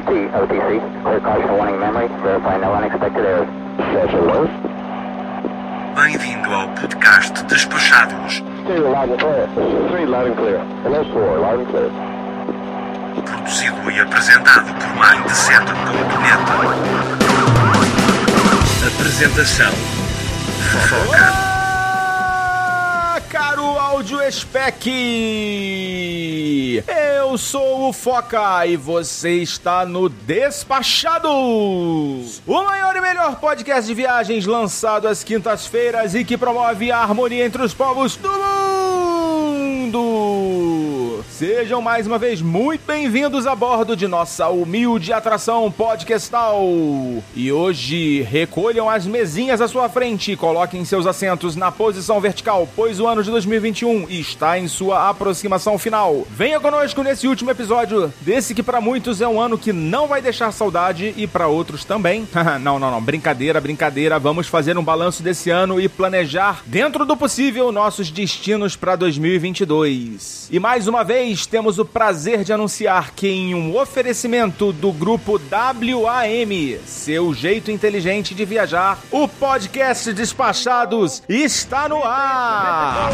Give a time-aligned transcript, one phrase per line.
[0.00, 3.48] OT, OTC, clear caution warning memory, verify no unexpected errors.
[3.78, 4.48] It was.
[5.94, 9.46] Bem-vindo ao podcast Despachados, Two, loud and clear.
[9.90, 10.58] Three, loud and clear.
[10.84, 11.90] Hello, four, loud and clear.
[13.26, 16.40] produzido e apresentado por Mindset.net.
[18.86, 19.72] Apresentação
[20.70, 21.49] Fofoca.
[24.10, 24.90] Áudio spec!
[27.16, 31.30] Eu sou o Foca e você está no Despachados,
[32.44, 37.46] o maior e melhor podcast de viagens lançado às quintas-feiras e que promove a harmonia
[37.46, 38.59] entre os povos do mundo.
[41.40, 46.62] Sejam mais uma vez muito bem-vindos a bordo de nossa humilde atração podcastal.
[47.34, 52.68] E hoje recolham as mesinhas à sua frente e coloquem seus assentos na posição vertical,
[52.76, 56.26] pois o ano de 2021 está em sua aproximação final.
[56.28, 60.20] Venha conosco nesse último episódio desse que para muitos é um ano que não vai
[60.20, 62.28] deixar saudade e para outros também.
[62.60, 64.18] não, não, não, brincadeira, brincadeira.
[64.18, 70.50] Vamos fazer um balanço desse ano e planejar dentro do possível nossos destinos para 2022.
[70.52, 75.40] E mais uma vez temos o prazer de anunciar que em um oferecimento do grupo
[75.50, 83.10] WAM, seu jeito inteligente de viajar, o podcast Despachados está no ar.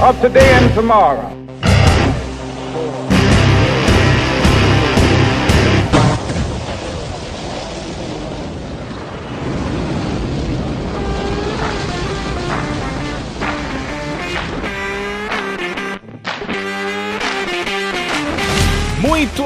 [0.00, 1.43] of today and tomorrow.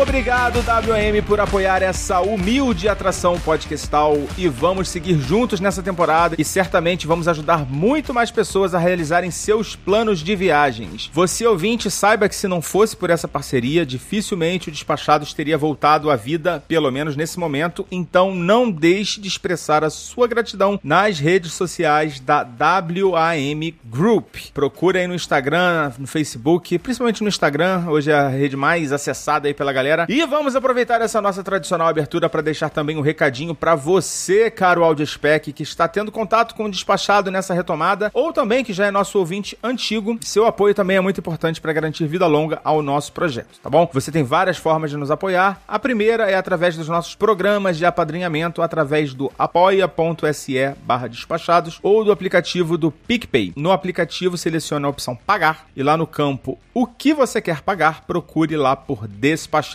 [0.01, 6.45] Obrigado, WM, por apoiar essa humilde atração podcastal e vamos seguir juntos nessa temporada e
[6.45, 11.11] certamente vamos ajudar muito mais pessoas a realizarem seus planos de viagens.
[11.13, 16.11] Você, ouvinte, saiba que se não fosse por essa parceria, dificilmente o Despachados teria voltado
[16.11, 21.19] à vida, pelo menos nesse momento, então não deixe de expressar a sua gratidão nas
[21.19, 24.37] redes sociais da WAM Group.
[24.55, 29.49] Procure aí no Instagram, no Facebook, principalmente no Instagram, hoje é a rede mais acessada
[29.49, 29.88] aí pela galera.
[30.09, 34.85] E vamos aproveitar essa nossa tradicional abertura para deixar também um recadinho para você, caro
[34.85, 38.91] Audiospec, que está tendo contato com o despachado nessa retomada, ou também que já é
[38.91, 40.19] nosso ouvinte antigo.
[40.23, 43.89] Seu apoio também é muito importante para garantir vida longa ao nosso projeto, tá bom?
[43.93, 45.61] Você tem várias formas de nos apoiar.
[45.67, 52.05] A primeira é através dos nossos programas de apadrinhamento, através do apoia.se barra despachados ou
[52.05, 53.53] do aplicativo do PicPay.
[53.57, 58.05] No aplicativo, selecione a opção pagar e lá no campo o que você quer pagar,
[58.07, 59.09] procure lá por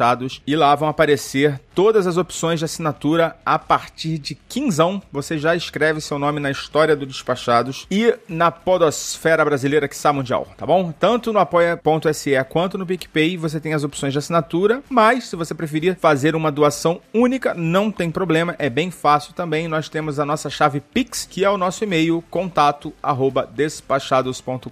[0.03, 5.01] despachados e lá vão aparecer todas as opções de assinatura a partir de quinzão.
[5.11, 10.13] Você já escreve seu nome na história do Despachados e na podosfera brasileira que está
[10.13, 10.91] mundial, tá bom?
[10.91, 15.53] Tanto no apoia.se quanto no PicPay você tem as opções de assinatura, mas se você
[15.53, 19.67] preferir fazer uma doação única, não tem problema, é bem fácil também.
[19.67, 24.67] Nós temos a nossa chave Pix, que é o nosso e-mail contato arroba despachados.com.br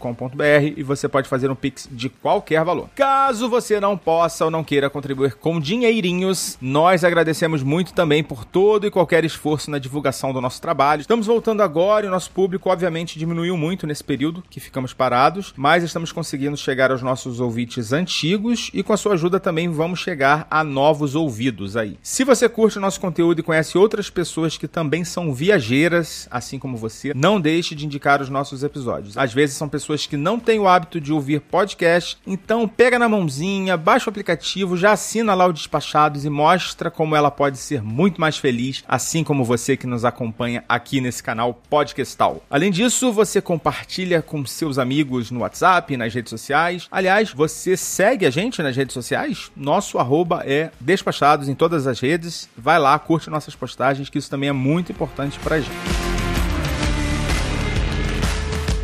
[0.76, 2.90] e você pode fazer um Pix de qualquer valor.
[2.96, 8.44] Caso você não possa ou não queira contribuir com dinheirinhos, nós agradecemos muito também por
[8.44, 11.00] todo e qualquer esforço na divulgação do nosso trabalho.
[11.00, 15.54] Estamos voltando agora e o nosso público, obviamente, diminuiu muito nesse período que ficamos parados,
[15.56, 20.00] mas estamos conseguindo chegar aos nossos ouvintes antigos e com a sua ajuda também vamos
[20.00, 21.98] chegar a novos ouvidos aí.
[22.04, 26.60] Se você curte o nosso conteúdo e conhece outras pessoas que também são viajeiras, assim
[26.60, 29.18] como você, não deixe de indicar os nossos episódios.
[29.18, 33.08] Às vezes são pessoas que não têm o hábito de ouvir podcast, então pega na
[33.08, 37.84] mãozinha, baixa o aplicativo, já assina lá o Despachados e mostra como ela pode ser
[37.84, 42.44] muito mais feliz, assim como você que nos acompanha aqui nesse canal Podcastal.
[42.50, 46.88] Além disso, você compartilha com seus amigos no WhatsApp, nas redes sociais.
[46.90, 49.52] Aliás, você segue a gente nas redes sociais?
[49.56, 52.50] Nosso arroba é Despachados em todas as redes.
[52.58, 56.21] Vai lá, curte nossas postagens, que isso também é muito importante pra gente.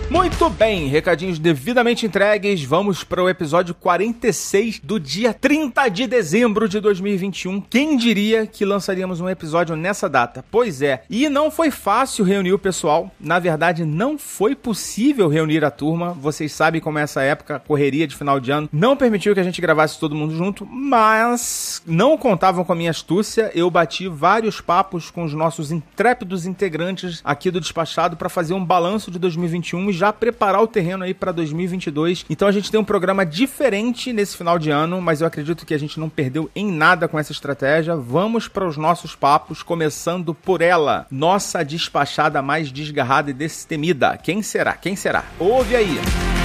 [0.09, 2.63] Muito bem, recadinhos devidamente entregues.
[2.63, 7.59] Vamos para o episódio 46 do dia 30 de dezembro de 2021.
[7.59, 10.45] Quem diria que lançaríamos um episódio nessa data?
[10.49, 13.11] Pois é, e não foi fácil reunir o pessoal.
[13.19, 16.13] Na verdade, não foi possível reunir a turma.
[16.13, 19.43] Vocês sabem como é essa época, correria de final de ano, não permitiu que a
[19.43, 23.51] gente gravasse todo mundo junto, mas não contavam com a minha astúcia.
[23.53, 28.63] Eu bati vários papos com os nossos intrépidos integrantes aqui do Despachado para fazer um
[28.63, 32.25] balanço de 2021 e já preparar o terreno aí para 2022.
[32.29, 35.73] Então a gente tem um programa diferente nesse final de ano, mas eu acredito que
[35.73, 37.95] a gente não perdeu em nada com essa estratégia.
[37.95, 44.17] Vamos para os nossos papos, começando por ela, nossa despachada mais desgarrada e destemida.
[44.17, 44.73] Quem será?
[44.73, 45.25] Quem será?
[45.39, 46.36] Ouve aí.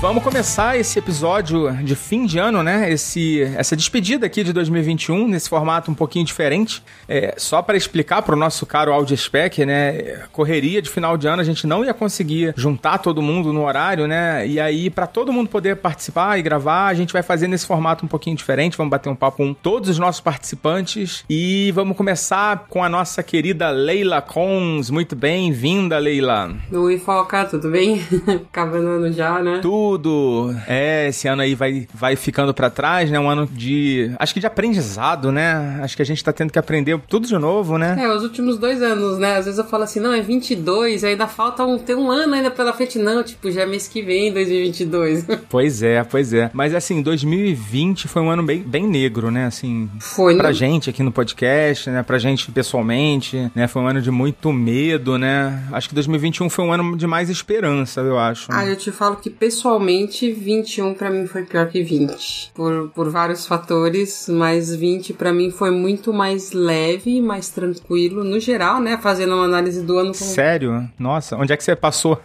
[0.00, 2.90] Vamos começar esse episódio de fim de ano, né?
[2.90, 6.82] Esse, essa despedida aqui de 2021, nesse formato um pouquinho diferente.
[7.08, 10.22] É, só para explicar para o nosso caro Audio Spec, né?
[10.30, 14.06] Correria de final de ano, a gente não ia conseguir juntar todo mundo no horário,
[14.06, 14.46] né?
[14.46, 18.04] E aí, para todo mundo poder participar e gravar, a gente vai fazer nesse formato
[18.04, 18.76] um pouquinho diferente.
[18.76, 23.20] Vamos bater um papo com todos os nossos participantes e vamos começar com a nossa
[23.22, 24.90] querida Leila Cons.
[24.90, 26.54] Muito bem-vinda, Leila.
[26.72, 28.00] Oi, Foca, tudo bem?
[28.48, 29.58] Acabando ano já, né?
[29.60, 29.87] Tudo.
[30.66, 33.18] É, esse ano aí vai, vai ficando para trás, né?
[33.18, 34.12] Um ano de.
[34.18, 35.80] Acho que de aprendizado, né?
[35.82, 37.96] Acho que a gente tá tendo que aprender tudo de novo, né?
[37.98, 39.36] É, os últimos dois anos, né?
[39.36, 42.50] Às vezes eu falo assim, não, é 22, ainda falta um, tem um ano ainda
[42.50, 42.98] pela frente.
[42.98, 45.26] Não, tipo, já é mês que vem, 2022.
[45.48, 46.50] Pois é, pois é.
[46.52, 49.46] Mas assim, 2020 foi um ano bem, bem negro, né?
[49.46, 50.54] Assim, Foi, pra né?
[50.54, 52.02] gente aqui no podcast, né?
[52.02, 53.66] Pra gente pessoalmente, né?
[53.66, 55.64] Foi um ano de muito medo, né?
[55.72, 58.48] Acho que 2021 foi um ano de mais esperança, eu acho.
[58.50, 59.30] Ah, eu te falo que
[59.78, 62.50] pessoalmente 21 pra mim foi pior que 20.
[62.54, 68.40] Por, por vários fatores, mas 20 pra mim foi muito mais leve, mais tranquilo, no
[68.40, 68.98] geral, né?
[69.00, 70.88] Fazendo uma análise do ano como Sério?
[70.98, 72.20] Nossa, onde é que você passou?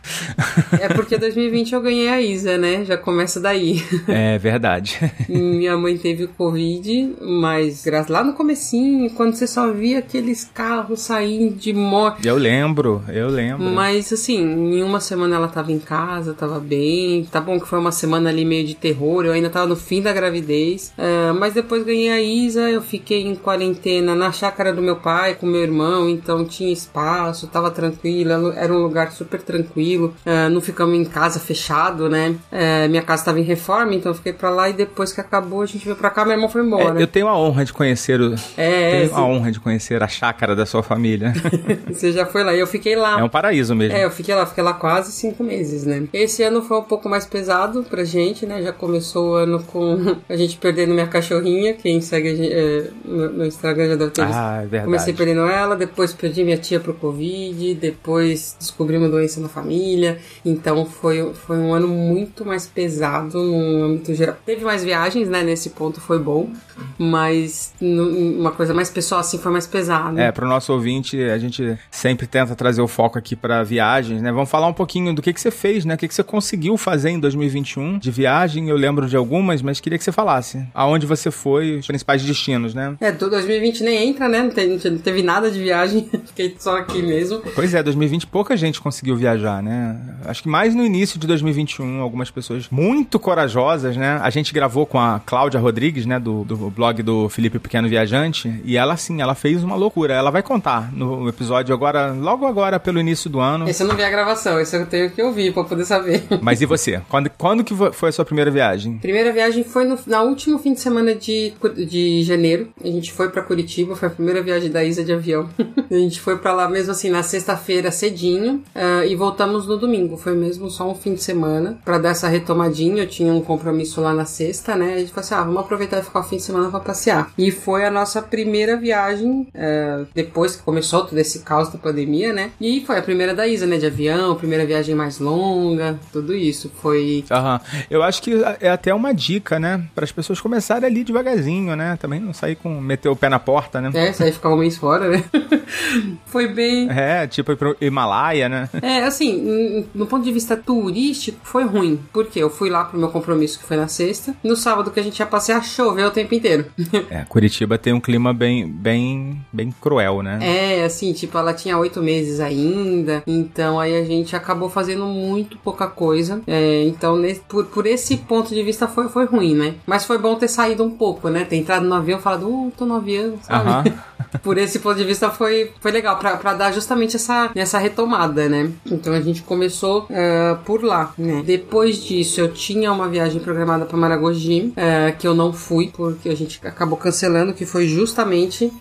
[0.80, 2.84] É porque 2020 eu ganhei a Isa, né?
[2.84, 3.84] Já começa daí.
[4.08, 5.00] é verdade.
[5.30, 11.56] Minha mãe teve Covid, mas lá no comecinho, quando você só via aqueles carros saindo
[11.56, 12.26] de moto.
[12.26, 13.64] Eu lembro, eu lembro.
[13.70, 17.26] Mas assim, em uma semana ela tava em casa, tava bem.
[17.26, 20.02] Tá bom que foi uma semana ali meio de terror, eu ainda tava no fim
[20.02, 20.94] da gravidez.
[20.98, 25.36] É, mas depois ganhei a Isa, eu fiquei em quarentena na chácara do meu pai
[25.36, 30.14] com meu irmão, então tinha espaço, tava tranquilo, era um lugar super tranquilo.
[30.26, 32.36] É, não ficamos em casa fechado, né?
[32.52, 35.62] É, minha casa tava em reforma, então eu fiquei pra lá e depois que acabou
[35.62, 37.00] a gente veio pra cá, meu irmão foi É, embora.
[37.00, 38.34] eu tenho a honra de conhecer o.
[38.58, 39.16] É, tenho sim.
[39.16, 41.34] a honra de conhecer a chácara da sua família.
[41.92, 43.20] Você já foi lá e eu fiquei lá.
[43.20, 43.98] é um paraíso mesmo.
[43.98, 46.04] É, eu fiquei lá, fiquei lá quase cinco meses, né?
[46.14, 48.62] Esse ano foi um pouco mais pesado pra gente, né?
[48.62, 49.98] Já começou o ano com
[50.30, 51.74] a gente perdendo minha cachorrinha.
[51.74, 54.38] Quem segue gente, é, no, Instagram já deve ter visto.
[54.38, 54.86] Ah, é verdade.
[54.86, 60.20] Comecei perdendo ela, depois perdi minha tia pro Covid, depois descobri uma doença na família.
[60.46, 64.36] Então foi, foi um ano muito mais pesado no âmbito geral.
[64.46, 65.42] Teve mais viagens, né?
[65.42, 66.52] Nesse ponto foi bom,
[67.00, 70.20] mas uma coisa mais pessoal assim foi mais pesado.
[70.20, 74.32] É, pro nosso ouvinte, a gente sempre tenta trazer o foco aqui pra viagens, né?
[74.32, 75.96] Vamos falar um pouquinho do que, que você fez, né?
[75.96, 78.70] O que, que você conseguiu fazer em 2021 de viagem.
[78.70, 80.64] Eu lembro de algumas, mas queria que você falasse.
[80.74, 82.96] Aonde você foi, os principais destinos, né?
[83.02, 84.44] É, do 2020 nem entra, né?
[84.44, 87.42] Não, tem- não teve nada de viagem, fiquei só aqui mesmo.
[87.56, 90.00] Pois é, 2020 pouca gente conseguiu viajar, né?
[90.26, 94.20] Acho que mais no início de 2021, algumas pessoas muito corajosas, né?
[94.22, 96.20] A gente gravou com a Cláudia Rodrigues, né?
[96.20, 98.62] Do, do blog do Felipe Pequeno Viajante.
[98.66, 100.14] E ela, assim, ela fez uma loucura.
[100.14, 103.68] Ela vai contar no episódio agora, logo agora, pelo início do ano.
[103.70, 106.24] Esse eu não vi a gravação, esse eu tenho que ouvir pra poder saber.
[106.42, 107.02] Mas e você?
[107.14, 108.98] Quando, quando que foi a sua primeira viagem?
[108.98, 111.54] Primeira viagem foi no na último fim de semana de,
[111.86, 112.70] de janeiro.
[112.84, 115.48] A gente foi pra Curitiba, foi a primeira viagem da Isa de avião.
[115.92, 120.18] a gente foi pra lá mesmo assim na sexta-feira cedinho ah, e voltamos no domingo.
[120.18, 123.04] Foi mesmo só um fim de semana pra dar essa retomadinha.
[123.04, 124.96] Eu tinha um compromisso lá na sexta, né?
[124.96, 127.32] A gente falou assim: ah, vamos aproveitar e ficar o fim de semana pra passear.
[127.38, 132.34] E foi a nossa primeira viagem ah, depois que começou todo esse caos da pandemia,
[132.34, 132.50] né?
[132.60, 133.78] E foi a primeira da Isa, né?
[133.78, 136.72] De avião, primeira viagem mais longa, tudo isso.
[136.82, 137.60] Foi Aham.
[137.90, 139.84] Eu acho que é até uma dica, né?
[139.94, 141.98] Para as pessoas começarem ali devagarzinho, né?
[142.00, 143.92] Também não sair com meter o pé na porta, né?
[143.94, 145.24] É, sair ficar um mês fora, né?
[146.26, 146.90] Foi bem.
[146.90, 148.70] É, tipo ir pro Himalaia, né?
[148.82, 152.00] É, assim, no ponto de vista turístico, foi ruim.
[152.12, 154.36] Porque eu fui lá pro meu compromisso, que foi na sexta.
[154.44, 156.66] No sábado que a gente ia passear, choveu o tempo inteiro.
[157.10, 160.40] É, Curitiba tem um clima bem, bem, bem cruel, né?
[160.42, 163.24] É, assim, tipo, ela tinha oito meses ainda.
[163.28, 166.42] Então aí a gente acabou fazendo muito pouca coisa.
[166.48, 169.76] É, então, nesse- por, por esse ponto de vista, foi, foi ruim, né?
[169.86, 171.44] Mas foi bom ter saído um pouco, né?
[171.46, 173.70] Ter entrado no avião e falado, uh, tô no avião, sabe?
[173.70, 173.84] Aham.
[174.42, 178.48] por esse ponto de vista foi, foi legal, pra, pra dar justamente essa, essa retomada,
[178.50, 178.72] né?
[178.86, 181.44] Então a gente começou eh, por lá, né?
[181.46, 186.30] Depois disso, eu tinha uma viagem programada pra Maragogi, eh, que eu não fui, porque
[186.30, 188.72] a gente acabou cancelando, que foi justamente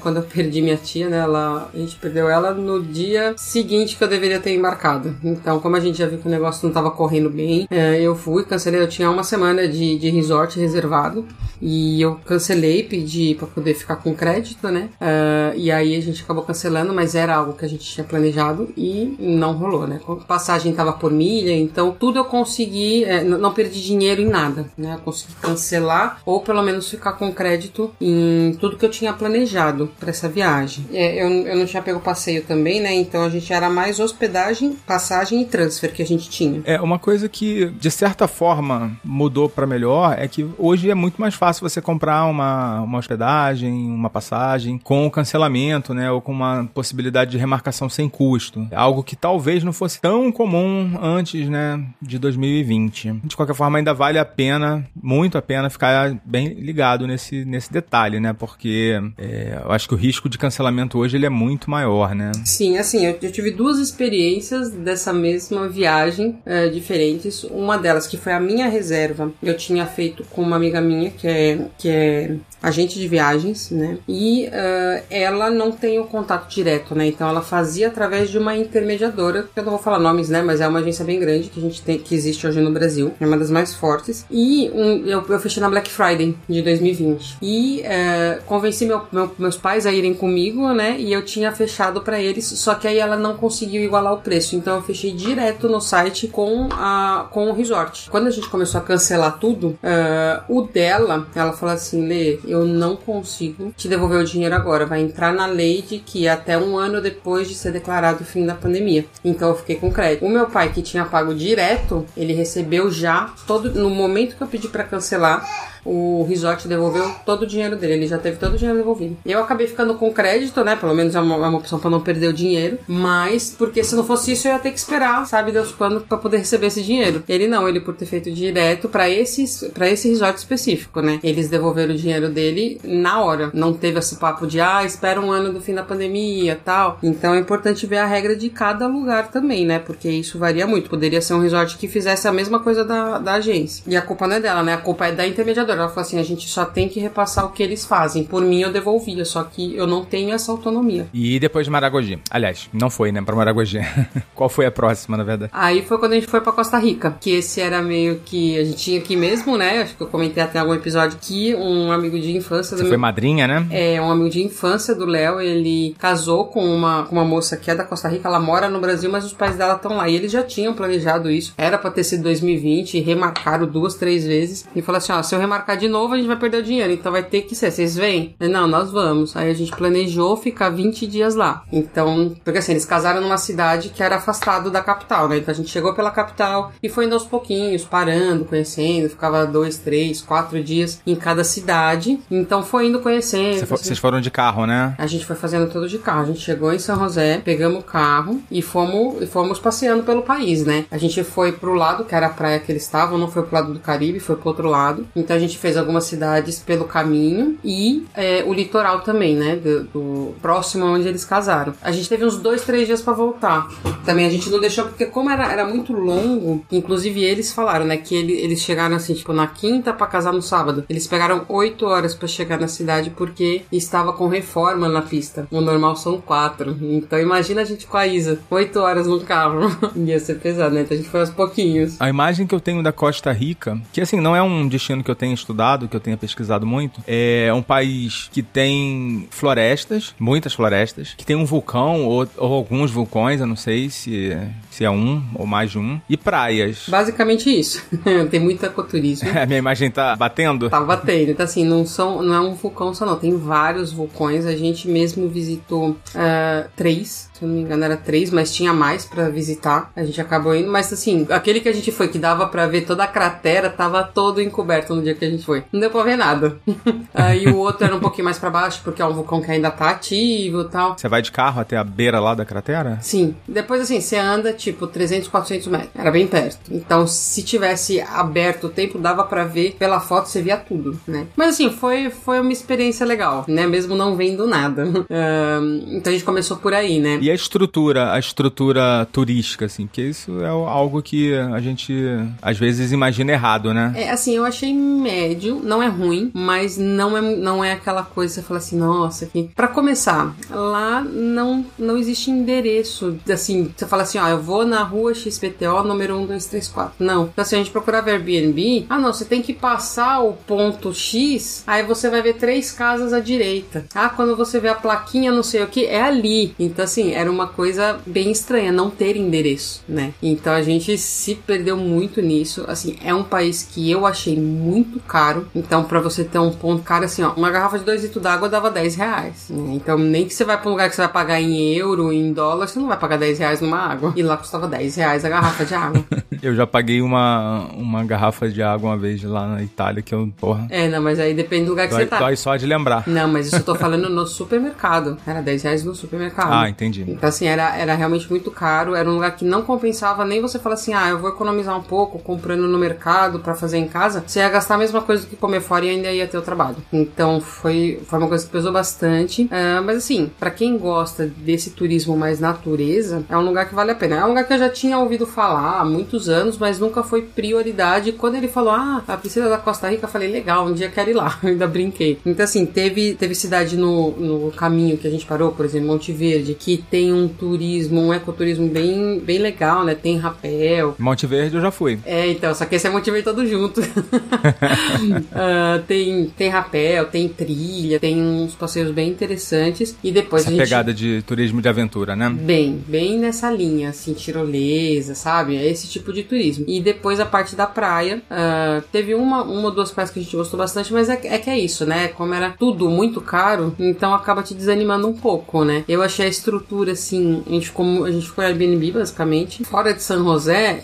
[0.00, 1.18] quando eu perdi minha tia, né?
[1.18, 5.16] Ela, a gente perdeu ela no dia seguinte que eu deveria ter embarcado.
[5.24, 8.14] Então, como a gente já viu que o negócio não tava correndo bem, eh, eu
[8.14, 11.26] fui, cancelei, eu tinha uma semana de, de resort reservado,
[11.60, 14.88] e eu cancelei, pedi pra poder ficar com crédito, né?
[15.00, 18.72] Ah, e aí a gente acabou cancelando, mas era algo que a gente tinha planejado
[18.76, 20.00] e não rolou, né?
[20.08, 24.66] A passagem tava por milha, então tudo eu consegui, é, não perdi dinheiro em nada,
[24.76, 24.94] né?
[24.94, 29.90] Eu consegui cancelar ou pelo menos ficar com crédito em tudo que eu tinha planejado
[29.98, 30.86] pra essa viagem.
[30.92, 32.94] É, eu, eu não tinha pego passeio também, né?
[32.94, 36.62] Então a gente era mais hospedagem, passagem e transfer que a gente tinha.
[36.64, 40.94] É, uma coisa que que, de certa forma, mudou para melhor é que hoje é
[40.94, 46.10] muito mais fácil você comprar uma, uma hospedagem, uma passagem com o cancelamento, né?
[46.10, 48.68] Ou com uma possibilidade de remarcação sem custo.
[48.74, 51.82] Algo que talvez não fosse tão comum antes, né?
[52.02, 53.22] De 2020.
[53.24, 57.72] De qualquer forma, ainda vale a pena, muito a pena, ficar bem ligado nesse, nesse
[57.72, 58.34] detalhe, né?
[58.34, 62.32] Porque é, eu acho que o risco de cancelamento hoje ele é muito maior, né?
[62.44, 67.29] Sim, assim, eu, eu tive duas experiências dessa mesma viagem é, diferentes.
[67.50, 71.26] Uma delas que foi a minha reserva, eu tinha feito com uma amiga minha que
[71.26, 73.98] é, que é agente de viagens, né?
[74.06, 77.06] E uh, ela não tem o contato direto, né?
[77.06, 80.42] Então ela fazia através de uma intermediadora, eu não vou falar nomes, né?
[80.42, 83.12] Mas é uma agência bem grande que a gente tem, que existe hoje no Brasil,
[83.20, 84.26] é uma das mais fortes.
[84.30, 89.34] E um, eu, eu fechei na Black Friday de 2020 e uh, convenci meu, meu,
[89.38, 90.96] meus pais a irem comigo, né?
[90.98, 94.54] E eu tinha fechado para eles, só que aí ela não conseguiu igualar o preço,
[94.54, 98.10] então eu fechei direto no site com a com o resort.
[98.10, 102.64] Quando a gente começou a cancelar tudo, uh, o dela, ela falou assim, Lê, eu
[102.64, 104.86] não consigo te devolver o dinheiro agora.
[104.86, 108.44] Vai entrar na lei de que até um ano depois de ser declarado o fim
[108.44, 109.04] da pandemia.
[109.24, 110.24] Então eu fiquei com crédito.
[110.24, 113.70] O meu pai, que tinha pago direto, ele recebeu já todo.
[113.70, 117.94] No momento que eu pedi para cancelar, o resort devolveu todo o dinheiro dele.
[117.94, 119.16] Ele já teve todo o dinheiro devolvido.
[119.24, 120.76] Eu acabei ficando com crédito, né?
[120.76, 122.78] Pelo menos é uma, é uma opção para não perder o dinheiro.
[122.86, 126.18] Mas, porque se não fosse isso, eu ia ter que esperar, sabe, Deus quando, para
[126.18, 127.22] poder receber esse dinheiro.
[127.28, 131.18] Ele não, ele por ter feito direto para esses para esse resort específico, né?
[131.22, 133.50] Eles devolveram o dinheiro dele na hora.
[133.52, 136.98] Não teve esse papo de, ah, espera um ano do fim da pandemia tal.
[137.02, 139.78] Então é importante ver a regra de cada lugar também, né?
[139.78, 140.90] Porque isso varia muito.
[140.90, 143.82] Poderia ser um resort que fizesse a mesma coisa da, da agência.
[143.86, 144.74] E a culpa não é dela, né?
[144.74, 147.50] A culpa é da intermediadora ela falou assim: a gente só tem que repassar o
[147.50, 148.24] que eles fazem.
[148.24, 151.08] Por mim, eu devolvia, só que eu não tenho essa autonomia.
[151.12, 152.18] E depois de Maragogi?
[152.30, 153.80] Aliás, não foi, né, pra Maragogi.
[154.34, 155.50] Qual foi a próxima, na verdade?
[155.54, 158.64] Aí foi quando a gente foi pra Costa Rica, que esse era meio que a
[158.64, 159.82] gente tinha aqui mesmo, né?
[159.82, 162.76] Acho que eu comentei até algum episódio que um amigo de infância.
[162.76, 163.66] Você foi madrinha, né?
[163.70, 167.74] É, um amigo de infância do Léo, ele casou com uma, uma moça que é
[167.74, 170.08] da Costa Rica, ela mora no Brasil, mas os pais dela estão lá.
[170.08, 171.54] E eles já tinham planejado isso.
[171.56, 174.66] Era pra ter sido 2020, remarcaram duas, três vezes.
[174.74, 176.62] E falou assim: ó, se eu remarcar marcar de novo, a gente vai perder o
[176.62, 176.92] dinheiro.
[176.92, 177.70] Então vai ter que ser.
[177.70, 178.34] Vocês vêm?
[178.40, 179.36] Não, nós vamos.
[179.36, 181.62] Aí a gente planejou ficar 20 dias lá.
[181.70, 185.38] Então, porque assim, eles casaram numa cidade que era afastado da capital, né?
[185.38, 189.08] Então a gente chegou pela capital e foi indo aos pouquinhos, parando, conhecendo.
[189.10, 192.18] Ficava dois, três, quatro dias em cada cidade.
[192.30, 193.66] Então foi indo conhecendo.
[193.66, 193.94] Vocês assim.
[193.94, 194.94] foram de carro, né?
[194.98, 196.22] A gente foi fazendo tudo de carro.
[196.22, 200.64] A gente chegou em São José, pegamos o carro e fomos, fomos passeando pelo país,
[200.64, 200.86] né?
[200.90, 203.54] A gente foi pro lado, que era a praia que eles estavam, não foi pro
[203.54, 205.06] lado do Caribe, foi pro outro lado.
[205.14, 209.56] Então a gente fez algumas cidades pelo caminho e é, o litoral também, né?
[209.56, 211.72] Do, do, próximo onde eles casaram.
[211.82, 213.68] A gente teve uns dois, três dias para voltar.
[214.04, 217.96] Também a gente não deixou, porque como era, era muito longo, inclusive eles falaram, né?
[217.96, 220.84] Que ele, eles chegaram assim, tipo, na quinta para casar no sábado.
[220.88, 225.46] Eles pegaram oito horas para chegar na cidade porque estava com reforma na pista.
[225.50, 226.76] O normal são quatro.
[226.80, 229.70] Então imagina a gente com a Isa, oito horas no carro.
[229.96, 230.82] Ia ser pesado, né?
[230.82, 232.00] Então a gente foi aos pouquinhos.
[232.00, 235.10] A imagem que eu tenho da Costa Rica, que assim, não é um destino que
[235.10, 240.52] eu tenho estudado, que eu tenha pesquisado muito, é um país que tem florestas, muitas
[240.52, 244.36] florestas, que tem um vulcão ou, ou alguns vulcões, eu não sei se,
[244.70, 246.84] se é um ou mais de um, e praias.
[246.88, 247.82] Basicamente isso.
[248.30, 249.28] tem muito ecoturismo.
[249.36, 250.70] a minha imagem tá batendo?
[250.70, 251.30] Tá batendo.
[251.30, 253.16] Então, assim, não, são, não é um vulcão só, não.
[253.16, 254.46] Tem vários vulcões.
[254.46, 258.72] A gente mesmo visitou uh, três se eu não me engano era três, mas tinha
[258.72, 259.90] mais para visitar.
[259.96, 262.82] A gente acabou indo, mas assim, aquele que a gente foi que dava para ver
[262.82, 265.64] toda a cratera tava todo encoberto no dia que a gente foi.
[265.72, 266.56] Não deu pra ver nada.
[267.14, 269.70] Aí o outro era um pouquinho mais para baixo, porque é um vulcão que ainda
[269.70, 270.96] tá ativo e tal.
[270.96, 272.98] Você vai de carro até a beira lá da cratera?
[273.02, 273.34] Sim.
[273.46, 275.90] Depois assim, você anda tipo 300, 400 metros.
[275.94, 276.58] Era bem perto.
[276.70, 281.26] Então, se tivesse aberto o tempo, dava para ver pela foto, você via tudo, né?
[281.36, 283.66] Mas assim, foi, foi uma experiência legal, né?
[283.66, 284.84] Mesmo não vendo nada.
[285.90, 287.18] então a gente começou por aí, né?
[287.20, 291.94] E a estrutura, a estrutura turística, assim, porque isso é algo que a gente
[292.40, 293.92] às vezes imagina errado, né?
[293.96, 295.19] É, assim, eu achei médio,
[295.62, 299.26] não é ruim, mas não é, não é aquela coisa que você fala assim, nossa,
[299.26, 299.50] que.
[299.54, 304.82] Pra começar, lá não, não existe endereço, assim, você fala assim, ó, eu vou na
[304.82, 306.94] rua XPTO número 1234.
[306.98, 307.24] Não.
[307.24, 311.64] Então, assim, a gente procurava Airbnb, ah, não, você tem que passar o ponto X,
[311.66, 313.84] aí você vai ver três casas à direita.
[313.94, 316.54] Ah, quando você vê a plaquinha, não sei o que, é ali.
[316.58, 320.14] Então, assim, era uma coisa bem estranha não ter endereço, né?
[320.22, 322.64] Então a gente se perdeu muito nisso.
[322.68, 325.46] Assim, é um país que eu achei muito caro.
[325.54, 328.48] Então, pra você ter um ponto caro, assim, ó, uma garrafa de 2 litros d'água
[328.48, 329.46] dava 10 reais.
[329.50, 329.74] né?
[329.74, 332.32] Então, nem que você vai pra um lugar que você vai pagar em euro, em
[332.32, 334.12] dólar, você não vai pagar 10 reais numa água.
[334.16, 336.04] E lá custava 10 reais a garrafa de água.
[336.42, 340.32] Eu já paguei uma, uma garrafa de água uma vez lá na Itália que eu,
[340.38, 342.18] porra, é, não, mas aí depende do lugar que dói, você tá.
[342.18, 343.04] dói só de lembrar.
[343.06, 345.18] Não, mas isso eu tô falando no supermercado.
[345.26, 346.50] Era 10 reais no supermercado.
[346.50, 347.04] Ah, entendi.
[347.06, 348.94] Então, assim, era, era realmente muito caro.
[348.94, 351.82] Era um lugar que não compensava nem você falar assim, ah, eu vou economizar um
[351.82, 354.24] pouco comprando no mercado pra fazer em casa.
[354.26, 356.42] Você ia gastar a mesma coisa do que comer fora e ainda ia ter o
[356.42, 356.76] trabalho.
[356.92, 359.48] Então, foi, foi uma coisa que pesou bastante.
[359.50, 363.90] Ah, mas, assim, pra quem gosta desse turismo mais natureza, é um lugar que vale
[363.92, 364.16] a pena.
[364.16, 367.22] É um lugar que eu já tinha ouvido falar há muitos anos, mas nunca foi
[367.22, 368.12] prioridade.
[368.12, 371.10] Quando ele falou, ah, a Priscila da Costa Rica, eu falei, legal, um dia quero
[371.10, 371.38] ir lá.
[371.42, 372.18] Eu ainda brinquei.
[372.24, 376.12] Então, assim, teve, teve cidade no, no caminho que a gente parou, por exemplo, Monte
[376.12, 379.94] Verde, que tem um turismo, um ecoturismo bem, bem legal, né?
[379.94, 380.94] Tem rapel.
[380.98, 381.98] Monte Verde eu já fui.
[382.04, 383.80] É, então, só que esse é Monte Verde todo junto.
[385.32, 389.96] Ah, tem, tem rapel, tem trilha, tem uns passeios bem interessantes.
[390.02, 390.62] E depois Essa a gente.
[390.62, 392.28] pegada de turismo de aventura, né?
[392.28, 395.56] Bem, bem nessa linha, assim, tirolesa, sabe?
[395.56, 396.64] É esse tipo de turismo.
[396.68, 398.22] E depois a parte da praia.
[398.30, 401.38] ah, teve uma, uma ou duas praias que a gente gostou bastante, mas é, é
[401.38, 402.08] que é isso, né?
[402.08, 405.84] Como era tudo muito caro, então acaba te desanimando um pouco, né?
[405.88, 409.64] Eu achei a estrutura, assim, a gente ficou, a gente ficou em Airbnb, basicamente.
[409.64, 410.82] Fora de San José,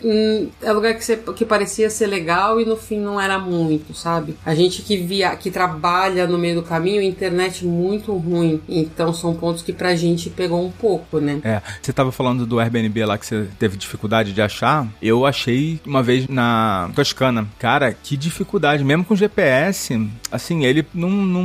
[0.62, 4.36] é lugar que, você, que parecia ser legal e no fim não era muito, sabe?
[4.44, 8.60] A gente que via, que trabalha no meio do caminho, internet muito ruim.
[8.68, 11.40] Então são pontos que pra gente pegou um pouco, né?
[11.44, 14.86] É, você tava falando do Airbnb lá que você teve dificuldade de achar.
[15.00, 17.46] Eu achei uma vez na Toscana.
[17.58, 18.84] Cara, que dificuldade.
[18.84, 21.42] Mesmo com GPS, assim, ele não, não,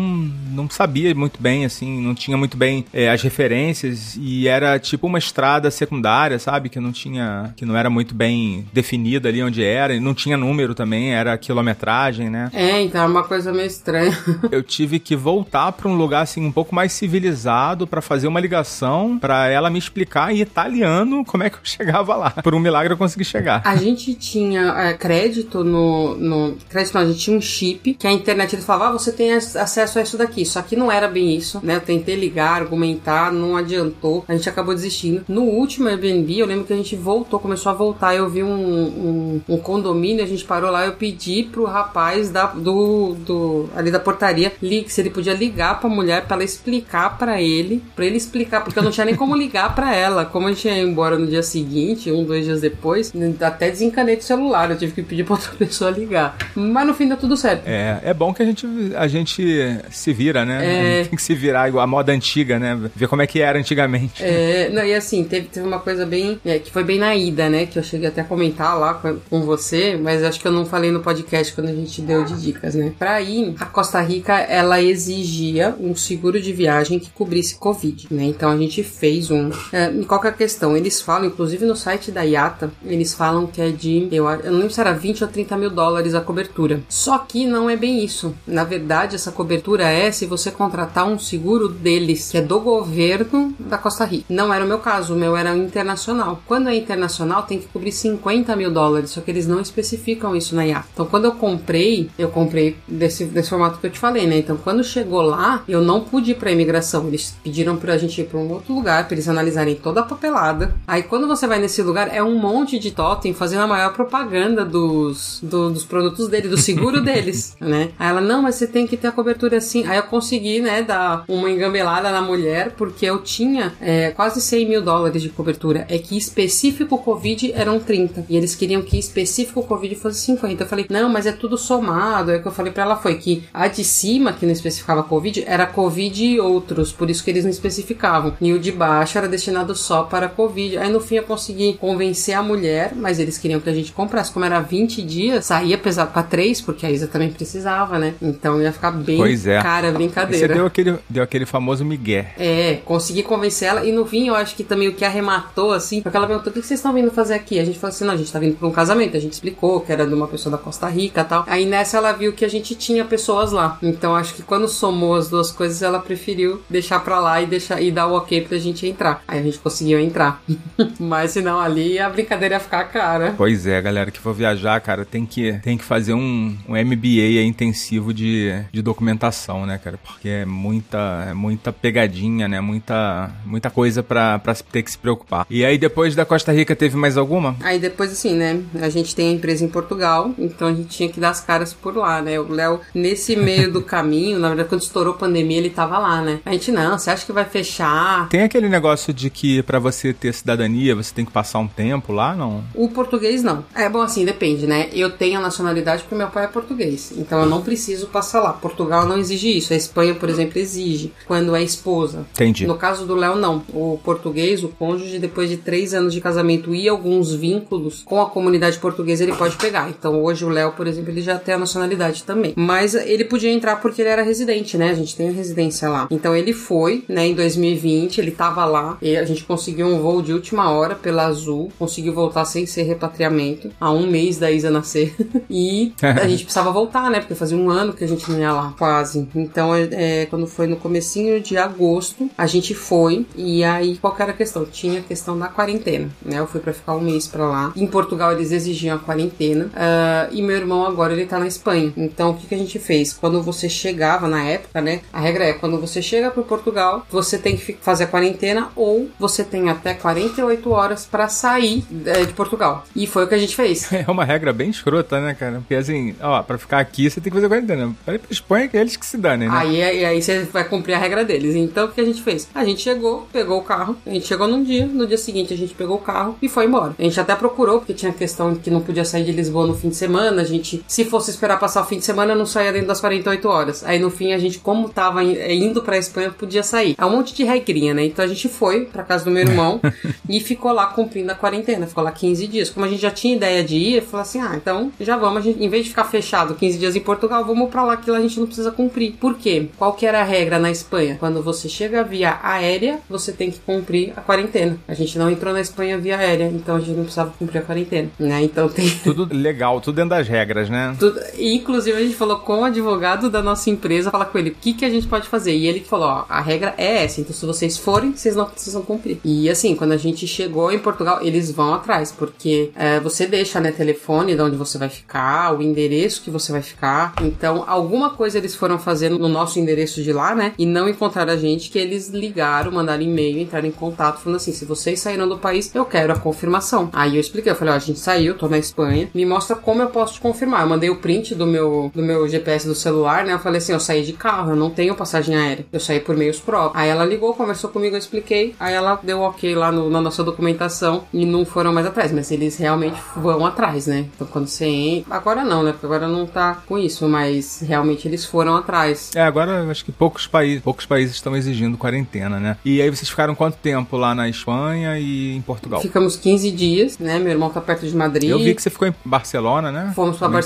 [0.51, 5.07] não sabia muito bem, assim, não tinha muito bem é, as referências e era tipo
[5.07, 6.69] uma estrada secundária, sabe?
[6.69, 9.93] Que não tinha, que não era muito bem definida ali onde era.
[9.93, 12.49] E não tinha número também, era quilometragem, né?
[12.53, 14.17] É, então é uma coisa meio estranha.
[14.51, 18.39] eu tive que voltar para um lugar assim um pouco mais civilizado para fazer uma
[18.39, 22.29] ligação para ela me explicar em italiano como é que eu chegava lá.
[22.31, 23.61] Por um milagre eu consegui chegar.
[23.65, 26.57] A gente tinha é, crédito no, no.
[26.69, 29.33] Crédito não, a gente tinha um chip que a internet ele falava, ah, você tem
[29.33, 30.45] ac- acesso a isso daqui.
[30.45, 31.75] Só que não era bem isso, né?
[31.75, 34.23] Eu tentei ligar, argumentar, não adiantou.
[34.27, 35.23] A gente acabou desistindo.
[35.27, 38.15] No último Airbnb, eu lembro que a gente voltou, começou a voltar.
[38.15, 42.47] Eu vi um, um, um condomínio, a gente parou lá, eu pedi pro rapaz da,
[42.47, 44.51] do, do ali da portaria
[44.87, 48.77] se ele podia ligar pra mulher pra ela explicar pra ele, pra ele explicar, porque
[48.77, 50.25] eu não tinha nem como ligar pra ela.
[50.25, 54.23] Como a gente ia embora no dia seguinte, um, dois dias depois, até desencanei do
[54.23, 56.37] celular, eu tive que pedir pra outra pessoa ligar.
[56.55, 57.63] Mas no fim deu tudo certo.
[57.65, 60.65] É, é bom que a gente, a gente se vira, né?
[60.65, 60.79] É.
[60.79, 62.79] A gente tem que se virar igual a moda antiga, né?
[62.95, 64.23] Ver como é que era antigamente.
[64.23, 66.39] É, não, e assim, teve, teve uma coisa bem.
[66.45, 67.65] é, que foi bem na ida, né?
[67.65, 70.65] Que eu cheguei até a comentar lá com, com você, mas acho que eu não
[70.65, 72.93] falei no podcast quando a gente deu de dicas, né?
[72.97, 78.25] Pra ir, a Costa Rica, ela exigia um seguro de viagem que cobrisse Covid, né?
[78.25, 79.49] Então a gente fez um.
[79.71, 80.77] É, a questão?
[80.77, 84.07] Eles falam, inclusive no site da IATA, eles falam que é de.
[84.11, 86.81] Eu, eu não lembro se era 20 ou 30 mil dólares a cobertura.
[86.89, 88.35] Só que não é bem isso.
[88.45, 93.55] Na verdade, essa cobertura é se você contratar um seguro deles, que é do governo
[93.59, 94.25] da Costa Rica.
[94.29, 96.41] Não era o meu caso, o meu era internacional.
[96.45, 100.55] Quando é internacional, tem que cobrir 50 mil dólares, só que eles não especificam isso
[100.55, 100.87] na IATA.
[100.93, 104.37] Então, quando eu comprei, eu comprei desse, desse formato que eu te falei, né?
[104.37, 107.07] Então, quando chegou lá, eu não pude ir pra imigração.
[107.07, 110.75] Eles pediram pra gente ir pra um outro lugar, pra eles analisarem toda a papelada.
[110.87, 114.63] Aí, quando você vai nesse lugar, é um monte de totem fazendo a maior propaganda
[114.65, 117.89] dos, do- dos produtos dele, do seguro deles, né?
[117.99, 119.85] Aí ela, não, mas você tem que ter a cobertura assim.
[119.87, 124.67] Aí eu consegui, né, dar uma engambelada na mulher, porque eu tinha é, quase 100
[124.69, 125.85] mil dólares de cobertura.
[125.89, 128.25] É que específico Covid eram 30.
[128.29, 130.63] E eles queriam que específico Covid fosse 50.
[130.63, 131.90] Eu falei, não, mas é tudo somado.
[131.91, 135.03] Aí o que eu falei pra ela foi que a de cima, que não especificava
[135.03, 136.91] Covid, era Covid e outros.
[136.91, 138.33] Por isso que eles não especificavam.
[138.41, 140.77] E o de baixo era destinado só para Covid.
[140.77, 144.31] Aí no fim eu consegui convencer a mulher, mas eles queriam que a gente comprasse.
[144.31, 148.13] Como era 20 dias, saía pesado pra 3, porque a Isa também precisava, né?
[148.21, 149.61] Então ia ficar bem Pois é.
[149.61, 150.53] cara a Você brincadeira.
[150.53, 152.33] deu aquele, deu aquele famoso migué.
[152.37, 153.85] É, consegui convencer ela.
[153.85, 156.53] E no fim, eu acho que também o que arrematou, assim, porque ela perguntou: o
[156.53, 157.59] que vocês estão vindo fazer aqui?
[157.59, 159.17] A gente falou assim: não, a gente tá vindo pra um casamento.
[159.17, 161.43] A gente explicou que era de uma pessoa da Costa Rica e tal.
[161.47, 163.79] Aí nessa ela viu que a gente tinha pessoas lá.
[163.81, 167.81] Então acho que quando somou as duas coisas, ela preferiu deixar pra lá e, deixar,
[167.81, 169.23] e dar o ok pra gente entrar.
[169.27, 170.43] Aí a gente conseguiu entrar.
[170.99, 173.33] Mas senão ali a brincadeira ia ficar cara.
[173.37, 177.21] Pois é, galera que for viajar, cara, tem que, tem que fazer um, um MBA
[177.21, 179.97] aí intensivo de, de documentação, né, cara?
[179.97, 182.59] Porque é muita, é muita pegadinha, né?
[182.59, 185.45] Muita, muita coisa pra, pra ter que se preocupar.
[185.49, 187.55] E aí, depois da Costa Rica, teve mais alguma?
[187.61, 188.61] Aí depois, assim, né?
[188.81, 191.60] A gente tem a empresa em Portugal, então a gente tinha que dar as caras
[191.61, 192.39] lugares por lá, né?
[192.39, 196.21] O Léo, nesse meio do caminho, na verdade, quando estourou a pandemia, ele tava lá,
[196.21, 196.39] né?
[196.45, 198.27] A gente, não, você acha que vai fechar?
[198.29, 202.11] Tem aquele negócio de que pra você ter cidadania, você tem que passar um tempo
[202.11, 202.63] lá, não?
[202.73, 203.63] O português não.
[203.75, 204.89] É bom assim, depende, né?
[204.93, 207.13] Eu tenho a nacionalidade porque meu pai é português.
[207.15, 208.53] Então eu não preciso passar lá.
[208.53, 209.73] Portugal não exige isso.
[209.73, 212.25] A Espanha, por exemplo, exige quando é esposa.
[212.33, 212.65] Entendi.
[212.65, 213.63] No caso do Léo, não.
[213.73, 218.29] O português, o cônjuge, depois de três anos de casamento e alguns vínculos com a
[218.29, 219.89] comunidade portuguesa, ele pode pegar.
[219.89, 222.53] Então hoje o Léo, por exemplo, ele já tem a nacionalidade também.
[222.55, 224.89] Mas ele podia entrar porque ele era residente, né?
[224.89, 226.07] A gente tem a residência lá.
[226.09, 230.21] Então ele foi, né, em 2020, ele tava lá e a gente conseguiu um voo
[230.21, 234.69] de última hora pela Azul, conseguiu voltar sem ser repatriamento, há um mês da Isa
[234.69, 235.15] nascer.
[235.49, 237.19] e a gente precisava voltar, né?
[237.19, 239.27] Porque fazia um ano que a gente não ia lá, quase.
[239.35, 244.15] Então, é, é, quando foi no comecinho de agosto, a gente foi e aí qual
[244.19, 244.65] era a questão?
[244.65, 246.39] Tinha a questão da quarentena, né?
[246.39, 247.73] Eu fui para ficar um mês para lá.
[247.75, 251.91] Em Portugal eles exigiam a quarentena uh, e meu irmão agora ele tá na Espanha.
[251.97, 253.13] Então, o que, que a gente fez?
[253.13, 255.01] Quando você chegava na época, né?
[255.11, 259.09] A regra é quando você chega para Portugal, você tem que fazer a quarentena ou
[259.19, 262.83] você tem até 48 horas para sair é, de Portugal.
[262.95, 263.89] E foi o que a gente fez.
[264.01, 265.59] É uma regra bem escrota, né, cara?
[265.59, 267.93] Porque assim, ó, pra ficar aqui você tem que fazer quarentena.
[268.03, 269.55] Para ir pra Espanha que é eles que se danem, né?
[269.55, 271.55] Aí, aí, aí você vai cumprir a regra deles.
[271.55, 272.47] Então o que a gente fez?
[272.55, 275.57] A gente chegou, pegou o carro, a gente chegou num dia, no dia seguinte a
[275.57, 276.95] gente pegou o carro e foi embora.
[276.97, 279.75] A gente até procurou, porque tinha questão de que não podia sair de Lisboa no
[279.75, 280.41] fim de semana.
[280.41, 283.47] A gente, se fosse esperar passar o fim de semana, não saía dentro das 48
[283.47, 283.83] horas.
[283.83, 286.95] Aí no fim a gente, como tava indo pra Espanha, podia sair.
[286.97, 288.05] É um monte de regrinha, né?
[288.05, 289.79] Então a gente foi pra casa do meu irmão
[290.29, 291.87] e ficou lá cumprindo a quarentena.
[291.87, 292.69] Ficou lá 15 dias.
[292.69, 295.39] Como a gente já tinha ideia de ir, falou assim: ah, então já vamos.
[295.39, 298.09] A gente, em vez de ficar fechado 15 dias em Portugal, vamos pra lá que
[298.09, 299.13] lá a gente não precisa cumprir.
[299.13, 299.67] Por quê?
[299.77, 301.17] Qual que era a regra na Espanha?
[301.19, 304.77] Quando você chega via aérea, você tem que cumprir a quarentena.
[304.87, 307.61] A gente não entrou na Espanha via aérea, então a gente não precisava cumprir a
[307.61, 308.43] quarentena, né?
[308.43, 308.89] Então tem.
[309.03, 310.95] Tudo legal, tudo dentro das regras, né?
[310.99, 311.20] Tudo...
[311.37, 314.73] Inclusive a gente falou com o advogado da nossa empresa, falar com ele o que,
[314.73, 315.55] que a gente pode fazer.
[315.55, 318.81] E ele falou: ó, a regra é essa, então se vocês forem, vocês não precisam
[318.81, 319.19] cumprir.
[319.23, 323.59] E assim, quando a gente chegou em Portugal, eles vão atrás, porque é, você deixa,
[323.59, 327.13] né, telefone de onde você vai ficar, o endereço que você vai ficar.
[327.21, 330.53] Então, alguma coisa eles foram fazendo no nosso endereço de lá, né?
[330.57, 334.53] E não encontraram a gente, que eles ligaram, mandaram e-mail, entraram em contato, falando assim:
[334.53, 336.89] se vocês saíram do país, eu quero a confirmação.
[336.93, 339.81] Aí eu expliquei, eu falei, ó, a gente saiu, tô na Espanha, me mostra como
[339.81, 340.61] eu posso te confirmar.
[340.61, 343.33] Eu mandei o print do meu, do meu GPS do celular, né?
[343.33, 345.65] Eu falei assim, eu saí de carro, eu não tenho passagem aérea.
[345.71, 346.81] Eu saí por meios próprios.
[346.81, 348.55] Aí ela ligou, conversou comigo, eu expliquei.
[348.59, 352.11] Aí ela deu ok lá no, na nossa documentação e não foram mais atrás.
[352.11, 354.05] Mas eles realmente vão atrás, né?
[354.15, 355.15] Então quando você entra.
[355.15, 355.71] Agora não, né?
[355.71, 359.11] Porque agora não tá com isso, mas realmente eles foram atrás.
[359.15, 362.57] É, agora acho que poucos países, poucos países estão exigindo quarentena, né?
[362.63, 365.81] E aí vocês ficaram quanto tempo lá na Espanha e em Portugal?
[365.81, 367.19] Ficamos 15 dias, né?
[367.19, 368.29] Meu irmão tá perto de Madrid.
[368.29, 369.91] Eu vi que você ficou em Barcelona, né?
[369.95, 370.41] Fomos pra Também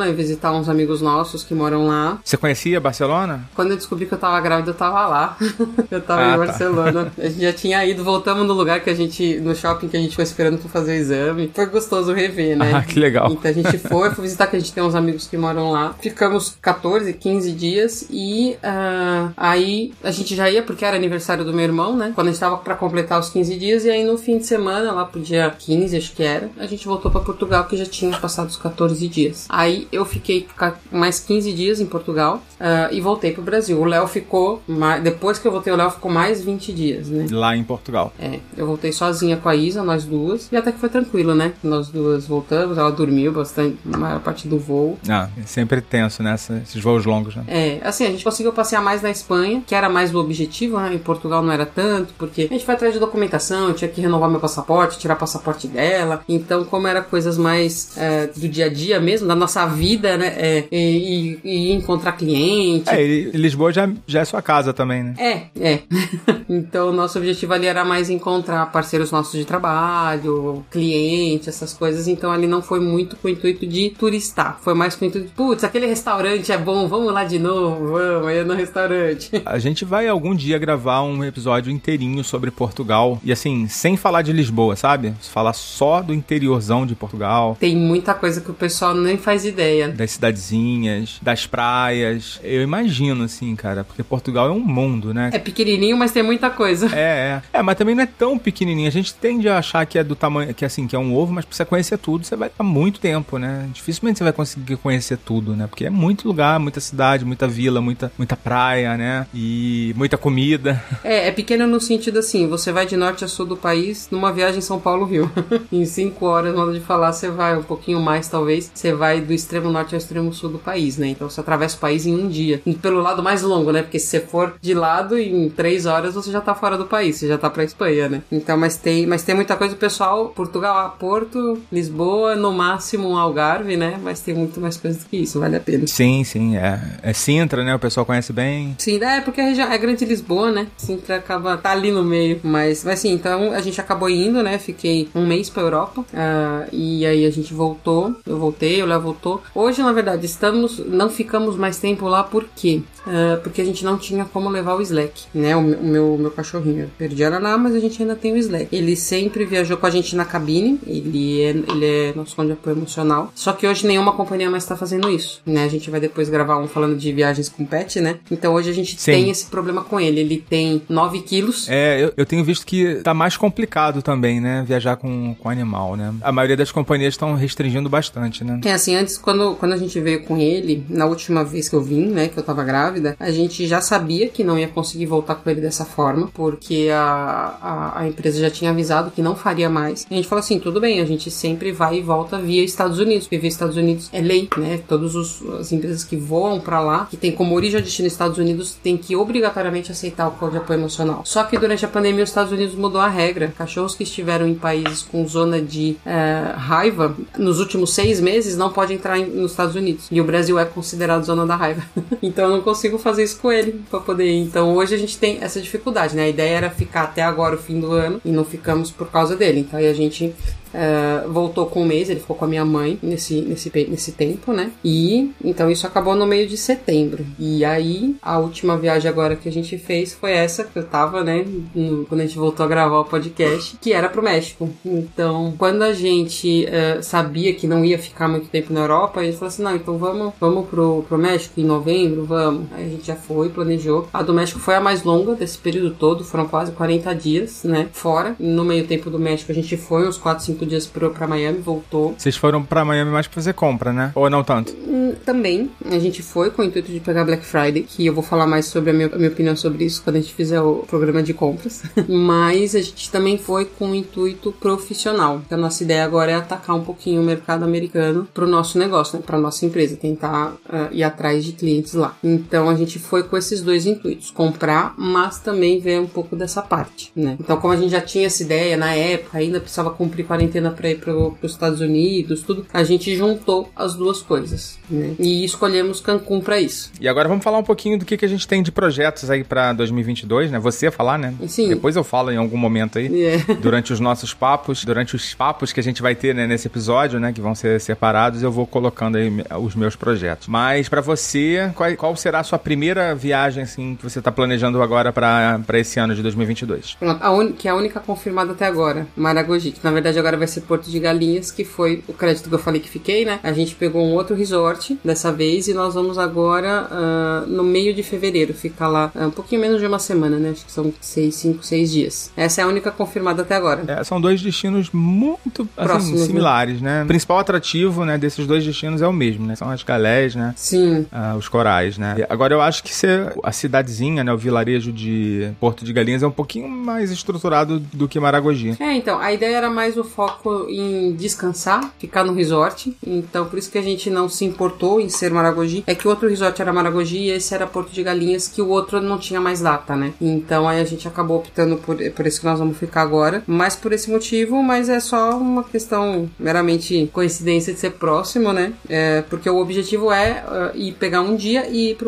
[0.00, 2.18] Barcelona e visitar uns amigos nossos que moram lá.
[2.24, 3.48] Você conhecia Barcelona?
[3.54, 5.36] Quando eu descobri que eu tava grávida, eu tava lá.
[5.90, 6.38] eu tava Ah, em tá.
[6.38, 7.12] Barcelona.
[7.18, 9.38] A gente já tinha ido, voltamos no lugar que a gente.
[9.40, 11.50] no shopping que a gente foi esperando pra fazer o exame.
[11.54, 12.72] Foi gostoso rever, né?
[12.74, 13.30] Ah, que legal.
[13.30, 15.94] Então a gente foi, foi visitar que a gente tem uns amigos que moram lá.
[16.00, 21.52] Ficamos 14, 15 dias e ah, aí a gente já ia porque era aniversário do
[21.52, 22.12] meu irmão, né?
[22.14, 24.92] Quando a gente tava pra completar os 15 dias e aí no fim de semana,
[24.92, 28.16] lá pro dia 15, acho que era, a gente voltou pra Portugal que já tinha
[28.18, 29.46] passado os 14 dias.
[29.48, 30.46] Aí eu fiquei
[30.90, 33.78] mais 15 dias em Portugal ah, e voltei pro Brasil.
[33.80, 37.26] O Léo ficou, ma- depois que eu voltei, o Léo ficou mais 20 dias, né?
[37.30, 38.12] Lá em Portugal.
[38.18, 41.52] É, eu voltei sozinha com a Isa, nós duas, e até que foi tranquilo, né?
[41.62, 44.98] Nós duas voltamos, ela dormiu bastante, a maior parte do voo.
[45.08, 46.34] Ah, é sempre tenso, né?
[46.34, 47.44] Esses voos longos, né?
[47.48, 50.94] É, assim, a gente conseguiu passear mais na Espanha, que era mais o objetivo, né?
[50.94, 54.00] Em Portugal não era tanto, porque a gente foi atrás de documentação, eu tinha que
[54.00, 56.22] renovar meu passaporte, tirar passaporte dela.
[56.28, 60.34] Então, como era coisas mais é, do dia a dia mesmo, da nossa vida, né?
[60.36, 62.90] É, e, e- encontrar cliente.
[62.90, 65.14] É, e Lisboa já, já é sua casa também, né?
[65.18, 65.80] É, é.
[66.48, 72.06] então, o nosso objetivo ali era mais encontrar parceiros nossos de trabalho, cliente, essas coisas.
[72.08, 74.58] Então, ali não foi muito com o intuito de turistar.
[74.60, 77.92] Foi mais com o intuito de, putz, aquele restaurante é bom, vamos lá de novo,
[77.92, 79.30] vamos, aí no restaurante.
[79.44, 83.20] A gente vai algum dia gravar um episódio inteirinho sobre Portugal.
[83.24, 85.14] E assim, sem falar de Lisboa, sabe?
[85.20, 87.56] Falar só do interiorzão de Portugal.
[87.58, 89.59] Tem muita coisa que o pessoal nem faz ideia.
[89.88, 92.40] Das cidadezinhas, das praias.
[92.42, 95.30] Eu imagino, assim, cara, porque Portugal é um mundo, né?
[95.32, 96.86] É pequenininho, mas tem muita coisa.
[96.96, 97.60] É, é.
[97.60, 98.88] É, mas também não é tão pequenininho.
[98.88, 101.32] A gente tende a achar que é do tamanho, que assim, que é um ovo,
[101.32, 103.68] mas pra você conhecer tudo, você vai estar muito tempo, né?
[103.72, 105.66] Dificilmente você vai conseguir conhecer tudo, né?
[105.66, 109.26] Porque é muito lugar, muita cidade, muita vila, muita, muita praia, né?
[109.34, 110.82] E muita comida.
[111.04, 114.32] É, é pequeno no sentido assim, você vai de norte a sul do país numa
[114.32, 115.30] viagem São Paulo-Rio.
[115.70, 118.70] em cinco horas, modo de falar, você vai um pouquinho mais, talvez.
[118.72, 121.08] Você vai do extremo norte ao extremo sul do país, né?
[121.08, 122.62] Então você atravessa o país em um dia.
[122.64, 123.82] E pelo lado mais longo, né?
[123.82, 127.16] Porque se você for de lado, em três horas você já tá fora do país,
[127.16, 128.22] você já tá pra Espanha, né?
[128.30, 130.28] Então, mas tem, mas tem muita coisa, pessoal.
[130.28, 133.98] Portugal, a Porto, Lisboa, no máximo um Algarve, né?
[134.02, 135.86] Mas tem muito mais coisa do que isso, vale a pena.
[135.86, 136.80] Sim, sim, é.
[137.02, 137.74] É Sintra, né?
[137.74, 138.76] O pessoal conhece bem.
[138.78, 140.66] Sim, é porque a região é grande Lisboa, né?
[140.76, 144.58] Sintra acaba tá ali no meio, mas mas sim, então a gente acabou indo, né?
[144.58, 148.14] Fiquei um mês pra Europa uh, e aí a gente voltou.
[148.26, 149.39] Eu voltei, o Léo voltou.
[149.54, 152.82] Hoje, na verdade, estamos não ficamos mais tempo lá por quê?
[153.06, 155.56] Uh, porque a gente não tinha como levar o Slack, né?
[155.56, 156.82] O, o meu, meu cachorrinho.
[156.82, 158.68] Eu perdi ela lá, mas a gente ainda tem o Slack.
[158.74, 160.78] Ele sempre viajou com a gente na cabine.
[160.86, 163.32] Ele é, ele é nosso fundo de apoio emocional.
[163.34, 165.64] Só que hoje nenhuma companhia mais tá fazendo isso, né?
[165.64, 168.18] A gente vai depois gravar um falando de viagens com pet, né?
[168.30, 169.12] Então hoje a gente Sim.
[169.12, 170.20] tem esse problema com ele.
[170.20, 171.68] Ele tem 9 quilos.
[171.68, 174.64] É, eu, eu tenho visto que tá mais complicado também, né?
[174.66, 176.14] Viajar com, com animal, né?
[176.20, 178.60] A maioria das companhias estão restringindo bastante, né?
[178.64, 181.80] É assim, antes, quando, quando a gente veio com ele, na última vez que eu
[181.80, 185.36] vim, né, que eu tava grávida, a gente já sabia que não ia conseguir voltar
[185.36, 189.70] com ele dessa forma, porque a, a, a empresa já tinha avisado que não faria
[189.70, 190.04] mais.
[190.10, 192.98] E a gente falou assim: tudo bem, a gente sempre vai e volta via Estados
[192.98, 194.80] Unidos, porque via Estados Unidos é lei, né?
[194.88, 198.76] Todas as empresas que voam para lá, que tem como origem o destino Estados Unidos,
[198.82, 201.22] tem que obrigatoriamente aceitar o código de apoio emocional.
[201.24, 203.52] Só que durante a pandemia, os Estados Unidos mudou a regra.
[203.56, 208.70] Cachorros que estiveram em países com zona de eh, raiva nos últimos seis meses não
[208.72, 210.06] pode entrar nos Estados Unidos.
[210.10, 211.82] E o Brasil é considerado zona da raiva.
[212.22, 214.42] então eu não consigo fazer isso com ele para poder ir.
[214.42, 216.24] Então hoje a gente tem essa dificuldade, né?
[216.24, 219.36] A ideia era ficar até agora o fim do ano e não ficamos por causa
[219.36, 219.60] dele.
[219.60, 220.34] Então aí a gente
[220.72, 224.52] Uh, voltou com um mês, ele ficou com a minha mãe nesse, nesse, nesse tempo,
[224.52, 224.70] né?
[224.84, 227.24] E então isso acabou no meio de setembro.
[227.38, 231.24] E aí a última viagem agora que a gente fez foi essa que eu tava,
[231.24, 231.44] né?
[231.74, 234.70] No, quando a gente voltou a gravar o podcast, que era pro México.
[234.84, 239.24] Então, quando a gente uh, sabia que não ia ficar muito tempo na Europa, a
[239.24, 242.66] gente falou assim: não, então vamos, vamos pro, pro México em novembro, vamos.
[242.72, 244.08] Aí a gente já foi, planejou.
[244.12, 247.88] A do México foi a mais longa desse período todo, foram quase 40 dias, né?
[247.92, 248.36] Fora.
[248.38, 251.26] No meio tempo do México a gente foi uns 4, 5 cinco dias pro, pra
[251.26, 252.14] Miami, voltou.
[252.16, 254.12] Vocês foram pra Miami mais pra fazer compra, né?
[254.14, 254.74] Ou não tanto?
[254.86, 255.70] Hum, também.
[255.86, 258.66] A gente foi com o intuito de pegar Black Friday, que eu vou falar mais
[258.66, 261.32] sobre a minha, a minha opinião sobre isso quando a gente fizer o programa de
[261.32, 261.82] compras.
[262.08, 265.40] Mas a gente também foi com o intuito profissional.
[265.44, 269.16] Então, a nossa ideia agora é atacar um pouquinho o mercado americano pro nosso negócio,
[269.18, 269.24] né?
[269.24, 272.16] Pra nossa empresa, tentar uh, ir atrás de clientes lá.
[272.22, 276.62] Então, a gente foi com esses dois intuitos: comprar, mas também ver um pouco dessa
[276.62, 277.36] parte, né?
[277.40, 280.70] Então, como a gente já tinha essa ideia na época, ainda precisava cumprir quarentena quarentena
[280.70, 285.14] para ir para os Estados Unidos, tudo, a gente juntou as duas coisas, né?
[285.18, 286.90] E escolhemos Cancún para isso.
[287.00, 289.44] E agora vamos falar um pouquinho do que, que a gente tem de projetos aí
[289.44, 290.58] para 2022, né?
[290.58, 291.34] Você falar, né?
[291.46, 291.68] Sim.
[291.68, 293.54] Depois eu falo em algum momento aí, Yeah.
[293.60, 297.20] durante os nossos papos, durante os papos que a gente vai ter né, nesse episódio,
[297.20, 297.32] né?
[297.32, 300.48] Que vão ser separados, eu vou colocando aí os meus projetos.
[300.48, 304.80] Mas para você, qual, qual será a sua primeira viagem, assim, que você tá planejando
[304.80, 306.94] agora para esse ano de 2022?
[306.94, 307.52] Pronto, a un...
[307.52, 310.90] que é a única confirmada até agora, Maragogi, que na verdade agora vai ser Porto
[310.90, 313.38] de Galinhas, que foi o crédito que eu falei que fiquei, né?
[313.42, 317.94] A gente pegou um outro resort dessa vez e nós vamos agora ah, no meio
[317.94, 320.50] de fevereiro ficar lá ah, um pouquinho menos de uma semana, né?
[320.50, 322.32] Acho que são seis, cinco, seis dias.
[322.36, 323.84] Essa é a única confirmada até agora.
[323.86, 326.26] É, são dois destinos muito assim, Próximos, né?
[326.26, 327.04] similares, né?
[327.04, 329.54] O principal atrativo né, desses dois destinos é o mesmo, né?
[329.54, 330.54] São as galés, né?
[330.56, 332.16] Sim, Ah, os corais, né?
[332.18, 336.22] E Agora eu acho que ser a cidadezinha, né, o vilarejo de Porto de Galinhas
[336.22, 338.76] é um pouquinho mais estruturado do que Maragogi.
[338.80, 340.29] É, então, a ideia era mais o foco
[340.68, 342.96] em descansar, ficar no resort.
[343.06, 345.84] Então, por isso que a gente não se importou em ser Maragogi.
[345.86, 348.68] É que o outro resort era Maragogi e esse era Porto de Galinhas, que o
[348.68, 350.12] outro não tinha mais data, né?
[350.20, 353.42] Então, aí a gente acabou optando por, por esse que nós vamos ficar agora.
[353.46, 358.72] Mais por esse motivo, mas é só uma questão meramente coincidência de ser próximo, né?
[358.88, 361.98] É, porque o objetivo é uh, ir pegar um dia e ir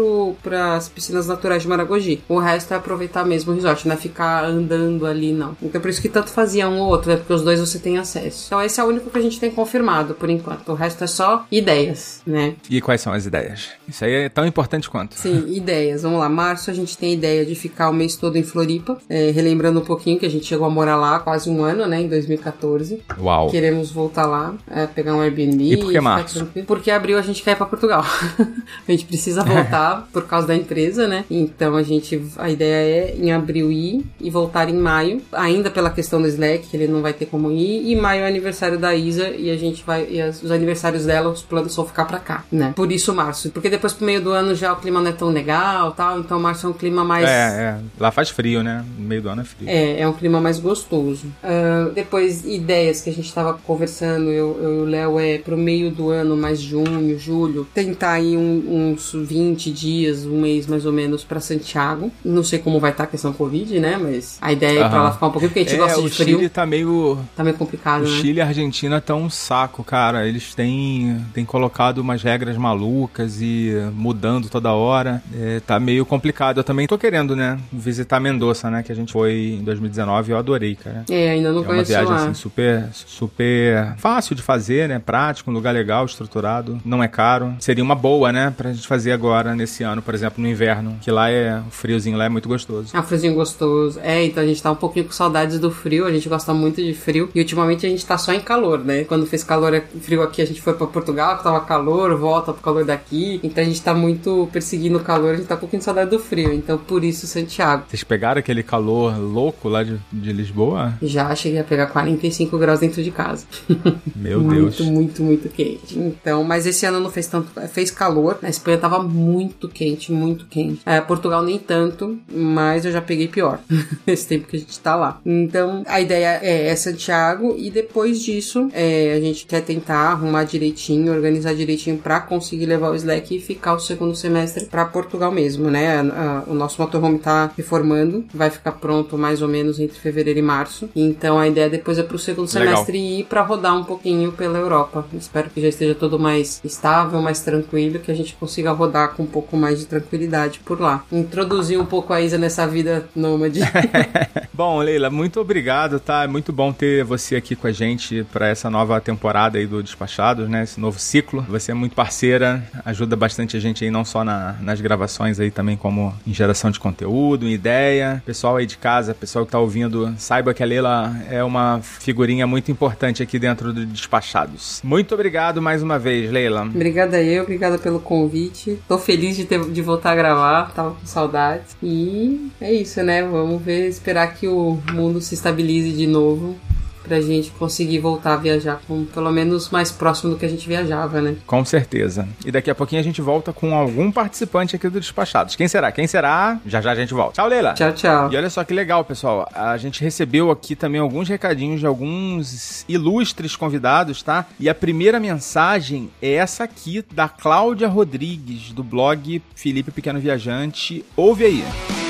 [0.42, 2.22] para as piscinas naturais de Maragogi.
[2.28, 5.56] O resto é aproveitar mesmo o resort, não é ficar andando ali, não.
[5.62, 7.98] Então, por isso que tanto fazia um ou outro, é porque os dois você tem
[7.98, 8.11] acesso.
[8.18, 10.70] Então, esse é o único que a gente tem confirmado por enquanto.
[10.70, 12.54] O resto é só ideias, né?
[12.68, 13.70] E quais são as ideias?
[13.88, 15.14] Isso aí é tão importante quanto.
[15.14, 16.02] Sim, ideias.
[16.02, 16.28] Vamos lá.
[16.28, 18.98] Março a gente tem a ideia de ficar o mês todo em Floripa.
[19.08, 22.00] É, relembrando um pouquinho que a gente chegou a morar lá quase um ano, né?
[22.00, 23.02] Em 2014.
[23.18, 23.50] Uau.
[23.50, 25.72] Queremos voltar lá, é, pegar um Airbnb.
[25.72, 26.38] E por que março?
[26.38, 26.66] tranquilo.
[26.66, 28.04] Porque abril a gente quer ir pra Portugal.
[28.86, 31.24] a gente precisa voltar por causa da empresa, né?
[31.30, 32.22] Então a gente.
[32.36, 35.20] A ideia é em abril ir e voltar em maio.
[35.32, 37.90] Ainda pela questão do Slack, que ele não vai ter como ir.
[37.90, 40.06] E maio é aniversário da Isa e a gente vai.
[40.10, 42.72] E as- os aniversários dela, os planos são ficar pra cá, né?
[42.76, 43.50] Por isso março.
[43.50, 46.18] Porque depois pro meio do ano já o clima não é tão legal tal.
[46.18, 47.28] Então março é um clima mais.
[47.28, 47.78] É, é.
[47.98, 48.84] Lá faz frio, né?
[48.98, 49.68] No meio do ano é frio.
[49.68, 51.26] É, é um clima mais gostoso.
[51.42, 55.56] Ah, depois, ideias que a gente tava conversando, eu, eu e o Léo, é pro
[55.56, 60.84] meio do ano, mais junho, julho, tentar ir um- uns 20 dias, um mês mais
[60.86, 62.10] ou menos, pra Santiago.
[62.24, 63.98] Não sei como vai estar a questão Covid, né?
[64.00, 65.02] Mas a ideia é pra Aham.
[65.04, 66.36] lá ficar um pouquinho, porque a gente É, gosta de frio.
[66.38, 67.18] Chile tá meio.
[67.36, 68.06] Tá meio complicado, O né?
[68.20, 70.26] Chile e a Argentina estão um saco, cara.
[70.26, 75.22] Eles têm, têm colocado umas regras malucas e mudando toda hora.
[75.34, 76.58] É, tá meio complicado.
[76.58, 77.58] Eu também tô querendo, né?
[77.72, 78.82] Visitar Mendoza, né?
[78.82, 81.04] Que a gente foi em 2019 e eu adorei, cara.
[81.10, 82.16] É, ainda não É uma conheço viagem lá.
[82.16, 84.98] assim, super, super fácil de fazer, né?
[84.98, 87.54] Prático, um lugar legal, estruturado, não é caro.
[87.58, 88.52] Seria uma boa, né?
[88.56, 90.96] Pra gente fazer agora, nesse ano, por exemplo, no inverno.
[91.00, 91.58] Que lá é.
[91.66, 92.94] O friozinho lá é muito gostoso.
[92.94, 94.00] É um friozinho gostoso.
[94.02, 96.82] É, então a gente tá um pouquinho com saudades do frio, a gente gosta muito
[96.82, 97.30] de frio.
[97.34, 99.04] E ultimamente a gente tá só em calor, né?
[99.04, 102.52] Quando fez calor, é frio aqui, a gente foi pra Portugal, que tava calor, volta
[102.52, 103.40] pro calor daqui.
[103.42, 106.10] Então a gente tá muito perseguindo o calor, a gente tá um pouquinho de saudade
[106.10, 106.52] do frio.
[106.52, 107.84] Então por isso Santiago.
[107.88, 110.94] Vocês pegaram aquele calor louco lá de, de Lisboa?
[111.02, 113.46] Já cheguei a pegar 45 graus dentro de casa.
[114.14, 114.80] Meu Deus.
[114.80, 115.98] Muito, muito, muito quente.
[115.98, 117.48] Então, mas esse ano não fez tanto.
[117.68, 118.38] Fez calor.
[118.42, 120.80] Na Espanha tava muito quente, muito quente.
[120.84, 123.60] É, Portugal nem tanto, mas eu já peguei pior.
[124.06, 125.20] Esse tempo que a gente tá lá.
[125.24, 130.44] Então, a ideia é, é Santiago e depois disso, é, a gente quer tentar arrumar
[130.44, 135.30] direitinho, organizar direitinho pra conseguir levar o Slack e ficar o segundo semestre pra Portugal
[135.32, 135.96] mesmo, né?
[136.00, 140.38] A- a- o nosso motorhome tá reformando, vai ficar pronto mais ou menos entre fevereiro
[140.38, 140.88] e março.
[140.94, 142.68] Então, a ideia depois é pro segundo Legal.
[142.76, 145.06] semestre e ir pra rodar um pouquinho pela Europa.
[145.18, 149.22] Espero que já esteja tudo mais estável, mais tranquilo, que a gente consiga rodar com
[149.22, 151.04] um pouco mais de tranquilidade por lá.
[151.12, 153.60] Introduzir um pouco a Isa nessa vida nômade.
[154.52, 156.24] Bom, Leila, muito obrigado, tá?
[156.24, 159.82] É muito bom ter você aqui com a gente para essa nova temporada aí do
[159.82, 160.62] Despachados, né?
[160.62, 161.44] Esse novo ciclo.
[161.48, 165.50] Você é muito parceira, ajuda bastante a gente aí, não só na- nas gravações aí,
[165.50, 168.22] também como em geração de conteúdo, em ideia.
[168.26, 172.46] Pessoal aí de casa, pessoal que tá ouvindo, saiba que a Leila é uma figurinha
[172.46, 174.80] muito importante aqui dentro do Despachados.
[174.84, 176.62] Muito obrigado mais uma vez, Leila.
[176.62, 178.78] obrigada eu, obrigada pelo convite.
[178.88, 181.76] Tô feliz de, ter, de voltar a gravar, tava com saudades.
[181.82, 183.22] E é isso, né?
[183.22, 186.56] Vamos ver, esperar que o mundo se estabilize de novo.
[187.02, 190.66] Pra gente conseguir voltar a viajar com pelo menos mais próximo do que a gente
[190.66, 191.36] viajava, né?
[191.46, 192.28] Com certeza.
[192.44, 195.56] E daqui a pouquinho a gente volta com algum participante aqui do Despachados.
[195.56, 195.90] Quem será?
[195.92, 196.60] Quem será?
[196.66, 197.34] Já já a gente volta.
[197.34, 197.74] Tchau, Leila.
[197.74, 198.32] Tchau, tchau.
[198.32, 199.48] E olha só que legal, pessoal.
[199.54, 204.46] A gente recebeu aqui também alguns recadinhos de alguns ilustres convidados, tá?
[204.58, 211.04] E a primeira mensagem é essa aqui da Cláudia Rodrigues, do blog Felipe Pequeno Viajante.
[211.16, 212.01] Ouve aí.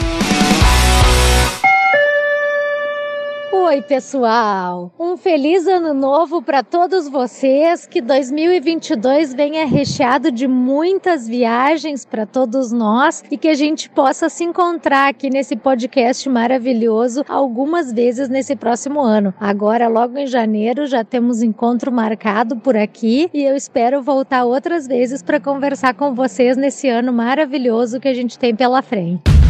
[3.54, 4.90] Oi, pessoal!
[4.98, 7.84] Um feliz ano novo para todos vocês.
[7.84, 14.30] Que 2022 venha recheado de muitas viagens para todos nós e que a gente possa
[14.30, 19.34] se encontrar aqui nesse podcast maravilhoso algumas vezes nesse próximo ano.
[19.38, 24.86] Agora, logo em janeiro, já temos encontro marcado por aqui e eu espero voltar outras
[24.86, 29.41] vezes para conversar com vocês nesse ano maravilhoso que a gente tem pela frente.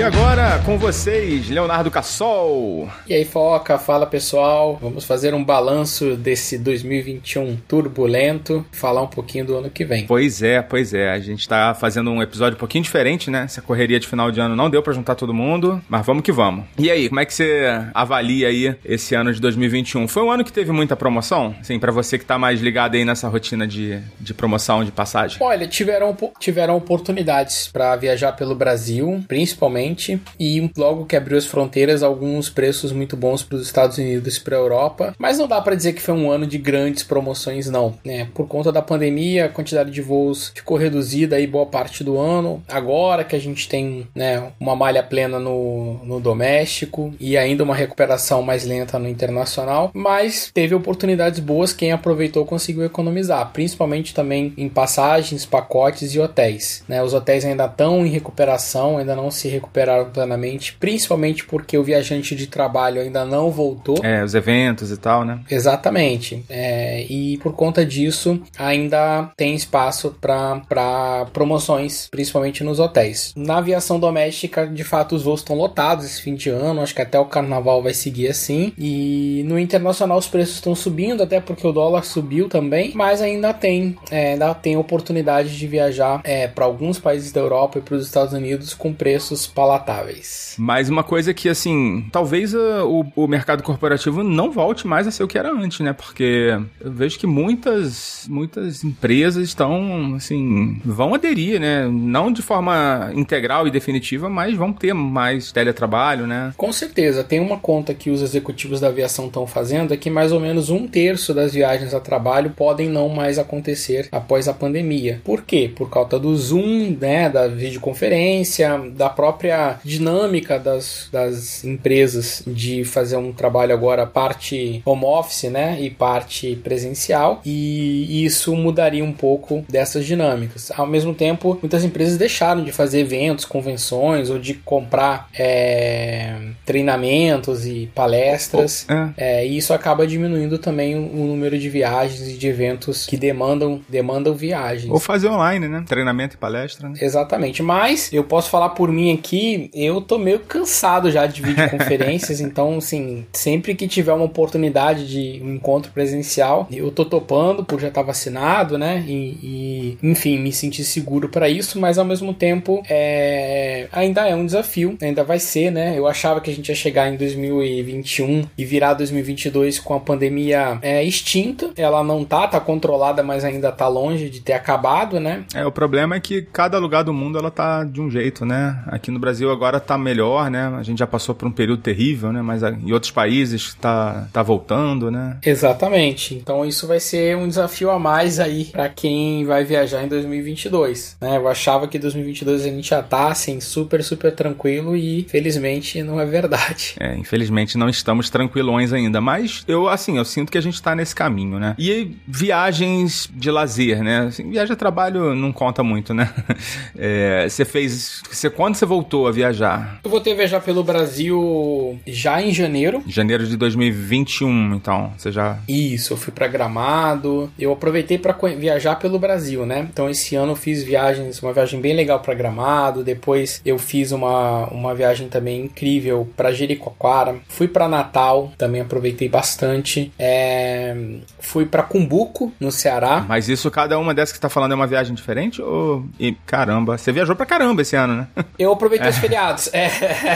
[0.00, 2.88] E agora com vocês, Leonardo Cassol.
[3.06, 4.78] E aí, Foca, fala pessoal.
[4.80, 10.06] Vamos fazer um balanço desse 2021 turbulento, falar um pouquinho do ano que vem.
[10.06, 11.10] Pois é, pois é.
[11.10, 13.42] A gente tá fazendo um episódio um pouquinho diferente, né?
[13.44, 16.32] Essa correria de final de ano não deu pra juntar todo mundo, mas vamos que
[16.32, 16.64] vamos.
[16.78, 20.08] E aí, como é que você avalia aí esse ano de 2021?
[20.08, 21.54] Foi um ano que teve muita promoção?
[21.62, 25.36] Sim, pra você que tá mais ligado aí nessa rotina de, de promoção de passagem.
[25.42, 29.89] Olha, tiveram, tiveram oportunidades para viajar pelo Brasil, principalmente,
[30.38, 34.40] e logo que abriu as fronteiras, alguns preços muito bons para os Estados Unidos e
[34.40, 35.14] para a Europa.
[35.18, 37.94] Mas não dá para dizer que foi um ano de grandes promoções, não.
[38.04, 38.28] Né?
[38.34, 42.62] Por conta da pandemia, a quantidade de voos ficou reduzida aí boa parte do ano.
[42.68, 47.74] Agora que a gente tem né, uma malha plena no, no doméstico e ainda uma
[47.74, 51.72] recuperação mais lenta no internacional, mas teve oportunidades boas.
[51.72, 56.84] Quem aproveitou conseguiu economizar, principalmente também em passagens, pacotes e hotéis.
[56.88, 57.02] Né?
[57.02, 61.82] Os hotéis ainda estão em recuperação, ainda não se recuperaram recuperaram plenamente, principalmente porque o
[61.82, 63.96] viajante de trabalho ainda não voltou.
[64.02, 65.40] É, os eventos e tal, né?
[65.50, 66.44] Exatamente.
[66.48, 73.32] É, e por conta disso, ainda tem espaço para promoções, principalmente nos hotéis.
[73.36, 76.82] Na aviação doméstica, de fato, os voos estão lotados esse fim de ano.
[76.82, 78.72] Acho que até o carnaval vai seguir assim.
[78.78, 82.92] E no internacional, os preços estão subindo, até porque o dólar subiu também.
[82.94, 87.78] Mas ainda tem, é, ainda tem oportunidade de viajar é, para alguns países da Europa
[87.78, 90.54] e para os Estados Unidos com preços palatáveis.
[90.58, 95.10] Mas uma coisa que, assim, talvez uh, o, o mercado corporativo não volte mais a
[95.10, 95.92] ser o que era antes, né?
[95.92, 101.86] Porque eu vejo que muitas, muitas empresas estão, assim, vão aderir, né?
[101.86, 106.54] Não de forma integral e definitiva, mas vão ter mais teletrabalho, né?
[106.56, 107.22] Com certeza.
[107.22, 110.70] Tem uma conta que os executivos da aviação estão fazendo, é que mais ou menos
[110.70, 115.20] um terço das viagens a trabalho podem não mais acontecer após a pandemia.
[115.22, 115.70] Por quê?
[115.76, 117.28] Por causa do Zoom, né?
[117.28, 119.49] Da videoconferência, da própria
[119.84, 125.78] dinâmica das, das empresas de fazer um trabalho agora parte home office, né?
[125.80, 127.40] E parte presencial.
[127.44, 130.70] E isso mudaria um pouco dessas dinâmicas.
[130.76, 137.66] Ao mesmo tempo, muitas empresas deixaram de fazer eventos, convenções ou de comprar é, treinamentos
[137.66, 138.86] e palestras.
[138.88, 139.46] Oh, é.
[139.46, 143.80] e isso acaba diminuindo também o, o, número de viagens e de eventos que demandam,
[143.88, 144.90] demandam viagens.
[144.90, 145.84] Ou fazer online, né?
[145.86, 146.88] Treinamento e palestra.
[146.88, 146.94] Né?
[147.00, 147.62] Exatamente.
[147.62, 149.39] Mas eu posso falar por mim aqui,
[149.74, 155.42] eu tô meio cansado já de videoconferências, então, assim, sempre que tiver uma oportunidade de
[155.42, 159.04] um encontro presencial, eu tô topando por já estar vacinado, né?
[159.06, 164.34] E, e enfim, me sentir seguro para isso, mas ao mesmo tempo é, ainda é
[164.34, 165.98] um desafio, ainda vai ser, né?
[165.98, 170.78] Eu achava que a gente ia chegar em 2021 e virar 2022 com a pandemia
[170.82, 171.70] é, extinta.
[171.76, 175.44] Ela não tá, tá controlada, mas ainda tá longe de ter acabado, né?
[175.54, 178.82] É, o problema é que cada lugar do mundo ela tá de um jeito, né?
[178.86, 180.66] Aqui no Brasil agora tá melhor, né?
[180.78, 182.42] A gente já passou por um período terrível, né?
[182.42, 185.38] Mas em outros países tá, tá voltando, né?
[185.44, 186.34] Exatamente.
[186.34, 191.16] Então isso vai ser um desafio a mais aí para quem vai viajar em 2022,
[191.20, 191.36] né?
[191.36, 196.20] Eu achava que 2022 a gente já tá assim super super tranquilo e felizmente não
[196.20, 196.94] é verdade.
[196.98, 200.94] É, infelizmente não estamos tranquilões ainda, mas eu assim, eu sinto que a gente tá
[200.94, 201.74] nesse caminho, né?
[201.78, 204.26] E viagens de lazer, né?
[204.28, 206.32] Assim, viagem a trabalho não conta muito, né?
[206.96, 210.00] É, você fez, você quando você voltou a viajar?
[210.02, 213.02] Eu voltei a viajar pelo Brasil já em janeiro.
[213.06, 217.50] Janeiro de 2021, então, você já Isso, eu fui para Gramado.
[217.58, 219.88] Eu aproveitei para viajar pelo Brasil, né?
[219.92, 224.12] Então esse ano eu fiz viagens, uma viagem bem legal para Gramado, depois eu fiz
[224.12, 230.12] uma, uma viagem também incrível para Jericoacoara, fui para Natal, também aproveitei bastante.
[230.18, 230.96] É...
[231.38, 233.24] Fui para Cumbuco, no Ceará.
[233.26, 235.60] Mas isso, cada uma dessas que você tá falando é uma viagem diferente?
[235.62, 236.04] Ou.
[236.18, 238.28] E, caramba, você viajou pra caramba esse ano, né?
[238.58, 239.68] Eu aproveitei os feriados.
[239.72, 239.90] É.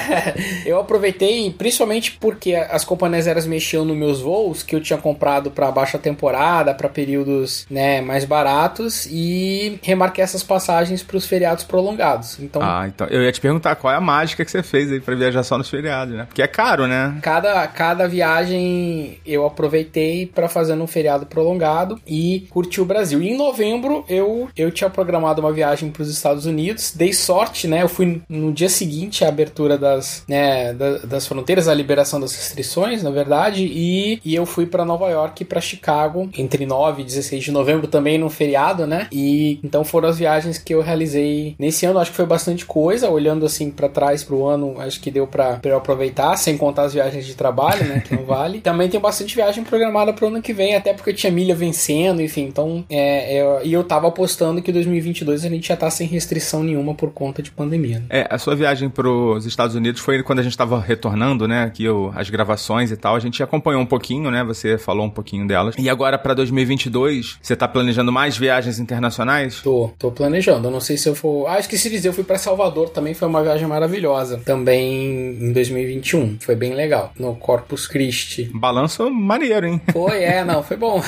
[0.67, 5.51] Eu aproveitei principalmente porque as companhias aéreas mexiam nos meus voos que eu tinha comprado
[5.51, 11.65] para baixa temporada, para períodos né, mais baratos e remarquei essas passagens para os feriados
[11.65, 12.39] prolongados.
[12.41, 15.01] Então, ah, então eu ia te perguntar qual é a mágica que você fez aí
[15.01, 16.25] para viajar só nos feriados, né?
[16.25, 17.19] Porque é caro, né?
[17.23, 23.23] Cada, cada viagem eu aproveitei para fazer um feriado prolongado e curti o Brasil.
[23.23, 27.67] E em novembro eu, eu tinha programado uma viagem para os Estados Unidos, dei sorte,
[27.67, 27.83] né?
[27.83, 32.35] Eu fui no dia seguinte à abertura das, né, das, das fronteiras, a liberação das
[32.35, 37.03] restrições, na verdade, e, e eu fui para Nova York e para Chicago entre 9
[37.03, 39.07] e 16 de novembro também no feriado, né?
[39.13, 43.09] E então foram as viagens que eu realizei nesse ano, acho que foi bastante coisa,
[43.09, 46.95] olhando assim para trás pro ano, acho que deu para eu aproveitar, sem contar as
[46.95, 48.61] viagens de trabalho, né, que não vale.
[48.63, 52.21] também tem bastante viagem programada pro ano que vem, até porque eu tinha milha vencendo,
[52.21, 56.07] enfim, então é, é, e eu tava apostando que 2022 a gente já tá sem
[56.07, 58.01] restrição nenhuma por conta de pandemia.
[58.01, 58.07] Né?
[58.11, 61.85] É, a sua viagem pros Estados Unidos foi quando a gente tava retornando, né, aqui
[61.85, 65.47] eu, as gravações e tal, a gente acompanhou um pouquinho, né, você falou um pouquinho
[65.47, 65.75] delas.
[65.79, 69.61] E agora para 2022, você tá planejando mais viagens internacionais?
[69.63, 70.69] Tô, tô planejando.
[70.69, 71.47] Eu não sei se eu for.
[71.49, 74.39] Ah, esqueci de dizer, eu fui para Salvador também, foi uma viagem maravilhosa.
[74.45, 76.39] Também em 2021.
[76.41, 77.13] Foi bem legal.
[77.19, 78.51] No Corpus Christi.
[78.55, 79.81] Balanço maneiro, hein?
[79.93, 81.01] Foi, é, não, foi bom.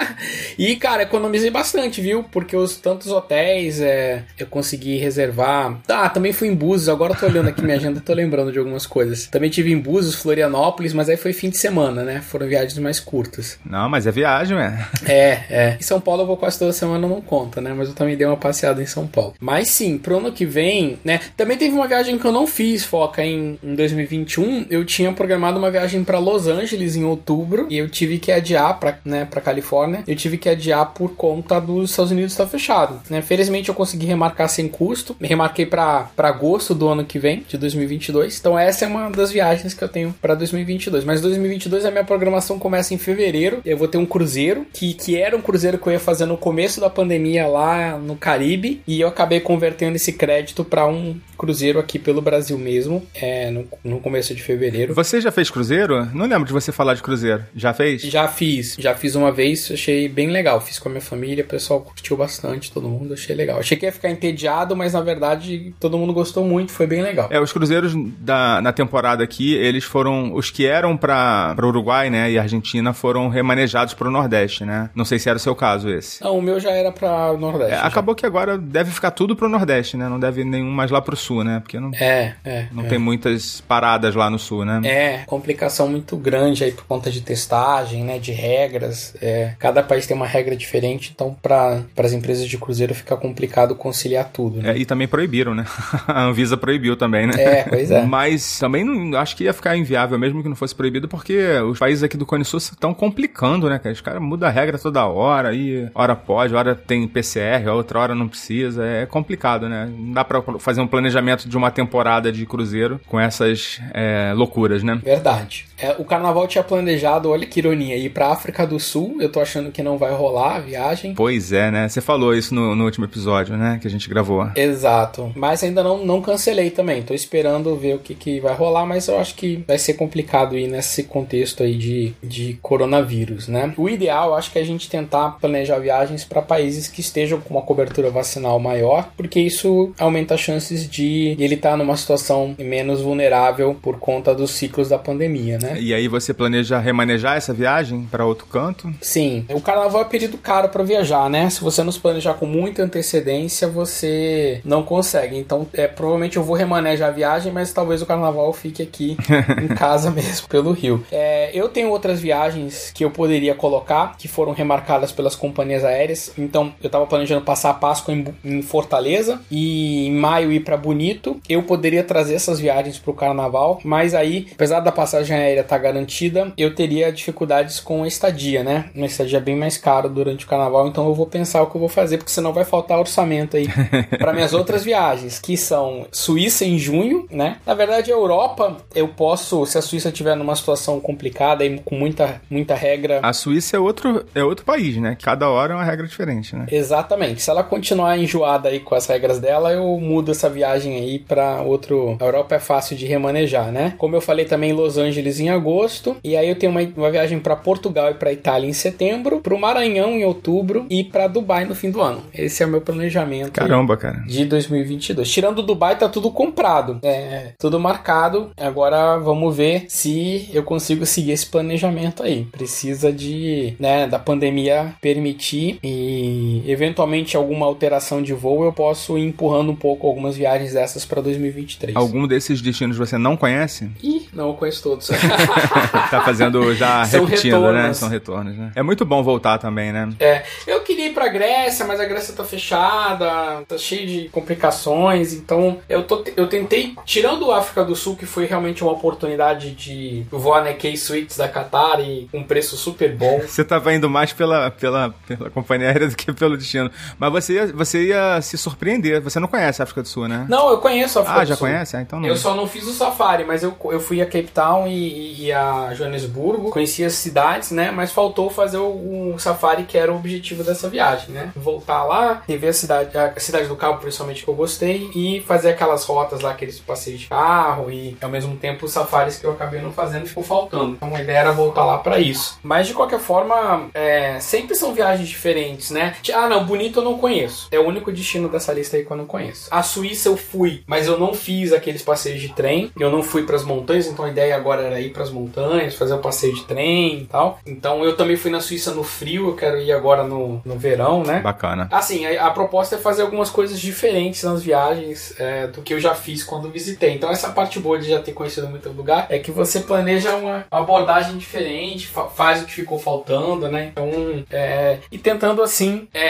[0.58, 2.24] e, cara, economizei bastante, viu?
[2.24, 5.78] Porque os tantos hotéis é, eu consegui reservar.
[5.88, 8.58] Ah, também fui em Búzios, agora eu tô olhando aqui minha agenda, tô lembrando de
[8.58, 9.26] algumas coisas.
[9.26, 12.20] Também tive em Búzios, Florianópolis, mas aí foi fim de semana, né?
[12.20, 13.58] Foram viagens mais curtas.
[13.64, 14.86] Não, mas é viagem, é.
[15.06, 15.76] É, é.
[15.78, 17.74] Em São Paulo eu vou quase toda semana, não conta, né?
[17.76, 19.34] Mas eu também dei uma passeada em São Paulo.
[19.40, 21.20] Mas sim, pro ano que vem, né?
[21.36, 24.66] Também teve uma viagem que eu não fiz, foca em, em 2021.
[24.70, 28.78] Eu tinha programado uma viagem para Los Angeles em outubro e eu tive que adiar
[28.78, 30.02] para né, pra Califórnia.
[30.06, 33.22] Eu tive que adiar por conta dos Estados Unidos estar tá fechado, né?
[33.22, 35.16] Felizmente eu consegui remarcar sem custo.
[35.20, 38.38] Me remarquei para agosto agosto do ano que vem, de 2022.
[38.38, 41.04] Então essa é uma das viagens que eu tenho para 2022.
[41.04, 43.60] Mas 2022 a minha programação começa em fevereiro.
[43.64, 46.36] Eu vou ter um cruzeiro que, que era um cruzeiro que eu ia fazer no
[46.36, 51.78] começo da pandemia lá no Caribe e eu acabei convertendo esse crédito para um cruzeiro
[51.78, 54.94] aqui pelo Brasil mesmo, é, no, no começo de fevereiro.
[54.94, 56.08] Você já fez cruzeiro?
[56.14, 57.44] Não lembro de você falar de cruzeiro.
[57.54, 58.02] Já fez?
[58.02, 60.60] Já fiz, já fiz uma vez, achei bem legal.
[60.60, 63.58] Fiz com a minha família, o pessoal curtiu bastante, todo mundo, achei legal.
[63.58, 67.28] Achei que ia ficar entediado, mas na verdade todo mundo gostou muito, foi bem legal.
[67.30, 70.34] É, os cruzeiros da, na temporada aqui, eles foram.
[70.34, 74.90] Os que eram para Uruguai, né, e Argentina foram remanejados para o Nordeste, né?
[74.94, 76.22] Não sei se era o seu caso esse.
[76.22, 77.74] Não, o meu já era para o Nordeste.
[77.74, 80.08] É, acabou que agora deve ficar tudo pro Nordeste, né?
[80.08, 81.60] Não deve nenhum mais lá pro Sul, né?
[81.60, 82.66] Porque não, É, é.
[82.72, 82.88] não é.
[82.88, 84.80] tem muitas paradas lá no Sul, né?
[84.84, 89.14] É, complicação muito grande aí por conta de testagem, né, de regras.
[89.20, 93.74] É, cada país tem uma regra diferente, então para as empresas de cruzeiro fica complicado
[93.74, 94.60] conciliar tudo.
[94.60, 94.72] Né?
[94.72, 95.64] É, e também proibiram, né?
[96.06, 97.34] A Anvisa proibiu também, né?
[97.36, 98.04] É, pois é.
[98.04, 101.38] Mas também não, acho que ia ficar inviável mesmo que não fosse proibido, porque
[101.70, 103.78] os países aqui do Cone Sul estão complicando, né?
[103.78, 103.92] cara?
[103.92, 108.14] Os caras mudam a regra toda hora, e hora pode, hora tem PCR, outra hora
[108.14, 108.84] não precisa.
[108.84, 109.90] É complicado, né?
[109.96, 114.82] Não dá pra fazer um planejamento de uma temporada de cruzeiro com essas é, loucuras,
[114.82, 115.00] né?
[115.02, 115.66] Verdade.
[115.78, 119.16] É, o carnaval tinha planejado, olha que ironia, ir pra África do Sul.
[119.20, 121.14] Eu tô achando que não vai rolar a viagem.
[121.14, 121.88] Pois é, né?
[121.88, 123.78] Você falou isso no, no último episódio, né?
[123.80, 124.48] Que a gente gravou.
[124.54, 125.32] Exato.
[125.34, 127.02] Mas ainda não, não cancelei também.
[127.02, 130.58] Tô esperando ver o que, que vai rolar, mas eu acho que vai ser complicado
[130.58, 133.72] ir nesse contexto aí de, de coronavírus, né?
[133.76, 137.54] O ideal, acho que é a gente tentar planejar viagens para países que estejam com
[137.54, 143.00] uma cobertura vacinal maior, porque isso aumenta as chances de ele estar numa situação menos
[143.00, 145.80] vulnerável por conta dos ciclos da pandemia, né?
[145.80, 148.92] E aí você planeja remanejar essa viagem para outro canto?
[149.00, 151.48] Sim, o carnaval é período caro para viajar, né?
[151.48, 155.36] Se você não se planejar com muita antecedência, você não consegue.
[155.36, 159.16] Então, é, provavelmente eu vou remanejar a viagem, mas talvez o carnaval fique aqui
[159.62, 161.04] em casa mesmo, pelo Rio.
[161.10, 166.32] É, eu tenho outras viagens que eu poderia colocar, que foram remarcadas pelas companhias aéreas.
[166.38, 170.76] Então, eu tava planejando passar a Páscoa em, em Fortaleza e em maio ir para
[170.76, 171.40] Bonito.
[171.48, 176.52] Eu poderia trazer essas viagens pro carnaval, mas aí, apesar da passagem aérea estar garantida,
[176.56, 178.90] eu teria dificuldades com a estadia, né?
[178.94, 181.80] Uma estadia bem mais cara durante o carnaval, então eu vou pensar o que eu
[181.80, 183.66] vou fazer, porque senão vai faltar orçamento aí
[184.18, 187.56] para minhas outras viagens, que são Suíça em junho, né?
[187.66, 191.96] Na verdade, a Europa, eu posso, se a Suíça estiver numa situação complicada e com
[191.96, 193.20] muita, muita regra.
[193.22, 195.16] A Suíça é outro, é outro país, né?
[195.20, 196.66] Cada hora é uma regra diferente, né?
[196.70, 197.42] Exatamente.
[197.42, 201.62] Se ela continuar enjoada aí com as regras dela, eu mudo essa viagem aí para
[201.62, 202.16] outro.
[202.20, 203.94] A Europa é fácil de remanejar, né?
[203.98, 206.16] Como eu falei também, Los Angeles em agosto.
[206.22, 209.54] E aí eu tenho uma, uma viagem para Portugal e para Itália em setembro, para
[209.54, 212.22] o Maranhão em outubro e para Dubai no fim do ano.
[212.32, 213.52] Esse é o meu planejamento.
[213.52, 214.22] Caramba, cara.
[214.26, 215.28] De 2022.
[215.28, 216.98] Tirando Dubai, tá tudo comprado.
[217.02, 218.50] É, tudo marcado.
[218.56, 222.44] Agora vamos ver se eu consigo seguir esse planejamento aí.
[222.44, 229.24] Precisa de, né, da pandemia permitir e eventualmente alguma alteração de voo eu posso ir
[229.24, 231.96] empurrando um pouco algumas viagens dessas para 2023.
[231.96, 233.90] Algum desses destinos você não conhece?
[234.02, 235.08] Ih, não, eu conheço todos.
[236.10, 237.66] tá fazendo já São repetindo, né?
[237.66, 237.96] retornos.
[237.96, 238.72] São retornos, né?
[238.74, 240.08] É muito bom voltar também, né?
[240.20, 245.32] É, eu queria ir pra Grécia, mas a Grécia tá fechada, tá cheio de complicações,
[245.32, 249.70] então eu, tô, eu tentei, tirando o África do Sul, que foi realmente uma oportunidade
[249.70, 253.40] de voar na K-Suites da Qatar e um preço super bom.
[253.40, 256.90] Você tava indo mais pela, pela, pela companhia aérea do que pelo destino.
[257.18, 259.20] Mas você ia, você ia se surpreender.
[259.20, 260.46] Você não conhece a África do Sul, né?
[260.48, 261.66] Não, eu conheço a África ah, do já Sul.
[261.66, 261.96] conhece?
[261.96, 262.28] Ah, então não.
[262.28, 265.52] Eu só não fiz o safari, mas eu, eu fui a Cape Town e, e
[265.52, 267.90] a Joanesburgo, conheci as cidades, né?
[267.90, 271.52] Mas faltou fazer o, o safari que era o objetivo dessa viagem, né?
[271.54, 275.70] Voltar lá, rever a cidade, a cidade do Cabo, principalmente que eu gostei, e fazer
[275.74, 279.52] aquelas rotas lá, aqueles passeios de carro e ao mesmo tempo os safaris que eu
[279.52, 280.94] acabei não fazendo ficou faltando.
[280.94, 282.58] Então a ideia era voltar lá para isso.
[282.62, 286.14] Mas de qualquer forma, é, sempre são viagens diferentes, né?
[286.34, 287.68] Ah, não, bonito eu não conheço.
[287.70, 289.68] É o único destino dessa lista aí que eu não conheço.
[289.70, 292.90] A Suíça eu fui, mas eu não fiz aqueles passeios de trem.
[292.98, 295.94] Eu não fui para as montanhas, então a ideia agora era ir para as montanhas,
[295.94, 297.58] fazer o passeio de trem e tal.
[297.66, 301.22] Então eu também fui na Suíça no frio, eu quero ir agora no, no verão,
[301.22, 301.40] né?
[301.40, 301.88] Bacana.
[301.90, 306.00] Assim, a, a proposta é fazer algumas coisas diferentes nas viagens é, do que eu
[306.00, 307.10] já fiz quando visitei.
[307.14, 310.64] Então, essa parte boa de já ter conhecido muito lugar é que você planeja uma
[310.70, 313.88] abordagem diferente, fa- faz o que ficou faltando, né?
[313.92, 316.24] Então, é, e tentando assim é,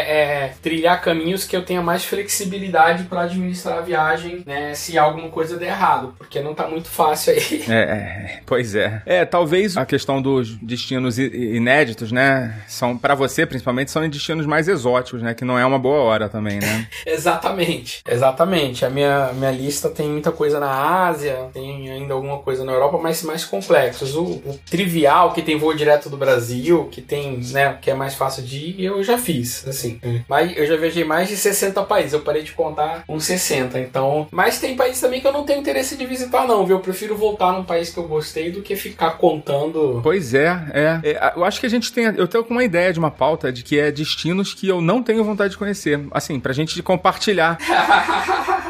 [0.45, 4.75] é, trilhar caminhos que eu tenha mais flexibilidade para administrar a viagem, né?
[4.75, 7.65] Se alguma coisa der errado, porque não tá muito fácil aí.
[7.75, 9.03] É, é, pois é.
[9.07, 12.63] É, talvez a questão dos destinos inéditos, né?
[12.69, 15.35] São para você, principalmente, são destinos mais exóticos, né?
[15.35, 16.87] Que não é uma boa hora também, né?
[17.07, 18.85] Exatamente, exatamente.
[18.85, 22.99] A minha, minha lista tem muita coisa na Ásia, tem ainda alguma coisa na Europa,
[23.03, 24.15] mas mais complexos.
[24.15, 28.15] O, o trivial, que tem voo direto do Brasil, que tem, né, que é mais
[28.15, 30.01] fácil de ir, eu já fiz, assim.
[30.29, 34.27] Mas eu já viajei mais de 60 países, eu parei de contar uns 60, então...
[34.31, 36.77] Mas tem países também que eu não tenho interesse de visitar, não, viu?
[36.77, 40.01] Eu prefiro voltar num país que eu gostei do que ficar contando...
[40.03, 41.01] Pois é, é.
[41.03, 42.05] é eu acho que a gente tem...
[42.05, 45.03] Eu tenho com uma ideia de uma pauta de que é destinos que eu não
[45.03, 46.01] tenho vontade de conhecer.
[46.11, 47.59] Assim, pra gente compartilhar.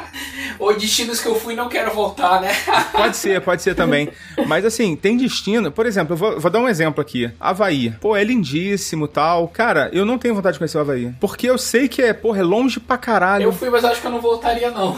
[0.64, 2.50] Ou destinos que eu fui e não quero voltar, né?
[2.90, 4.08] pode ser, pode ser também.
[4.46, 5.70] Mas assim, tem destino.
[5.70, 7.30] Por exemplo, eu vou, vou, dar um exemplo aqui.
[7.38, 7.90] Havaí.
[8.00, 9.46] Pô, é lindíssimo tal.
[9.48, 11.12] Cara, eu não tenho vontade de conhecer o Havaí.
[11.20, 13.42] Porque eu sei que é, porra, é longe pra caralho.
[13.42, 14.96] Eu fui, mas acho que eu não voltaria, não.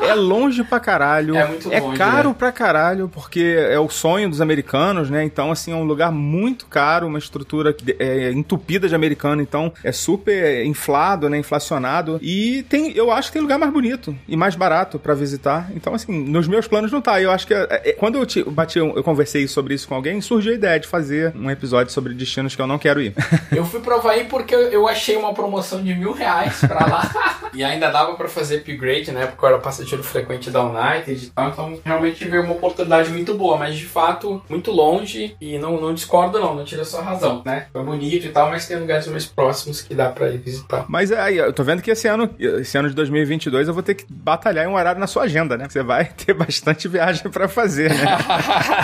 [0.00, 1.36] é longe pra caralho.
[1.36, 1.94] É muito longe.
[1.94, 2.34] É caro né?
[2.36, 5.22] pra caralho, porque é o sonho dos americanos, né?
[5.22, 9.40] Então, assim, é um lugar muito caro, uma estrutura é, entupida de americano.
[9.40, 11.38] Então, é super inflado, né?
[11.38, 12.18] Inflacionado.
[12.20, 15.70] E tem, eu acho que tem lugar mais bonito e mais barato para visitar.
[15.74, 17.20] Então, assim, nos meus planos não tá.
[17.20, 20.20] Eu acho que é, é, quando eu te, bati, eu conversei sobre isso com alguém,
[20.20, 23.14] surgiu a ideia de fazer um episódio sobre destinos que eu não quero ir.
[23.54, 27.10] eu fui pro Havaí porque eu achei uma promoção de mil reais pra lá.
[27.56, 29.26] e ainda dava para fazer upgrade, né?
[29.26, 31.48] Porque eu era passageiro frequente da United e tal.
[31.48, 33.56] Então, realmente veio uma oportunidade muito boa.
[33.56, 35.36] Mas, de fato, muito longe.
[35.40, 36.54] E não, não discordo, não.
[36.54, 37.66] Não tira sua razão, né?
[37.72, 40.84] Foi bonito e tal, mas tem lugares mais próximos que dá pra ir visitar.
[40.88, 43.94] Mas aí, eu tô vendo que esse ano, esse ano de 2022, eu vou ter
[43.94, 45.66] que batalhar em um horário na sua agenda, né?
[45.68, 48.18] Você vai ter bastante viagem para fazer, né?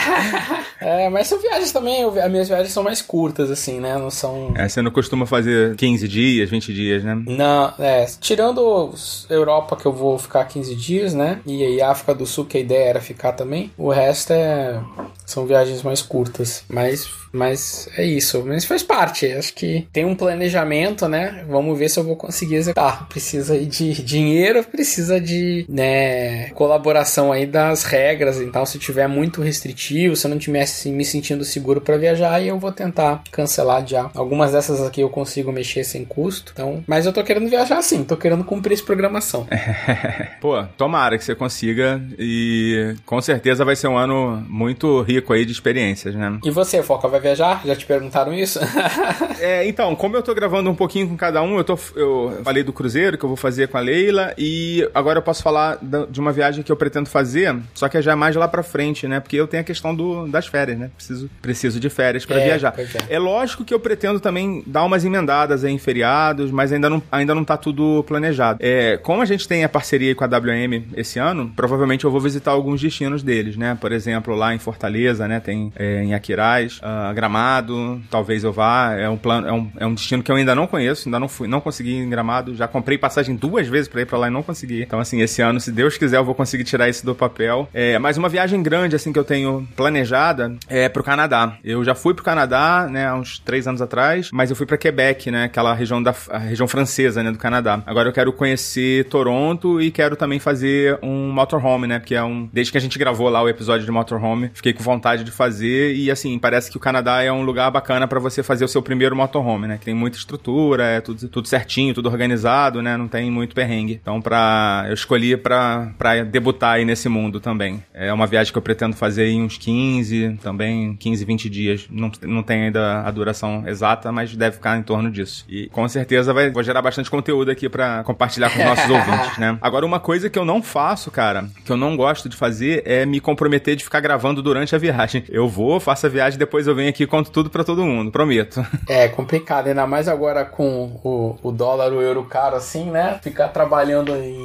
[0.80, 3.96] é, mas são viagens também, as minhas viagens são mais curtas, assim, né?
[3.96, 4.52] Não são.
[4.56, 7.22] É, você não costuma fazer 15 dias, 20 dias, né?
[7.26, 8.06] Não, é.
[8.20, 8.92] Tirando
[9.28, 11.40] Europa, que eu vou ficar 15 dias, né?
[11.46, 13.70] E aí África do Sul, que a ideia era ficar também.
[13.76, 14.80] O resto é.
[15.24, 16.64] São viagens mais curtas.
[16.68, 18.44] Mas mas é isso.
[18.46, 19.26] Mas faz parte.
[19.26, 21.44] Acho que tem um planejamento, né?
[21.48, 23.08] Vamos ver se eu vou conseguir executar.
[23.08, 28.40] Precisa de dinheiro, precisa de né, colaboração aí das regras.
[28.40, 32.48] Então, se tiver muito restritivo, se eu não tivesse me sentindo seguro para viajar, aí
[32.48, 34.10] eu vou tentar cancelar já.
[34.14, 36.52] Algumas dessas aqui eu consigo mexer sem custo.
[36.52, 39.46] Então, mas eu tô querendo viajar sim, tô querendo cumprir essa programação.
[40.40, 45.44] Pô, tomara que você consiga e com certeza vai ser um ano muito rico aí
[45.44, 46.38] de experiências, né?
[46.44, 47.62] E você, Foca, vai viajar?
[47.64, 48.58] Já te perguntaram isso?
[49.40, 52.62] é, então, como eu tô gravando um pouquinho com cada um, eu, tô, eu falei
[52.62, 55.78] do cruzeiro que eu vou fazer com a Leila e agora eu posso falar
[56.10, 59.06] de uma viagem que eu pretendo fazer, só que é já mais lá pra frente,
[59.06, 59.20] né?
[59.20, 60.90] Porque eu tenho a questão do, das férias, né?
[60.96, 62.74] Preciso, preciso de férias para é, viajar.
[62.76, 63.14] É.
[63.14, 63.18] é.
[63.18, 67.44] lógico que eu pretendo também dar umas emendadas em feriados, mas ainda não, ainda não
[67.44, 68.58] tá tudo planejado.
[68.60, 72.20] É, como a gente tem a parceria com a WM esse ano, provavelmente eu vou
[72.20, 73.76] visitar alguns destinos deles, né?
[73.80, 75.40] Por exemplo, lá em Fortaleza, né?
[75.40, 78.94] Tem é, em Aquiraz, uh, Gramado, talvez eu vá.
[78.94, 81.28] É um plano, é um, é um destino que eu ainda não conheço, ainda não
[81.28, 82.54] fui, não consegui em Gramado.
[82.54, 84.82] Já comprei passagem duas vezes para ir para lá e não consegui.
[84.82, 87.68] Então, assim, esse ano, se Deus quiser, eu vou conseguir tirar isso do papel.
[87.72, 91.56] É, mas uma viagem grande, assim, que eu tenho planejada é pro Canadá.
[91.64, 94.76] Eu já fui pro Canadá, né, há uns três anos atrás, mas eu fui para
[94.76, 97.82] Quebec, né, aquela região da região francesa, né, do Canadá.
[97.86, 102.48] Agora eu quero conhecer Toronto e quero também fazer um motorhome, né, porque é um
[102.52, 105.94] desde que a gente gravou lá o episódio de motorhome, fiquei com vontade de fazer
[105.94, 108.68] e assim, parece que o Canadá Canadá é um lugar bacana para você fazer o
[108.68, 109.76] seu primeiro motorhome, né?
[109.76, 112.96] Que tem muita estrutura, é tudo, tudo certinho, tudo organizado, né?
[112.96, 113.98] Não tem muito perrengue.
[114.00, 115.90] Então, pra, eu escolhi para
[116.30, 117.82] debutar aí nesse mundo também.
[117.92, 121.86] É uma viagem que eu pretendo fazer em uns 15, também 15, 20 dias.
[121.90, 125.44] Não, não tem ainda a duração exata, mas deve ficar em torno disso.
[125.48, 129.38] E com certeza vai, vou gerar bastante conteúdo aqui para compartilhar com os nossos ouvintes,
[129.38, 129.58] né?
[129.60, 133.04] Agora, uma coisa que eu não faço, cara, que eu não gosto de fazer é
[133.04, 135.24] me comprometer de ficar gravando durante a viagem.
[135.28, 138.10] Eu vou, faço a viagem, depois eu venho aqui e conto tudo para todo mundo,
[138.10, 138.64] prometo.
[138.88, 143.18] É complicado, ainda mais agora com o, o dólar, o euro caro assim, né?
[143.22, 144.42] Ficar trabalhando em,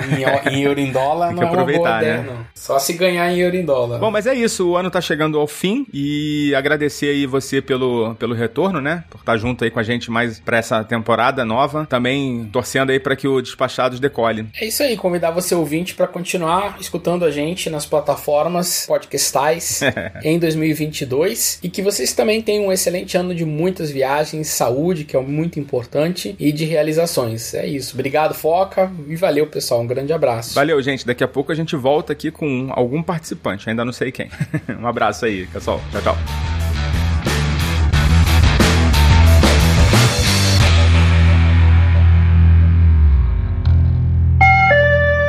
[0.50, 2.45] em euro em dólar não é uma boa ideia, né?
[2.56, 4.00] Só se ganhar em euro em dólar.
[4.00, 8.16] Bom, mas é isso, o ano tá chegando ao fim e agradecer aí você pelo,
[8.16, 9.04] pelo retorno, né?
[9.10, 11.86] Por estar junto aí com a gente mais para essa temporada nova.
[11.86, 14.48] Também torcendo aí para que o Despachados decole.
[14.60, 19.82] É isso aí, convidar você ouvinte para continuar escutando a gente nas plataformas podcastais
[20.24, 25.16] em 2022 e que vocês também tenham um excelente ano de muitas viagens, saúde, que
[25.16, 27.54] é muito importante, e de realizações.
[27.54, 27.94] É isso.
[27.94, 29.82] Obrigado, Foca, e valeu, pessoal.
[29.82, 30.56] Um grande abraço.
[30.56, 31.06] Valeu, gente.
[31.06, 34.30] Daqui a pouco a gente volta aqui com algum participante, ainda não sei quem.
[34.80, 35.82] um abraço aí, pessoal.
[35.92, 36.57] Tchau, tchau.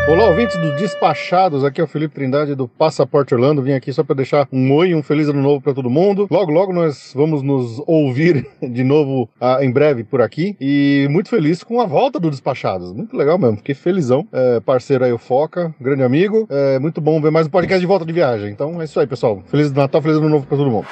[0.08, 1.62] Olá, ouvintes do Despachados.
[1.62, 3.62] Aqui é o Felipe Trindade do Passaporte Orlando.
[3.62, 6.26] Vim aqui só para deixar um oi, um feliz ano novo para todo mundo.
[6.30, 10.56] Logo, logo nós vamos nos ouvir de novo ah, em breve por aqui.
[10.58, 12.90] E muito feliz com a volta do Despachados.
[12.94, 13.58] Muito legal mesmo.
[13.58, 14.26] Fiquei felizão.
[14.32, 16.48] É, parceiro aí, o Foca, grande amigo.
[16.48, 18.50] É muito bom ver mais um podcast de volta de viagem.
[18.50, 19.42] Então é isso aí, pessoal.
[19.44, 20.86] Feliz Natal, feliz ano novo para todo mundo.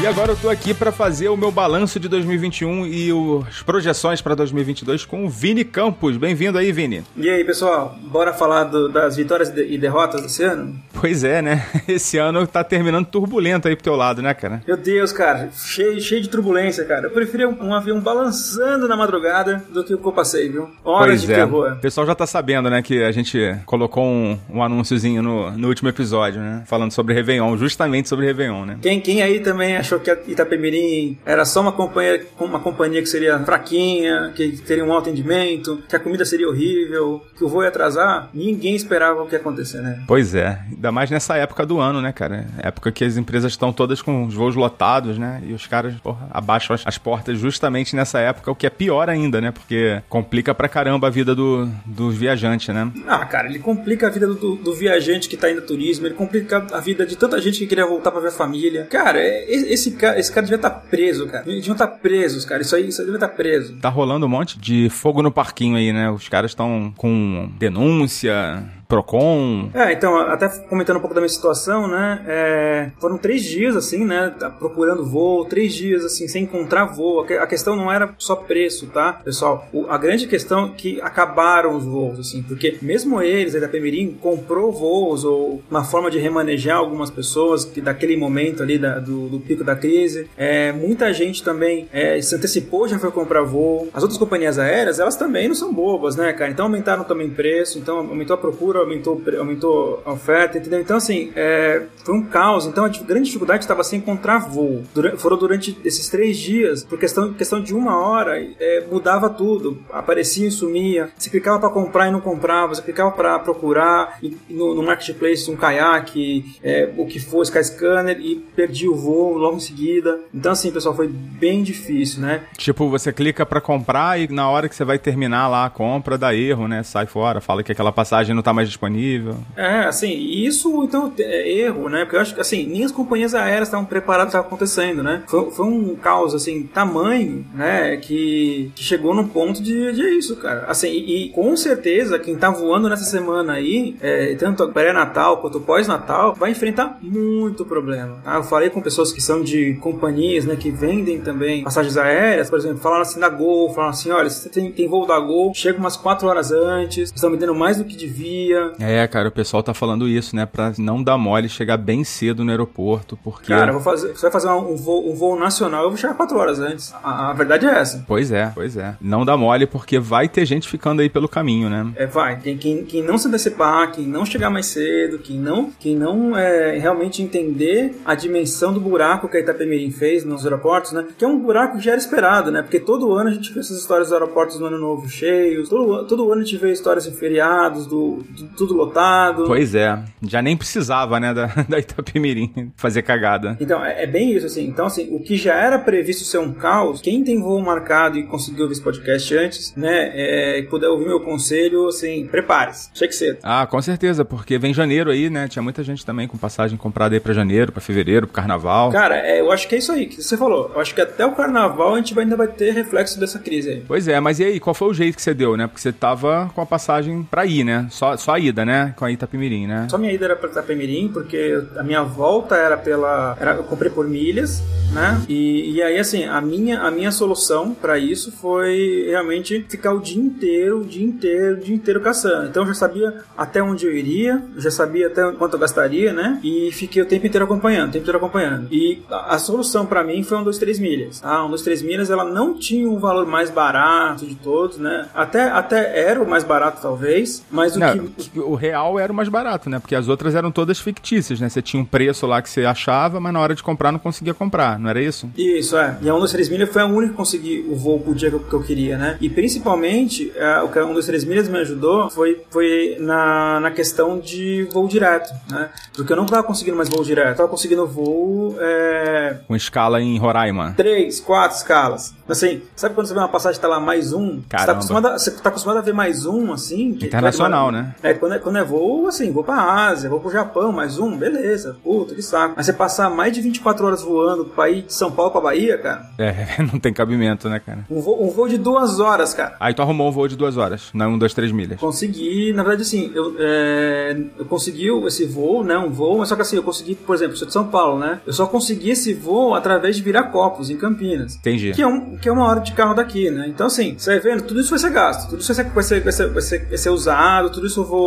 [0.00, 3.10] E agora eu tô aqui para fazer o meu balanço de 2021 e
[3.46, 6.16] as projeções para 2022 com o Vini Campos.
[6.16, 7.04] Bem-vindo aí, Vini.
[7.18, 10.74] E aí, pessoal, bora falar do, das vitórias e derrotas desse ano?
[10.94, 11.66] Pois é, né?
[11.86, 14.62] Esse ano tá terminando turbulento aí pro teu lado, né, cara?
[14.66, 17.08] Meu Deus, cara, cheio, cheio de turbulência, cara.
[17.08, 20.70] Eu preferia um avião balançando na madrugada do que o que eu passei, viu?
[20.82, 21.36] Horas pois de é.
[21.36, 21.72] terror.
[21.72, 25.68] O pessoal já tá sabendo, né, que a gente colocou um, um anúnciozinho no, no
[25.68, 26.62] último episódio, né?
[26.64, 28.78] Falando sobre Réveillon, justamente sobre Réveillon, né?
[28.80, 33.08] Quem, quem aí também achou que a Itapemirim era só uma companhia, uma companhia que
[33.08, 37.62] seria fraquinha, que teria um alto rendimento, que a comida seria horrível, que o voo
[37.62, 40.02] ia atrasar, ninguém esperava o que ia acontecer, né?
[40.06, 42.46] Pois é, ainda mais nessa época do ano, né, cara?
[42.58, 45.42] Época que as empresas estão todas com os voos lotados, né?
[45.46, 49.08] E os caras, porra, abaixam as, as portas justamente nessa época, o que é pior
[49.08, 49.50] ainda, né?
[49.50, 52.90] Porque complica pra caramba a vida do, dos viajantes, né?
[53.06, 56.66] Ah, cara, ele complica a vida do, do viajante que tá indo turismo, ele complica
[56.72, 58.86] a vida de tanta gente que queria voltar pra ver a família.
[58.90, 61.44] Cara, é- esse cara, esse cara devia estar preso, cara.
[61.44, 62.62] Deviam estar presos, cara.
[62.62, 63.76] Isso aí, isso aí devia estar preso.
[63.76, 66.10] Tá rolando um monte de fogo no parquinho aí, né?
[66.10, 69.70] Os caras estão com denúncia, Procon.
[69.72, 72.22] É, então, até comentando um pouco da minha situação, né?
[72.26, 74.34] é, foram três dias, assim, né?
[74.38, 77.20] tá Procurando voo, três dias, assim, sem encontrar voo.
[77.20, 79.68] A que- A questão não era só preço, tá, pessoal?
[79.72, 83.68] O- a grande questão é que acabaram os voos, assim, porque mesmo eles, aí da
[83.68, 88.98] Pemirim, comprou voos ou uma forma de remanejar algumas pessoas que daquele momento ali da-
[88.98, 90.28] do, do pico da crise.
[90.36, 93.88] É, muita gente também é, se antecipou, já foi comprar voo.
[93.94, 96.50] As outras companhias aéreas, elas também não são bobas, né, cara?
[96.50, 100.80] Então aumentaram também preço, então aumentou a procura, aumentou, aumentou a oferta, entendeu?
[100.80, 102.66] Então, assim, é, foi um caos.
[102.66, 104.82] Então a grande dificuldade estava sem encontrar voo.
[104.94, 109.78] Dura- foram durante esses três dias, por questão, questão de uma hora, é, mudava tudo.
[109.92, 111.10] Aparecia e sumia.
[111.16, 115.50] Você clicava para comprar e não comprava, você clicava para procurar e no, no marketplace
[115.50, 120.20] um caiaque, é, o que for, Skyscanner, e perdi o voo logo em seguida.
[120.32, 122.42] Então, assim, pessoal, foi bem difícil, né?
[122.56, 126.16] Tipo, você clica pra comprar e na hora que você vai terminar lá a compra,
[126.16, 126.82] dá erro, né?
[126.82, 129.36] Sai fora, fala que aquela passagem não tá mais disponível.
[129.56, 132.04] É, assim, isso então é erro, né?
[132.04, 135.22] Porque eu acho que assim, nem as companhias aéreas estavam preparadas para acontecendo, né?
[135.26, 137.96] Foi, foi um caos assim, tamanho, né?
[137.96, 140.64] Que, que chegou num ponto de, de isso, cara.
[140.66, 145.60] Assim, e, e com certeza quem tá voando nessa semana aí, é, tanto pré-natal quanto
[145.60, 148.18] pós-natal, vai enfrentar muito problema.
[148.24, 148.36] tá?
[148.36, 150.56] Eu falei com pessoas que são de companhias, né?
[150.56, 154.48] Que vendem também passagens aéreas, por exemplo, falaram assim da Gol, falaram assim: olha, você
[154.48, 157.84] tem, tem voo da Gol, chega umas 4 horas antes, estão me dando mais do
[157.84, 158.59] que devia.
[158.78, 160.46] É, cara, o pessoal tá falando isso, né?
[160.46, 163.48] Pra não dar mole, chegar bem cedo no aeroporto, porque.
[163.52, 166.36] Cara, vou fazer, você vai fazer um voo, um voo nacional, eu vou chegar 4
[166.38, 166.92] horas antes.
[167.02, 168.04] A, a verdade é essa.
[168.06, 168.94] Pois é, pois é.
[169.00, 171.86] Não dá mole porque vai ter gente ficando aí pelo caminho, né?
[171.96, 175.70] É, vai, tem quem, quem não se antecipar, quem não chegar mais cedo, quem não,
[175.78, 180.92] quem não é, realmente entender a dimensão do buraco que a Itapemirim fez nos aeroportos,
[180.92, 181.04] né?
[181.16, 182.62] Que é um buraco que já era esperado, né?
[182.62, 186.06] Porque todo ano a gente vê essas histórias dos aeroportos no ano novo cheios, todo,
[186.06, 189.44] todo ano a gente vê histórias em feriados, do, do- tudo lotado.
[189.46, 189.98] Pois é.
[190.22, 193.56] Já nem precisava, né, da, da Itapemirim fazer cagada.
[193.60, 194.66] Então, é, é bem isso, assim.
[194.66, 198.24] Então, assim, o que já era previsto ser um caos, quem tem voo marcado e
[198.24, 202.90] conseguiu ouvir esse podcast antes, né, é, e puder ouvir meu conselho, assim, prepare-se.
[202.94, 203.38] Chegue cedo.
[203.42, 205.48] Ah, com certeza, porque vem janeiro aí, né?
[205.48, 208.90] Tinha muita gente também com passagem comprada aí pra janeiro, pra fevereiro, pro carnaval.
[208.90, 210.70] Cara, é, eu acho que é isso aí que você falou.
[210.74, 213.70] Eu acho que até o carnaval a gente vai- ainda vai ter reflexo dessa crise
[213.70, 213.84] aí.
[213.86, 215.66] Pois é, mas e aí, qual foi o jeito que você deu, né?
[215.66, 217.86] Porque você tava com a passagem pra ir, né?
[217.90, 218.94] Só, só a ida, né?
[218.96, 219.86] Com a Itapemirim, né?
[219.90, 223.36] Só minha ida era pra Itapemirim, porque a minha volta era pela.
[223.40, 224.62] Era, eu comprei por milhas,
[224.92, 225.20] né?
[225.28, 230.00] E, e aí, assim, a minha, a minha solução pra isso foi realmente ficar o
[230.00, 232.48] dia inteiro, o dia inteiro, o dia inteiro caçando.
[232.48, 236.38] Então eu já sabia até onde eu iria, já sabia até quanto eu gastaria, né?
[236.42, 238.68] E fiquei o tempo inteiro acompanhando, o tempo inteiro acompanhando.
[238.70, 241.20] E a, a solução pra mim foi um, dois, três milhas.
[241.22, 245.08] Ah, um, dois, três milhas, ela não tinha o valor mais barato de todos, né?
[245.14, 248.19] Até, até era o mais barato, talvez, mas o Não, que.
[248.28, 249.78] Que o real era o mais barato, né?
[249.78, 251.48] Porque as outras eram todas fictícias, né?
[251.48, 254.34] Você tinha um preço lá que você achava, mas na hora de comprar não conseguia
[254.34, 255.30] comprar, não era isso?
[255.36, 255.96] Isso, é.
[256.02, 258.28] E a 1, 2, 3 milhas foi a única que consegui o voo pro dia
[258.30, 259.16] que eu, que eu queria, né?
[259.20, 263.60] E principalmente, é, o que a 1, 2, 3 milhas me ajudou foi, foi na,
[263.60, 265.70] na questão de voo direto, né?
[265.94, 270.00] Porque eu não tava conseguindo mais voo direto, eu tava conseguindo voo é, Com escala
[270.00, 270.74] em Roraima.
[270.76, 272.14] três, quatro escalas.
[272.28, 274.36] Assim, sabe quando você vê uma passagem que tá lá mais um?
[274.36, 274.72] Você tá, Caramba.
[274.74, 276.94] acostumado a, você tá acostumado a ver mais um, assim?
[276.94, 277.94] que- Internacional, que vai- né?
[278.02, 281.16] É, quando é, quando é voo, assim, vou pra Ásia, vou pro Japão, mais um,
[281.16, 282.54] beleza, puta, que saco.
[282.56, 285.78] Mas você passar mais de 24 horas voando pra ir de São Paulo pra Bahia,
[285.78, 287.84] cara, É, não tem cabimento, né, cara?
[287.90, 289.56] um voo, um voo de duas horas, cara.
[289.60, 291.78] Aí tu arrumou um voo de duas horas, não um, dois, três milhas.
[291.80, 295.76] Consegui, na verdade, assim, eu, é, eu consegui esse voo, né?
[295.78, 298.20] Um voo, mas só que assim, eu consegui, por exemplo, sou de São Paulo, né?
[298.26, 301.36] Eu só consegui esse voo através de Viracopos, em Campinas.
[301.36, 301.72] Entendi.
[301.72, 303.46] Que é, um, que é uma hora de carro daqui, né?
[303.48, 305.82] Então, assim, você vai vendo, tudo isso vai ser gasto, tudo isso vai ser, vai
[305.82, 307.99] ser, vai ser, vai ser, vai ser usado, tudo isso eu vou,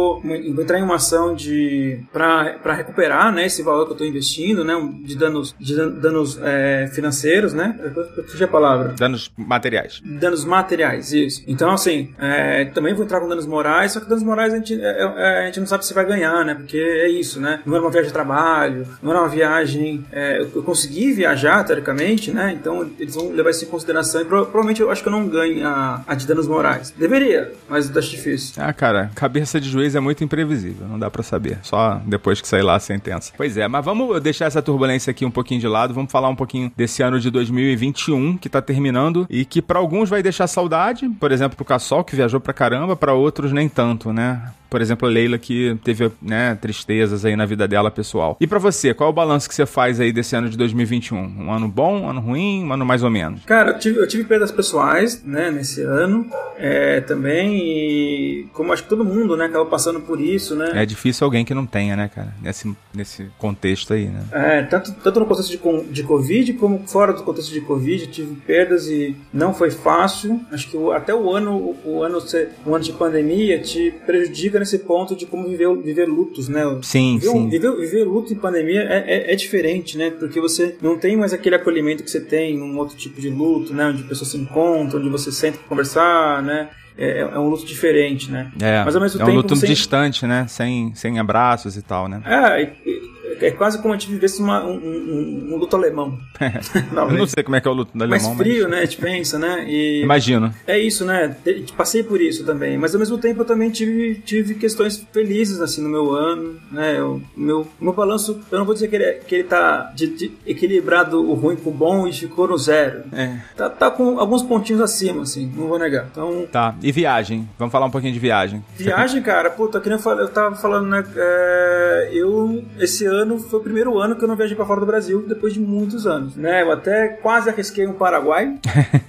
[0.54, 3.46] vou entrar em uma ação de pra, pra recuperar, né?
[3.46, 4.74] Esse valor que eu tô investindo, né?
[5.04, 7.78] De danos, de dan- danos é, financeiros, né?
[7.84, 10.02] Eu, fugi a palavra Danos materiais.
[10.04, 11.44] danos materiais, isso.
[11.48, 14.74] Então, assim, é, também vou entrar com danos morais, só que danos morais a gente,
[14.80, 16.56] é, é, a gente não sabe se vai ganhar, né?
[16.56, 17.62] Porque é isso, né?
[17.66, 20.06] Não era uma viagem de trabalho, não era uma viagem.
[20.12, 22.52] é, eu, consegui viajar, teoricamente, né?
[22.54, 25.28] Então, eles vão levar isso em consideração e pro- provavelmente eu acho que eu não
[25.28, 26.92] ganho a, a de danos morais.
[26.98, 28.54] Deveria, mas acho difícil.
[28.58, 31.60] Ah, cara, cabeça de juiz é muito imprevisível, não dá pra saber.
[31.62, 33.34] Só depois que sair lá a sentença.
[33.36, 36.36] Pois é, mas vamos deixar essa turbulência aqui um pouquinho de lado, vamos falar um
[36.36, 41.08] pouquinho desse ano de 2021 que tá terminando e que pra alguns vai deixar saudade,
[41.20, 44.52] por exemplo, pro Cassol que viajou pra caramba, pra outros nem tanto, né?
[44.70, 48.36] Por exemplo, a Leila que teve, né, tristezas aí na vida dela pessoal.
[48.42, 51.16] E pra você, qual é o balanço que você faz aí desse ano de 2021?
[51.16, 53.46] Um ano bom, um ano ruim, um ano mais ou menos?
[53.46, 56.26] Cara, eu tive, eu tive perdas pessoais, né, nesse ano,
[56.58, 60.70] é, também, e como acho que todo mundo, né, acaba passando por isso, né?
[60.76, 62.32] É difícil alguém que não tenha, né, cara?
[62.40, 64.24] Nesse, nesse contexto aí, né?
[64.32, 68.36] É, tanto, tanto no contexto de, de Covid como fora do contexto de Covid, tive
[68.36, 70.40] perdas e não foi fácil.
[70.52, 72.20] Acho que até o ano, o, ano,
[72.64, 76.62] o ano de pandemia te prejudica nesse ponto de como viver, viver lutos, né?
[76.84, 77.50] Sim, viver, sim.
[77.50, 80.12] Viver, viver luto em pandemia é, é, é diferente, né?
[80.12, 83.74] Porque você não tem mais aquele acolhimento que você tem num outro tipo de luto,
[83.74, 83.88] né?
[83.88, 86.70] Onde pessoas se encontram, onde você senta pra conversar, né?
[86.98, 88.52] É, é um luto diferente, né?
[88.62, 90.46] É, Mas ao mesmo é um tempo luto você- distante, né?
[90.48, 92.22] Sem, sem abraços e tal, né?
[92.26, 92.93] É, e-
[93.42, 96.18] é quase como a gente vivesse uma- um, um- um luto alemão.
[96.94, 98.72] Eu não sei como é que é o luto do mais alemão, frio, mas...
[98.72, 98.78] né?
[98.80, 99.66] A gente pensa, né?
[99.68, 100.54] E Imagino.
[100.68, 101.36] é isso, né?
[101.78, 105.82] Passei por isso também, mas ao mesmo tempo eu também tive, tive questões felizes assim
[105.82, 107.02] no meu ano, né?
[107.02, 110.08] O meu, meu balanço, eu não vou dizer que ele, é- que ele tá de-
[110.08, 113.04] de- equilibrado o ruim com o bom e ficou no zero.
[113.12, 113.38] É.
[113.56, 116.08] Tá, tá com alguns pontinhos acima, assim, não vou negar.
[116.12, 117.48] Então, Tá, e viagem?
[117.58, 118.64] Vamos falar um pouquinho de viagem.
[118.78, 121.04] Viagem, cara, puta, que nem eu, eu tava falando, né?
[121.16, 124.86] é, eu, esse ano foi o primeiro ano que eu não viajei pra fora do
[124.86, 126.62] Brasil depois de muitos anos, né?
[126.62, 128.58] Eu até quase arrisquei um Paraguai.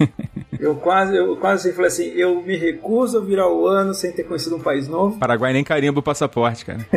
[0.58, 4.24] eu quase, eu quase falei assim: eu me recuso a virar o ano sem ter
[4.24, 5.18] conhecido um país novo.
[5.18, 6.84] Paraguai nem carimba o passaporte, cara.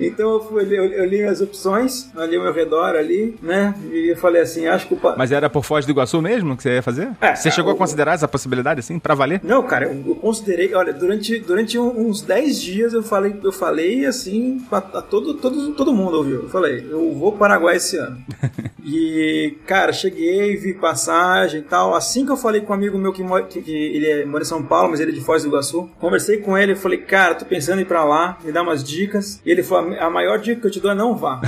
[0.00, 3.74] Então eu, fui, eu, eu li minhas opções, ali ao meu redor, ali, né?
[3.90, 4.96] E eu falei assim: acho que o.
[4.96, 5.14] Pa...
[5.16, 7.10] Mas era por Foz do Iguaçu mesmo que você ia fazer?
[7.20, 9.40] É, você é, chegou a considerar essa possibilidade, assim, pra valer?
[9.44, 14.60] Não, cara, eu, considerei, olha, durante, durante uns 10 dias eu falei, eu falei assim,
[14.68, 16.42] pra, a todo, todo, todo mundo ouviu.
[16.42, 18.16] Eu falei, eu vou para Paraguai esse ano.
[18.84, 21.94] e, cara, cheguei, vi passagem e tal.
[21.94, 24.42] Assim que eu falei com um amigo meu que, mora, que, que ele é, mora
[24.42, 26.98] em São Paulo, mas ele é de Foz do Iguaçu, conversei com ele e falei,
[26.98, 29.40] cara, tô pensando em ir pra lá, me dá umas dicas.
[29.44, 31.40] E ele falou, a maior dica que eu te dou é não vá.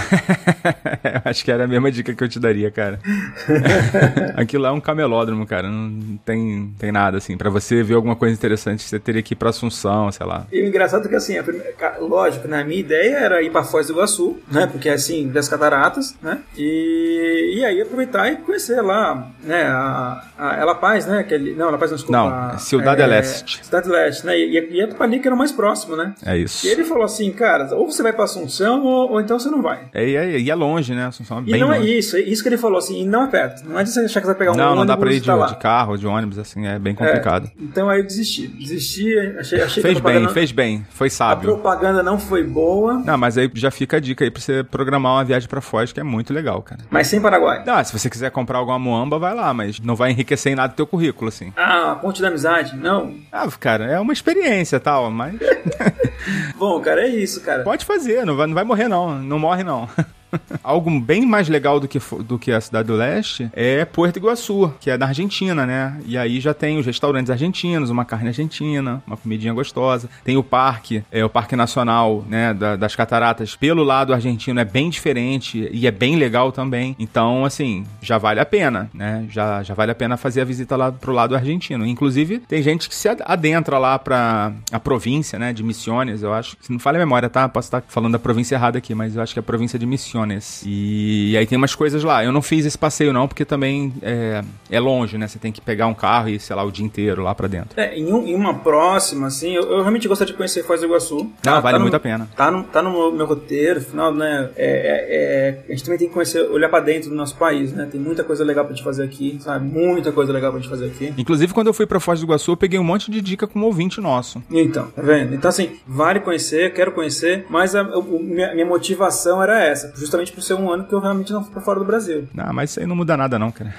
[1.24, 2.98] Acho que era a mesma dica que eu te daria, cara.
[4.36, 5.68] Aquilo lá é um camelódromo, cara.
[5.68, 7.36] Não tem, tem nada, assim.
[7.36, 10.46] Pra você ver alguma coisa interessante, você teria que ir pra Assunção, sei lá.
[10.52, 12.60] E o engraçado é que assim, a primeira- lógico, né?
[12.62, 14.66] A minha ideia era ir pra Foz do Iguaçu, né?
[14.66, 16.38] Porque é assim, das cataratas, né?
[16.56, 19.62] E, e aí aproveitar e conhecer lá, né?
[19.64, 21.20] A, a Ela Paz, né?
[21.20, 22.18] Aquele, não, Ela Paz não, desculpa.
[22.18, 23.64] Não, a- Cidade é, Leste.
[23.64, 24.36] Cidade Leste, né?
[24.38, 26.14] E, e é ali que era o mais próximo, né?
[26.24, 26.66] É isso.
[26.66, 29.62] E ele falou assim, cara, ou você vai pra Assunção ou, ou então você não
[29.62, 29.86] vai.
[29.94, 31.06] É, e é, e é longe, né?
[31.06, 31.98] Assunção é E bem não é longe.
[31.98, 33.68] isso, é isso que ele falou assim, e não é perto.
[33.68, 35.12] Não é de você achar que você vai pegar um Não, ônibus não dá pra
[35.12, 37.50] ir e de, tá de carro, de ônibus, assim, é bem complicado.
[37.60, 38.46] Então aí eu desisti.
[38.48, 40.86] Desisti, achei, achei fez a bem, fez bem.
[40.90, 41.52] Foi A sábio.
[41.52, 45.12] propaganda não foi boa, Não, mas aí já fica a dica aí pra você programar
[45.12, 46.80] uma viagem pra Foz, que é muito legal, cara.
[46.90, 47.62] mas sem Paraguai.
[47.66, 50.72] Ah, se você quiser comprar alguma muamba, vai lá, mas não vai enriquecer em nada
[50.72, 51.52] o teu currículo, assim.
[51.56, 52.76] Ah, a ponte da amizade?
[52.76, 53.14] Não.
[53.32, 55.34] Ah, cara, é uma experiência tal, mas
[56.58, 57.62] Bom, cara, é isso, cara.
[57.62, 59.88] pode fazer, não vai, não vai morrer não, não morre não.
[60.62, 64.72] Algo bem mais legal do que, do que a Cidade do Leste é Puerto Iguaçu,
[64.80, 65.98] que é da Argentina, né?
[66.06, 70.08] E aí já tem os restaurantes argentinos, uma carne argentina, uma comidinha gostosa.
[70.24, 74.64] Tem o parque, é o Parque Nacional, né, da- das Cataratas, pelo lado argentino é
[74.64, 76.94] bem diferente e é bem legal também.
[76.98, 79.26] Então, assim, já vale a pena, né?
[79.30, 81.86] Já, já vale a pena fazer a visita lá pro lado argentino.
[81.86, 86.32] Inclusive, tem gente que se ad- adentra lá pra a província, né, de Misiones, eu
[86.32, 86.56] acho.
[86.60, 87.48] Se não falha a memória, tá?
[87.48, 89.86] Posso estar falando da província errada aqui, mas eu acho que é a província de
[89.86, 90.23] Misiones.
[90.64, 92.24] E, e aí tem umas coisas lá.
[92.24, 95.26] Eu não fiz esse passeio não, porque também é, é longe, né?
[95.28, 97.78] Você tem que pegar um carro e, sei lá, o dia inteiro lá pra dentro.
[97.80, 100.86] É, em, um- em uma próxima, assim, eu, eu realmente gostaria de conhecer Foz do
[100.86, 101.30] Iguaçu.
[101.44, 102.28] Não, vale no- muito a pena.
[102.36, 104.50] Tá no, tá no meu, meu roteiro, afinal, né?
[104.56, 107.72] é- é- é- a gente também tem que conhecer, olhar pra dentro do nosso país,
[107.72, 107.88] né?
[107.90, 109.66] Tem muita coisa legal pra gente fazer aqui, sabe?
[109.66, 111.12] Muita coisa legal pra gente fazer aqui.
[111.18, 113.58] Inclusive, quando eu fui pra Foz do Iguaçu, eu peguei um monte de dica com
[113.60, 114.42] um ouvinte nosso.
[114.50, 115.34] Então, tá vendo?
[115.34, 120.32] Então, assim, vale conhecer, quero conhecer, mas a, o- minha, minha motivação era essa, justamente
[120.32, 122.28] por ser um ano que eu realmente não fui pra fora do Brasil.
[122.36, 123.74] Ah, mas isso aí não muda nada não, cara.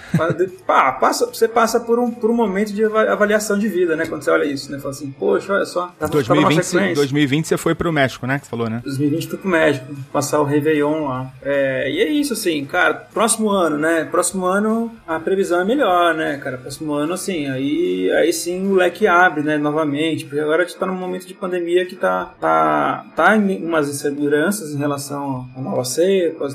[0.65, 4.05] Pá, passa, você passa por um, por um momento de ava- avaliação de vida, né?
[4.05, 4.79] Quando você olha isso, né?
[4.79, 6.95] Fala assim, poxa, olha só, uma 2020, sequência.
[6.95, 8.39] 2020 você foi pro México, né?
[8.39, 8.81] Que você falou, né?
[8.83, 11.31] 2020 fui pro México, passar o Réveillon lá.
[11.43, 14.05] É, e é isso, assim, cara, próximo ano, né?
[14.05, 16.57] Próximo ano a previsão é melhor, né, cara?
[16.57, 20.77] Próximo ano, assim, aí, aí sim o leque abre, né, novamente, porque agora a gente
[20.77, 25.61] tá num momento de pandemia que tá, tá, tá em umas inseguranças em relação a
[25.61, 25.89] novas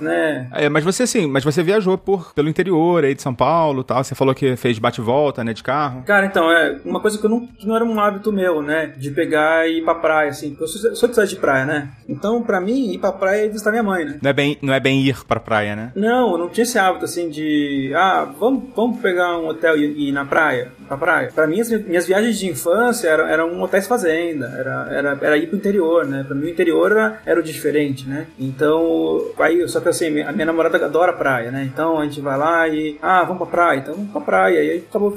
[0.01, 0.49] né?
[0.53, 4.03] É, mas você sim, mas você viajou por, pelo interior aí de São Paulo tal.
[4.03, 6.03] Você falou que fez bate-volta, né, de carro.
[6.03, 8.93] Cara, então, é uma coisa que, eu não, que não era um hábito meu, né?
[8.97, 10.51] De pegar e ir pra praia, assim.
[10.51, 11.91] Porque eu sou, sou de cidade de praia, né?
[12.09, 14.19] Então, pra mim, ir pra praia é visitar minha mãe, né?
[14.23, 15.93] Não é bem, não é bem ir pra praia, né?
[15.95, 17.93] Não, eu não tinha esse hábito assim de.
[17.95, 20.73] Ah, vamos, vamos pegar um hotel e, e ir na praia?
[20.91, 21.31] Pra praia.
[21.33, 24.53] Pra mim, as minhas viagens de infância eram, eram hotéis fazenda.
[24.59, 26.25] Era, era, era ir pro interior, né?
[26.25, 28.27] Pra mim, o interior era, era o diferente, né?
[28.37, 31.63] Então, aí, só que assim, a minha namorada adora praia, né?
[31.63, 32.99] Então a gente vai lá e.
[33.01, 33.79] Ah, vamos pra praia.
[33.79, 34.55] Então vamos pra praia.
[34.57, 35.17] E aí acabou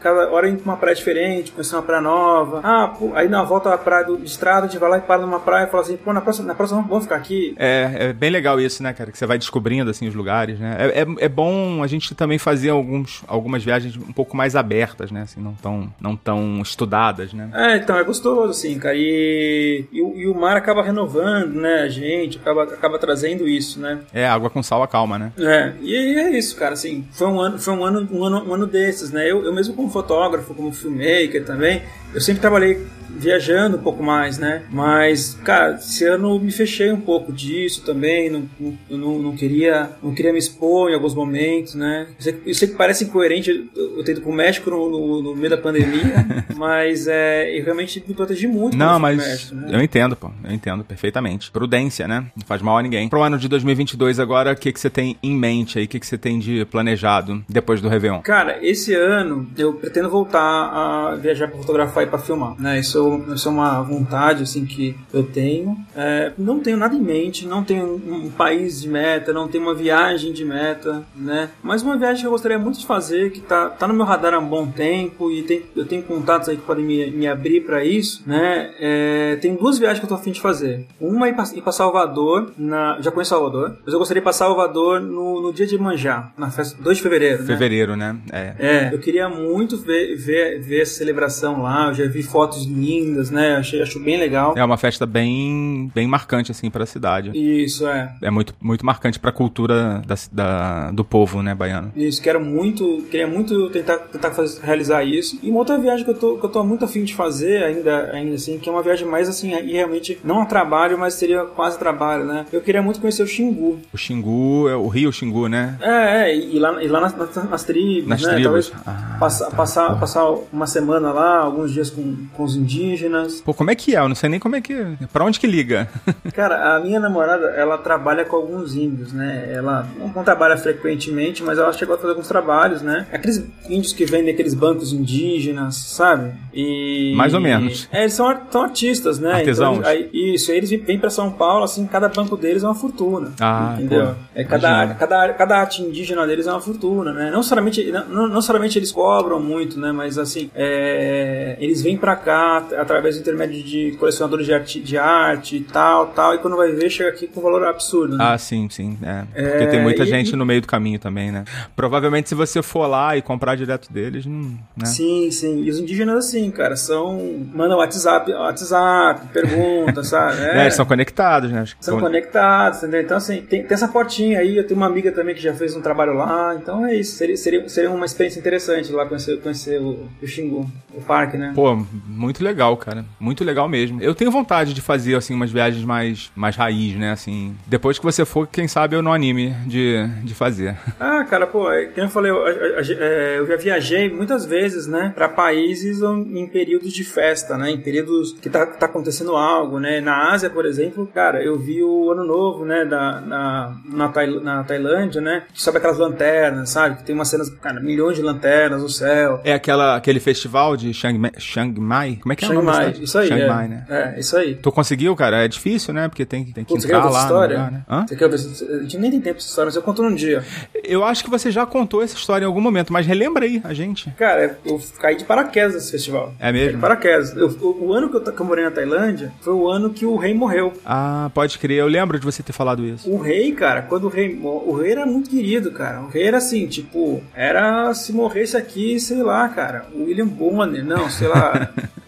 [0.00, 2.60] cada hora indo pra uma praia diferente, conhecer uma praia nova.
[2.62, 5.20] Ah, pô, aí na volta à praia do, estrada, a gente vai lá e para
[5.20, 7.56] numa praia e fala assim, pô, na próxima, na próxima vamos ficar aqui.
[7.58, 9.10] É, é bem legal isso, né, cara?
[9.10, 10.76] Que você vai descobrindo, assim, os lugares, né?
[10.78, 15.07] É, é, é bom a gente também fazer alguns, algumas viagens um pouco mais abertas,
[15.10, 15.22] né?
[15.22, 17.50] Assim, não tão, não tão estudadas, né?
[17.54, 18.94] É, então, é gostoso, assim, cara.
[18.96, 23.80] E, e, o- e o mar acaba renovando, né, a gente, acaba, acaba trazendo isso,
[23.80, 23.98] né?
[24.12, 25.32] É, água com sal acalma, né?
[25.38, 28.54] É, e é isso, cara, assim, foi um ano, foi um ano, um ano, um
[28.54, 29.30] ano desses, né?
[29.30, 31.82] Eu, eu mesmo como fotógrafo, como filmmaker também,
[32.14, 32.78] eu sempre trabalhei
[33.10, 34.62] viajando um pouco mais, né?
[34.70, 38.44] Mas, cara, esse ano eu me fechei um pouco disso também, não,
[38.88, 42.06] não, não, queria não queria me expor em alguns momentos, né?
[42.16, 44.88] Eu sei, que- eu sei que parece incoerente eu, eu ter ido pro México no,
[44.88, 49.54] no, no meio da pandemia, mas é, eu realmente me protegi muito Não, mas México,
[49.56, 49.68] né?
[49.72, 50.30] eu entendo, pô.
[50.44, 51.50] Eu entendo perfeitamente.
[51.50, 52.26] Prudência, né?
[52.36, 53.08] Não faz mal a ninguém.
[53.08, 55.86] Pro ano de 2022 agora, o que, que você tem em mente aí?
[55.86, 58.20] O que, que você tem de planejado depois do Réveillon?
[58.20, 62.78] Cara, esse ano eu pretendo voltar a viajar para fotografar e para filmar, né?
[62.78, 65.76] Isso, isso é uma vontade assim que eu tenho.
[65.94, 69.74] É, não tenho nada em mente, não tenho um, país de meta, não tenho uma
[69.74, 71.50] viagem de meta, né?
[71.62, 74.34] Mas uma viagem que eu gostaria muito de fazer, que tá, tá no meu radar
[74.34, 77.62] há um bom tempo e tem, eu tenho contatos aí que podem me, me abrir
[77.62, 78.70] para isso, né?
[78.78, 80.86] É, tem duas viagens que eu tô afim de fazer.
[81.00, 84.32] Uma é ir para Salvador, na, já conheço Salvador, mas eu gostaria de ir para
[84.32, 87.46] Salvador no, no dia de Manjá, na festa 2 de fevereiro, né?
[87.46, 88.16] Fevereiro, né?
[88.32, 88.54] É.
[88.58, 91.87] É, eu queria muito ver, ver, ver essa celebração lá.
[91.92, 93.56] Já vi fotos lindas, né?
[93.56, 94.54] Achei, acho bem legal.
[94.56, 97.30] É uma festa bem, bem marcante, assim, pra cidade.
[97.34, 98.14] Isso, é.
[98.22, 101.92] É muito, muito marcante pra cultura da, da- do povo, né, baiano.
[101.96, 105.38] Isso, quero muito, queria muito tentar, tentar fazer, realizar isso.
[105.42, 108.10] E uma outra viagem que eu tô, que eu tô muito afim de fazer ainda,
[108.12, 111.44] ainda assim, que é uma viagem mais assim, e realmente não a trabalho, mas seria
[111.44, 112.46] quase trabalho, né?
[112.52, 113.78] Eu queria muito conhecer o Xingu.
[113.92, 115.76] O Xingu, é o Rio Xingu, né?
[115.80, 118.34] É, é, e e lá, e lá nas, nas, nas tribos, Nas né?
[118.34, 118.70] tribos.
[118.70, 120.00] Talvez Ah, passar, tá, passar, porra.
[120.00, 123.40] passar uma semana lá, alguns dias com, com os indígenas.
[123.40, 124.00] Pô, como é que é?
[124.00, 124.74] Eu não sei nem como é que.
[125.12, 125.88] Pra onde que liga?
[126.34, 129.48] Cara, a minha namorada, ela trabalha com alguns índios, né?
[129.52, 133.06] Ela não, trabalha frequentemente, mas ela chegou a fazer alguns trabalhos, né?
[133.12, 136.32] Aqueles índios que vendem aqueles bancos indígenas, sabe?
[136.52, 137.14] E...
[137.16, 137.88] Mais ou menos.
[137.92, 139.32] É, eles são, são artistas, né?
[139.32, 139.78] Artesãos.
[139.78, 143.32] Então, aí, isso, eles vêm pra São Paulo, assim, cada banco deles é uma fortuna.
[143.40, 144.06] Ah, entendeu?
[144.06, 147.30] pô, é cada, cada, cada arte indígena deles é uma fortuna, né?
[147.30, 149.92] Não somente, não, não somente eles cobram muito, né?
[149.92, 154.96] Mas assim, é, eles vêm pra cá, através do intermédio de colecionadores de arte, de
[154.96, 158.24] arte e tal, tal, e quando vai ver, chega aqui com valor absurdo, né?
[158.26, 158.96] Ah, sim, sim.
[159.02, 159.50] É.
[159.50, 161.44] Porque tem muita e- gente no meio do caminho também, né?
[161.76, 164.50] Provavelmente se você for lá e comprar direto deles, não.
[164.76, 164.86] Né?
[164.86, 165.62] Sim, sim.
[165.62, 167.18] E os indígenas, assim, cara, são.
[167.54, 170.36] Mandam WhatsApp, WhatsApp, pergunta, sabe?
[170.36, 171.64] Né, Eles são conectados, né?
[171.80, 173.02] São- conectados, entendeu?
[173.02, 174.56] Então, assim, tem, tem essa portinha aí.
[174.56, 176.56] Eu tenho uma amiga também que já fez um trabalho lá.
[176.60, 177.16] Então é isso.
[177.16, 181.52] Seria, seria, seria uma experiência interessante lá conhecer, conhecer o, o Xingu, o parque, né?
[181.58, 183.04] Pô, muito legal, cara.
[183.18, 184.00] Muito legal mesmo.
[184.00, 187.10] Eu tenho vontade de fazer, assim, umas viagens mais, mais raiz, né?
[187.10, 190.76] Assim, depois que você for, quem sabe eu não anime de, de fazer.
[191.00, 195.12] Ah, cara, pô, é, como eu falei, eu, é, eu já viajei muitas vezes, né,
[195.14, 200.00] pra países em períodos de festa, né, em períodos que tá, tá acontecendo algo, né.
[200.00, 204.64] Na Ásia, por exemplo, cara, eu vi o Ano Novo, né, da, na, na, na
[204.64, 208.82] Tailândia, né, que sobe aquelas lanternas, sabe, que tem umas cenas, cara, milhões de lanternas
[208.82, 209.40] no céu.
[209.44, 212.18] É aquela, aquele festival de Chiang Mai, Chiang Mai?
[212.20, 213.48] Como é que é o Chiang nome da Mai, isso aí, Chiang é.
[213.48, 213.84] Mai, né?
[213.88, 214.54] É, isso aí.
[214.56, 215.44] Tu conseguiu, cara?
[215.44, 216.08] É difícil, né?
[216.08, 217.56] Porque tem, tem que Putz, você quer entrar lá história?
[217.56, 217.82] lugar, né?
[217.88, 218.06] Hã?
[218.06, 220.14] Você quer ver essa- A gente nem tem tempo essa história, mas eu conto num
[220.14, 220.44] dia.
[220.84, 223.72] Eu acho que você já contou essa história em algum momento, mas relembra aí a
[223.74, 224.10] gente.
[224.18, 226.34] Cara, eu caí de paraquedas nesse festival.
[226.38, 226.66] É mesmo?
[226.66, 227.36] Caí de paraquedas.
[227.36, 230.04] Eu- o, o ano que eu, que eu morei na Tailândia foi o ano que
[230.06, 230.72] o rei morreu.
[230.84, 231.78] Ah, pode crer.
[231.78, 233.10] Eu lembro de você ter falado isso.
[233.10, 234.38] O rei, cara, quando o rei.
[234.42, 236.00] O rei era muito querido, cara.
[236.02, 239.86] O rei era assim, tipo, era se morresse aqui, sei lá, cara.
[239.94, 241.37] O William Bonner, não, sei lá.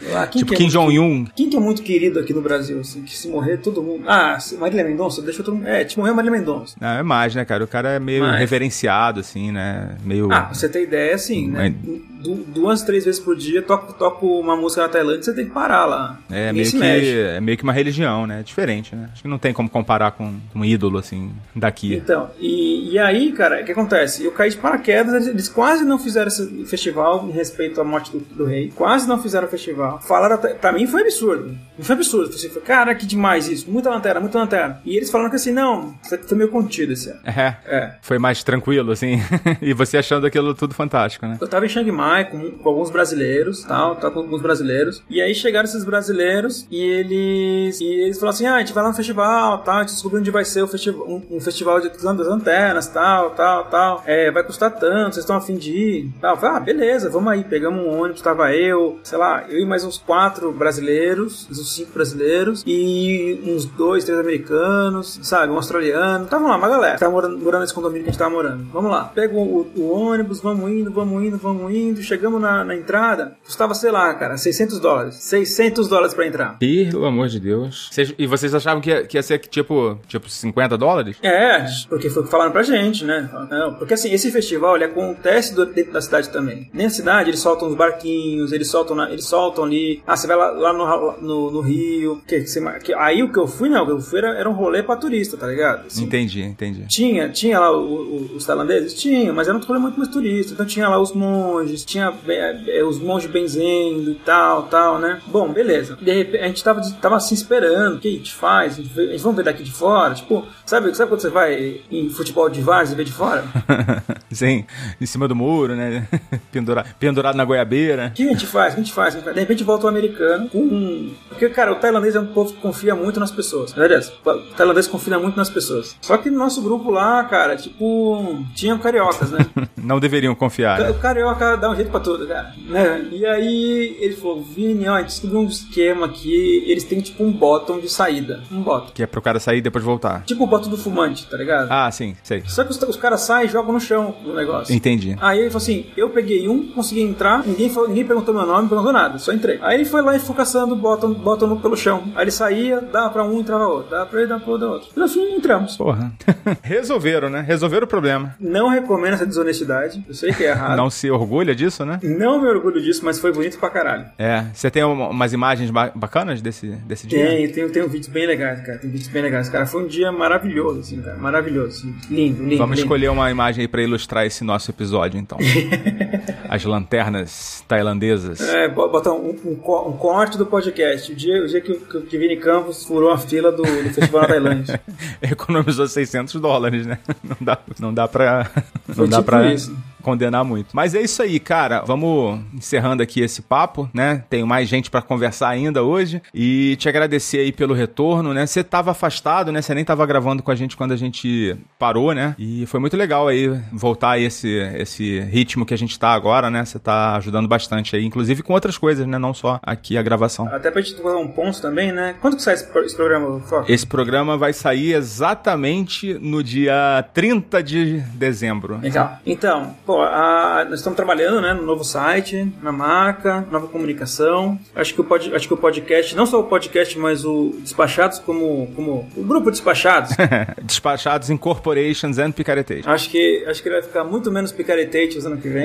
[0.00, 1.26] Sei lá, quem tipo que é Kim Jong-un.
[1.34, 4.04] Quem que é muito querido aqui no Brasil, assim, que se morrer todo mundo.
[4.06, 5.66] Ah, Marília Mendonça, deixa todo mundo.
[5.68, 6.76] É, tipo, morreu Marília Mendonça.
[6.80, 7.62] Não, é mais, né, cara?
[7.64, 8.38] O cara é meio Mais.
[8.38, 9.96] reverenciado, assim, né?
[10.04, 10.26] Meio.
[10.32, 11.74] Ah, pra você ter ideia, assim, né?
[12.20, 15.52] Du- duas, três vezes por dia, toco, toco uma música na Tailândia, você tem que
[15.52, 16.18] parar lá.
[16.30, 17.18] É meio, que, mexe.
[17.18, 18.42] é meio que uma religião, né?
[18.44, 19.08] Diferente, né?
[19.12, 21.94] Acho que não tem como comparar com um ídolo, assim, daqui.
[21.94, 24.22] Então, e, e aí, cara, o que acontece?
[24.22, 28.12] Eu caí de paraquedas, eles, eles quase não fizeram esse festival em respeito à morte
[28.12, 30.00] do, do rei, quase não fizeram o festival.
[30.00, 32.32] Falaram, até, pra mim foi absurdo, foi absurdo.
[32.32, 34.80] Você foi, cara, que demais isso, muita lanterna, muita lanterna.
[34.84, 37.20] E eles falaram que assim, não, você foi meio contido esse ano.
[37.24, 37.56] É.
[37.66, 37.94] É.
[38.02, 39.18] Foi mais tranquilo, assim.
[39.60, 41.38] e você achando aquilo tudo fantástico, né?
[41.40, 45.02] Eu tava em Chiang Mai com, com alguns brasileiros, tal, tava com alguns brasileiros.
[45.08, 48.82] E aí chegaram esses brasileiros e eles e eles falaram assim: "Ah, a gente vai
[48.82, 51.80] lá no festival, tal, a gente descobriu onde vai ser o festival, um, um festival
[51.80, 54.02] de das lanternas, tal, tal, tal.
[54.06, 56.34] É, vai custar tanto, vocês estão afim de ir?" Tal.
[56.34, 57.44] Eu falei, "Ah, beleza, vamos aí".
[57.44, 61.92] Pegamos um ônibus, tava eu, sei lá, eu e mais uns quatro brasileiros, uns cinco
[61.92, 66.26] brasileiros e uns dois, três americanos, sabe, um australiano.
[66.26, 66.96] Tava lá, uma galera.
[66.98, 68.64] Tava morando, morando nesse condomínio que a gente tava morando.
[68.72, 69.04] Vamos lá.
[69.06, 72.00] Pega o, o ônibus, vamos indo, vamos indo, vamos indo.
[72.02, 75.16] Chegamos na, na entrada, custava, sei lá, cara, 600 dólares.
[75.16, 76.56] 600 dólares pra entrar.
[76.58, 77.88] Pelo amor de Deus.
[77.90, 81.16] Vocês- e vocês achavam que ia, que ia ser tipo, tipo 50 dólares?
[81.22, 83.28] É, porque foi o que falaram pra gente, né?
[83.50, 86.70] Não, porque assim, esse festival ele acontece dentro da cidade também.
[86.72, 90.02] Da cidade eles soltam os barquinhos, eles soltam, na- eles soltam ali.
[90.06, 92.20] Ah, você vai lá, lá no, no, no Rio.
[92.26, 94.48] Que, você- que- aí o que eu fui, não, o que eu fui era, era
[94.48, 95.86] um rolê pra turista, tá ligado?
[95.86, 96.86] Assim, Entendi, entendi.
[96.88, 98.94] Tinha, tinha lá o- o- os tailandeses?
[98.94, 100.52] Tinha, mas era um rolê muito mais turista.
[100.52, 105.20] Então tinha lá os monges, tinha é, é, os monges benzendo e tal, tal, né?
[105.26, 105.96] Bom, beleza.
[106.00, 108.74] De repente, a gente tava, tava assim esperando, o que a gente faz?
[108.74, 110.14] A gente, vê- a gente vamos ver daqui de fora?
[110.14, 113.44] Tipo, sabe, sabe quando você vai em futebol de várzea e vê de fora?
[114.30, 114.64] Sim,
[115.00, 116.06] em cima do muro, né?
[116.52, 118.08] Pendura, pendurado na goiabeira.
[118.08, 118.74] O que a gente faz?
[118.80, 119.14] Gente faz?
[119.14, 121.10] De repente volta o americano com um.
[121.28, 123.76] Porque, cara, o tailandês é um povo que confia muito nas pessoas.
[123.78, 125.96] Aliás, o tailandês confia muito nas pessoas.
[126.00, 129.46] Só que no nosso grupo lá, cara, tipo, tinham cariocas, né?
[129.76, 130.78] Não deveriam confiar.
[130.80, 130.90] né?
[130.90, 132.54] O carioca dá um jeito pra tudo, cara.
[132.66, 133.08] Né?
[133.12, 136.64] E aí ele falou: Vini, ó, a gente descobriu um esquema aqui.
[136.66, 138.42] Eles têm tipo um bottom de saída.
[138.50, 138.92] Um bottom.
[138.94, 140.22] Que é pro cara sair e depois voltar.
[140.24, 141.68] Tipo o bottom do fumante, tá ligado?
[141.70, 142.42] Ah, sim, sei.
[142.46, 144.74] Só que os, os caras saem e jogam no chão o negócio.
[144.74, 145.16] Entendi.
[145.20, 148.68] Aí ele falou assim: eu peguei um, consegui entrar, ninguém, falou, ninguém perguntou meu nome,
[148.70, 149.58] perguntou nada, só entrei.
[149.62, 152.04] Aí ele foi lá e ficou caçando bottom, bottom pelo chão.
[152.16, 154.68] Aí ele saía, dava pra um, entrava outro, dava pra ele, dava pra outro.
[154.68, 154.88] outro.
[154.96, 155.76] No fim, entramos.
[155.76, 156.12] Porra.
[156.62, 157.44] Resolveram, né?
[157.46, 158.34] Resolveram o problema.
[158.40, 160.76] Não recomendo essa desonestidade, eu sei que é errado.
[160.76, 161.98] Não se orgulha disso, né?
[162.02, 164.06] Não me orgulho disso, mas foi bonito pra caralho.
[164.18, 164.44] É.
[164.54, 167.26] Você tem uma- umas imagens ba- bacanas desse, desse dia?
[167.26, 168.78] Tem, tem, tem vídeos bem legais, cara.
[168.78, 169.66] Tem vídeos bem legais, cara.
[169.66, 171.16] Foi um dia maravilhoso, assim, cara.
[171.16, 171.70] Maravilhoso.
[171.88, 171.94] assim.
[172.14, 172.58] Lindo, lindo.
[172.58, 172.86] Vamos lindo.
[172.86, 175.38] escolher uma imagem aí pra ilustrar esse nosso episódio, então.
[176.48, 178.40] As lanternas tailandesas.
[178.40, 179.52] É, bo- botar um, um,
[179.88, 181.12] um corte do podcast.
[181.12, 184.22] O dia, o dia que, que, que Vini Campos furou a fila do, do Festival
[184.22, 184.80] na Tailândia.
[185.22, 186.98] Economizou 600 dólares, né?
[187.22, 188.50] Não dá, não dá pra...
[188.88, 189.52] Não Foi dá tipo pra...
[189.52, 189.76] isso.
[190.00, 190.68] Condenar muito.
[190.74, 191.82] Mas é isso aí, cara.
[191.86, 194.24] Vamos encerrando aqui esse papo, né?
[194.28, 198.46] Tenho mais gente pra conversar ainda hoje e te agradecer aí pelo retorno, né?
[198.46, 199.62] Você tava afastado, né?
[199.62, 202.34] Você nem tava gravando com a gente quando a gente parou, né?
[202.38, 206.50] E foi muito legal aí voltar a esse, esse ritmo que a gente tá agora,
[206.50, 206.64] né?
[206.64, 209.18] Você tá ajudando bastante aí, inclusive com outras coisas, né?
[209.18, 210.46] Não só aqui a gravação.
[210.48, 212.14] Até pra gente fazer um ponto também, né?
[212.20, 213.70] Quando que sai esse, pro- esse programa, Foco?
[213.70, 218.78] Esse programa vai sair exatamente no dia 30 de dezembro.
[218.80, 219.18] Legal.
[219.24, 224.58] Então, a- nós estamos trabalhando, né, no novo site, na marca, nova comunicação.
[224.74, 228.18] Acho que o, pod, acho que o podcast, não só o podcast, mas o Despachados
[228.18, 230.10] como, como o grupo Despachados,
[230.62, 232.88] Despachados Incorporations and Picaretation.
[232.90, 235.64] acho que acho que ele vai ficar muito menos picaretete ano que vem.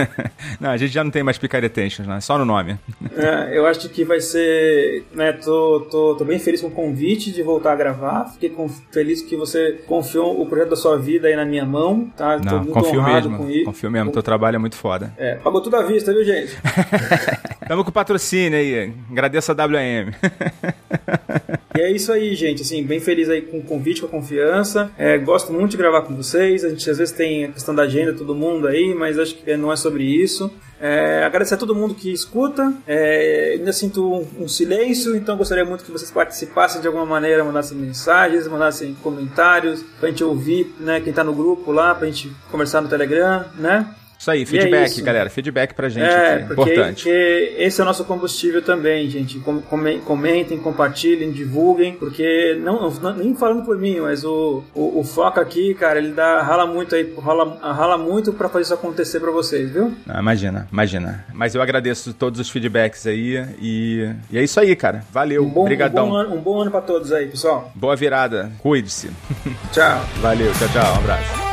[0.60, 2.20] não, a gente já não tem mais Picaretations, né?
[2.20, 2.78] Só no nome.
[3.16, 7.30] É, eu acho que vai ser, né, tô, tô, tô bem feliz com o convite
[7.32, 8.26] de voltar a gravar.
[8.32, 12.10] Fiquei com- feliz que você confiou o projeto da sua vida aí na minha mão,
[12.16, 12.38] tá?
[12.38, 13.44] Tô Não, muito confio honrado mesmo.
[13.44, 13.57] com isso.
[13.64, 14.10] Confio mesmo.
[14.12, 15.12] Teu trabalho é muito foda.
[15.16, 16.56] É, pagou tudo à vista, viu, gente?
[17.68, 18.92] Tamo com patrocínio aí.
[19.10, 20.12] Agradeço a WM.
[21.78, 22.62] E é isso aí, gente.
[22.62, 24.90] Assim, bem feliz aí com o convite, com a confiança.
[24.98, 26.64] É, gosto muito de gravar com vocês.
[26.64, 29.56] A gente às vezes tem a questão da agenda, todo mundo aí, mas acho que
[29.56, 30.50] não é sobre isso.
[30.80, 32.72] É, agradecer a todo mundo que escuta.
[32.86, 37.44] É, ainda sinto um, um silêncio, então gostaria muito que vocês participassem de alguma maneira,
[37.44, 41.00] mandassem mensagens, mandassem comentários pra gente ouvir, né?
[41.00, 43.94] Quem tá no grupo lá, pra gente conversar no Telegram, né?
[44.18, 45.04] Isso aí, é feedback, isso.
[45.04, 45.30] galera.
[45.30, 46.52] Feedback pra gente É, aqui.
[46.52, 47.04] Importante.
[47.04, 49.38] porque esse é o nosso combustível também, gente.
[49.38, 55.04] Com- come- Comentem, compartilhem, divulguem, porque não, nem falando por mim, mas o, o, o
[55.04, 59.20] foco aqui, cara, ele dá rala muito aí, rala, rala muito pra fazer isso acontecer
[59.20, 59.92] pra vocês, viu?
[60.08, 61.24] Ah, imagina, imagina.
[61.32, 65.04] Mas eu agradeço todos os feedbacks aí e, e é isso aí, cara.
[65.12, 65.44] Valeu.
[65.44, 66.08] Um bom, um Obrigadão.
[66.08, 67.70] bom ano, um bom ano pra todos aí, pessoal.
[67.74, 68.50] Boa virada.
[68.58, 69.10] Cuide-se.
[69.72, 70.00] Tchau.
[70.20, 70.92] Valeu, tchau, tchau.
[70.94, 71.47] Um abraço.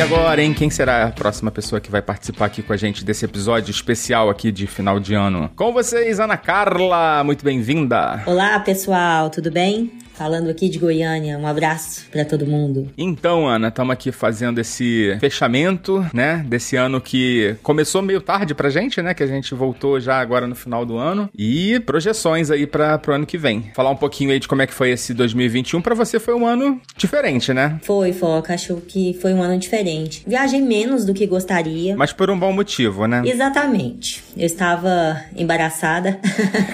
[0.00, 0.54] E agora, hein?
[0.54, 4.30] Quem será a próxima pessoa que vai participar aqui com a gente desse episódio especial
[4.30, 5.50] aqui de final de ano?
[5.54, 7.22] Com vocês, Ana Carla.
[7.22, 8.22] Muito bem-vinda.
[8.24, 9.99] Olá, pessoal, tudo bem?
[10.14, 12.88] Falando aqui de Goiânia, um abraço pra todo mundo.
[12.96, 16.44] Então, Ana, estamos aqui fazendo esse fechamento, né?
[16.46, 19.14] Desse ano que começou meio tarde pra gente, né?
[19.14, 21.30] Que a gente voltou já agora no final do ano.
[21.36, 23.70] E projeções aí para pro ano que vem.
[23.74, 25.80] Falar um pouquinho aí de como é que foi esse 2021.
[25.80, 27.78] Pra você foi um ano diferente, né?
[27.82, 30.22] Foi, Foca, acho que foi um ano diferente.
[30.26, 31.96] Viajei menos do que gostaria.
[31.96, 33.22] Mas por um bom motivo, né?
[33.24, 34.22] Exatamente.
[34.36, 36.18] Eu estava embaraçada.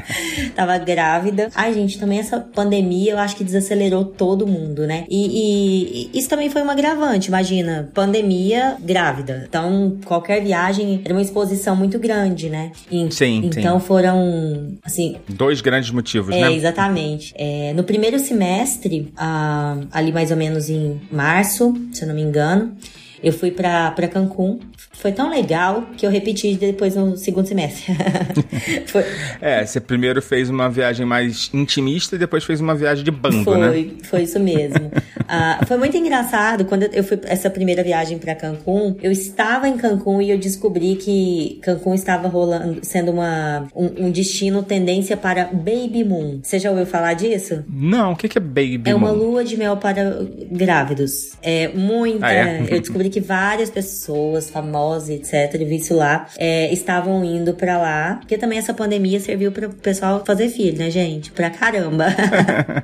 [0.54, 1.48] Tava grávida.
[1.54, 5.04] Ai, gente, também essa pandemia eu acho que desacelerou todo mundo, né?
[5.08, 7.28] E, e- e isso também foi uma agravante.
[7.28, 9.44] Imagina, pandemia grávida.
[9.48, 12.72] Então, qualquer viagem era uma exposição muito grande, né?
[12.90, 13.86] E- Sim, Então sim.
[13.86, 16.52] foram, assim, Dois grandes motivos, É, né?
[16.52, 17.32] exatamente.
[17.36, 22.22] É, no primeiro semestre, ah, ali mais ou menos em março, se eu não me
[22.22, 22.74] engano,
[23.22, 24.58] eu fui pra, pra Cancún.
[24.92, 27.94] Foi tão legal que eu repeti depois no segundo semestre.
[28.86, 29.04] foi,
[29.40, 33.56] É, você primeiro fez uma viagem mais intimista e depois fez uma viagem de bando,
[33.56, 33.68] né?
[33.68, 34.90] Foi, foi isso mesmo.
[35.28, 38.96] Ah, foi muito engraçado quando eu fui essa primeira viagem pra Cancún.
[39.02, 44.10] Eu estava em Cancún e eu descobri que Cancún estava rolando, sendo uma, um, um
[44.10, 46.40] destino tendência para Baby Moon.
[46.42, 47.64] Você já ouviu falar disso?
[47.68, 49.18] Não, o que que é baby É uma moon?
[49.30, 51.32] lua de mel para grávidos.
[51.42, 52.26] É muita.
[52.26, 52.64] Ah, é?
[52.70, 57.78] Eu descobri que várias pessoas famosas, etc., eu vi isso lá, é, estavam indo pra
[57.78, 58.16] lá.
[58.20, 61.30] Porque também essa pandemia serviu para o pessoal fazer filho, né, gente?
[61.32, 62.06] Pra caramba.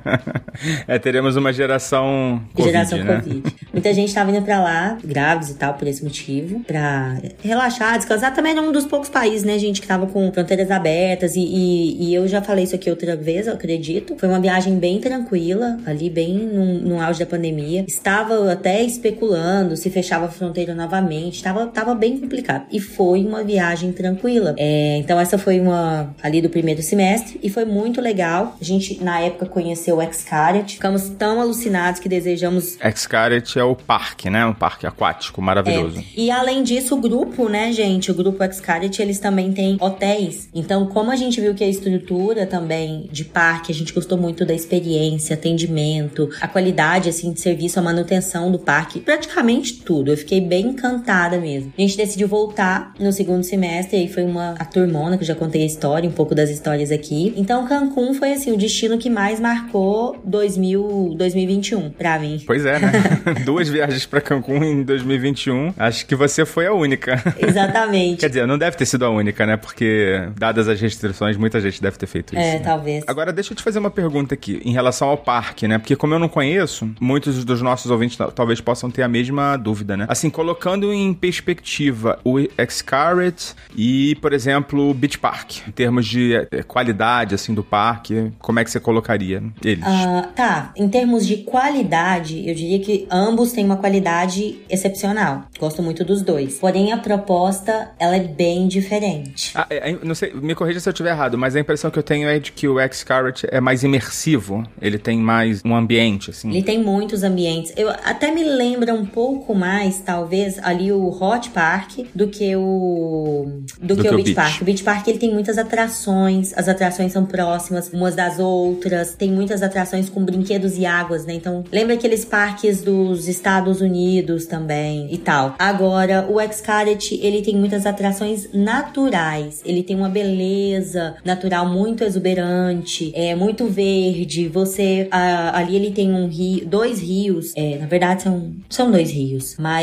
[0.87, 3.15] é, teremos uma geração Covid, Geração né?
[3.15, 3.55] Covid.
[3.71, 8.33] Muita gente tava indo pra lá, grávidos e tal, por esse motivo, pra relaxar, descansar.
[8.33, 11.35] Também era um dos poucos países, né, gente, que tava com fronteiras abertas.
[11.35, 14.15] E, e, e eu já falei isso aqui outra vez, eu acredito.
[14.17, 17.85] Foi uma viagem bem tranquila, ali, bem no, no auge da pandemia.
[17.87, 21.43] Estava até especulando se fechava a fronteira novamente.
[21.43, 22.65] Tava, tava bem complicado.
[22.71, 24.55] E foi uma viagem tranquila.
[24.57, 27.39] É, então, essa foi uma ali do primeiro semestre.
[27.43, 28.57] E foi muito legal.
[28.59, 30.73] A gente, na época, conheceu o Xcaret.
[30.73, 34.45] Ficamos tão alucinados que desejamos Xcaret é o parque, né?
[34.45, 35.99] Um parque aquático maravilhoso.
[35.99, 36.03] é.
[36.15, 38.11] E além disso, o grupo, né, gente?
[38.11, 40.49] O grupo Xcaret, eles também têm hotéis.
[40.53, 44.45] Então, como a gente viu que a estrutura também de parque, a gente gostou muito
[44.45, 50.06] da experiência, atendimento, a qualidade, assim, de serviço, a manutenção do parque, praticamente tudo.
[50.11, 51.73] Eu fiquei bem encantada mesmo.
[51.77, 55.35] A gente decidiu voltar no segundo semestre, aí foi uma a turmona, que eu já
[55.35, 57.33] contei a história, um pouco das histórias aqui.
[57.35, 62.41] Então, Cancún foi, assim, o destino que mais marcou 2000, 2021 pra mim.
[62.45, 62.91] Pois é, né?
[63.45, 65.73] Duas viagens pra Cancún em 2021.
[65.77, 67.21] Acho que você foi a única.
[67.37, 68.19] Exatamente.
[68.19, 69.57] Quer dizer, não deve ter sido a única, né?
[69.57, 72.43] Porque, dadas as restrições, muita gente deve ter feito isso.
[72.43, 72.59] É, né?
[72.59, 73.03] talvez.
[73.07, 75.77] Agora, deixa eu te fazer uma pergunta aqui, em relação ao parque, né?
[75.77, 79.57] Porque como eu não conheço, muitos dos nossos ouvintes tal- talvez possam ter a mesma
[79.57, 80.05] dúvida, né?
[80.07, 82.37] Assim, colocando em perspectiva o
[82.69, 88.31] Xcaret e, por exemplo, o Beach Park, em termos de eh, qualidade, assim, do parque,
[88.39, 89.83] como é que você colocaria eles?
[89.85, 95.45] Ah, tá, em termos de qualidade, eu diria que ambos têm uma qualidade excepcional.
[95.59, 96.59] Gosto muito dos dois.
[96.59, 99.51] Porém, a proposta, ela é bem diferente.
[99.55, 101.99] Ah, é, é, não sei, me corrija se eu estiver errado, mas a impressão que
[101.99, 104.63] eu tenho é de que o Xcaret é mais imersivo.
[104.81, 106.49] Ele tem mais um ambiente, assim.
[106.49, 107.73] Ele tem muitos ambientes.
[107.75, 113.61] Eu até me lembra um pouco mais, talvez, ali o Hot Park do que o
[113.81, 114.61] do, que, o Beach, Park.
[114.61, 116.53] O Beach Park ele tem muitas atrações.
[116.55, 119.13] As atrações são próximas umas das outras.
[119.13, 121.33] Tem muitas atrações com brinquedos e águas, né?
[121.33, 125.55] Então, lembra aqueles parques dos Estados Unidos também e tal.
[125.59, 129.61] Agora, o Xcaret, ele tem muitas atrações naturais.
[129.65, 134.47] Ele tem uma beleza natural muito exuberante, é muito verde.
[134.47, 137.53] Você ah, ali ele tem um rio, dois rios.
[137.55, 139.76] É, na verdade são são dois rios, mas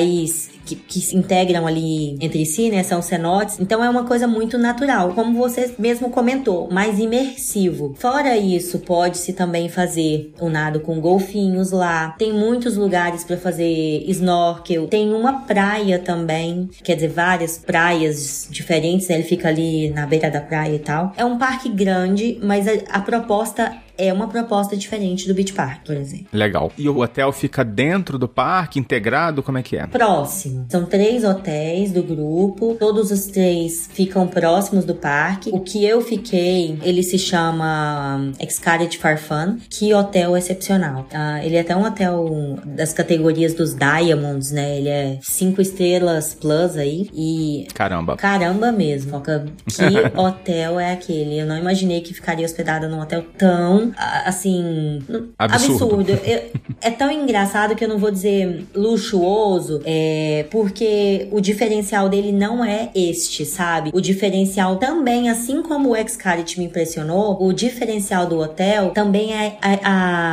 [0.64, 2.82] que, que se integram ali entre si, né?
[2.82, 3.58] São cenotes.
[3.60, 7.94] Então é uma coisa muito natural, como você mesmo comentou, mais imersivo.
[7.98, 12.14] Fora isso, pode-se também fazer o nado com golfinhos lá.
[12.18, 14.86] Tem muitos lugares para fazer snorkel.
[14.88, 19.08] Tem uma praia também, quer dizer, várias praias diferentes.
[19.08, 19.16] Né?
[19.16, 21.12] Ele fica ali na beira da praia e tal.
[21.16, 25.86] É um parque grande, mas a, a proposta é uma proposta diferente do Beach Park,
[25.86, 26.26] por exemplo.
[26.32, 26.72] Legal.
[26.76, 29.42] E o hotel fica dentro do parque, integrado?
[29.42, 29.86] Como é que é?
[29.86, 30.66] Próximo.
[30.68, 32.76] São três hotéis do grupo.
[32.78, 35.50] Todos os três ficam próximos do parque.
[35.52, 39.58] O que eu fiquei, ele se chama Xcaret Farfan.
[39.70, 41.06] Que hotel excepcional.
[41.12, 44.78] Ah, ele é até um hotel das categorias dos Diamonds, né?
[44.78, 47.08] Ele é cinco estrelas plus aí.
[47.14, 48.16] E Caramba.
[48.16, 49.20] Caramba mesmo.
[49.20, 49.84] Que
[50.18, 51.38] hotel é aquele?
[51.38, 55.02] Eu não imaginei que ficaria hospedada num hotel tão, assim,
[55.38, 56.10] Absurdo.
[56.24, 56.42] Eu-
[56.80, 62.64] é tão engraçado que eu não vou dizer luxuoso, é, porque o diferencial dele não
[62.64, 63.90] é este, sabe?
[63.92, 69.56] O diferencial também, assim como o Xcaret me impressionou, o diferencial do hotel também é
[69.62, 69.78] a,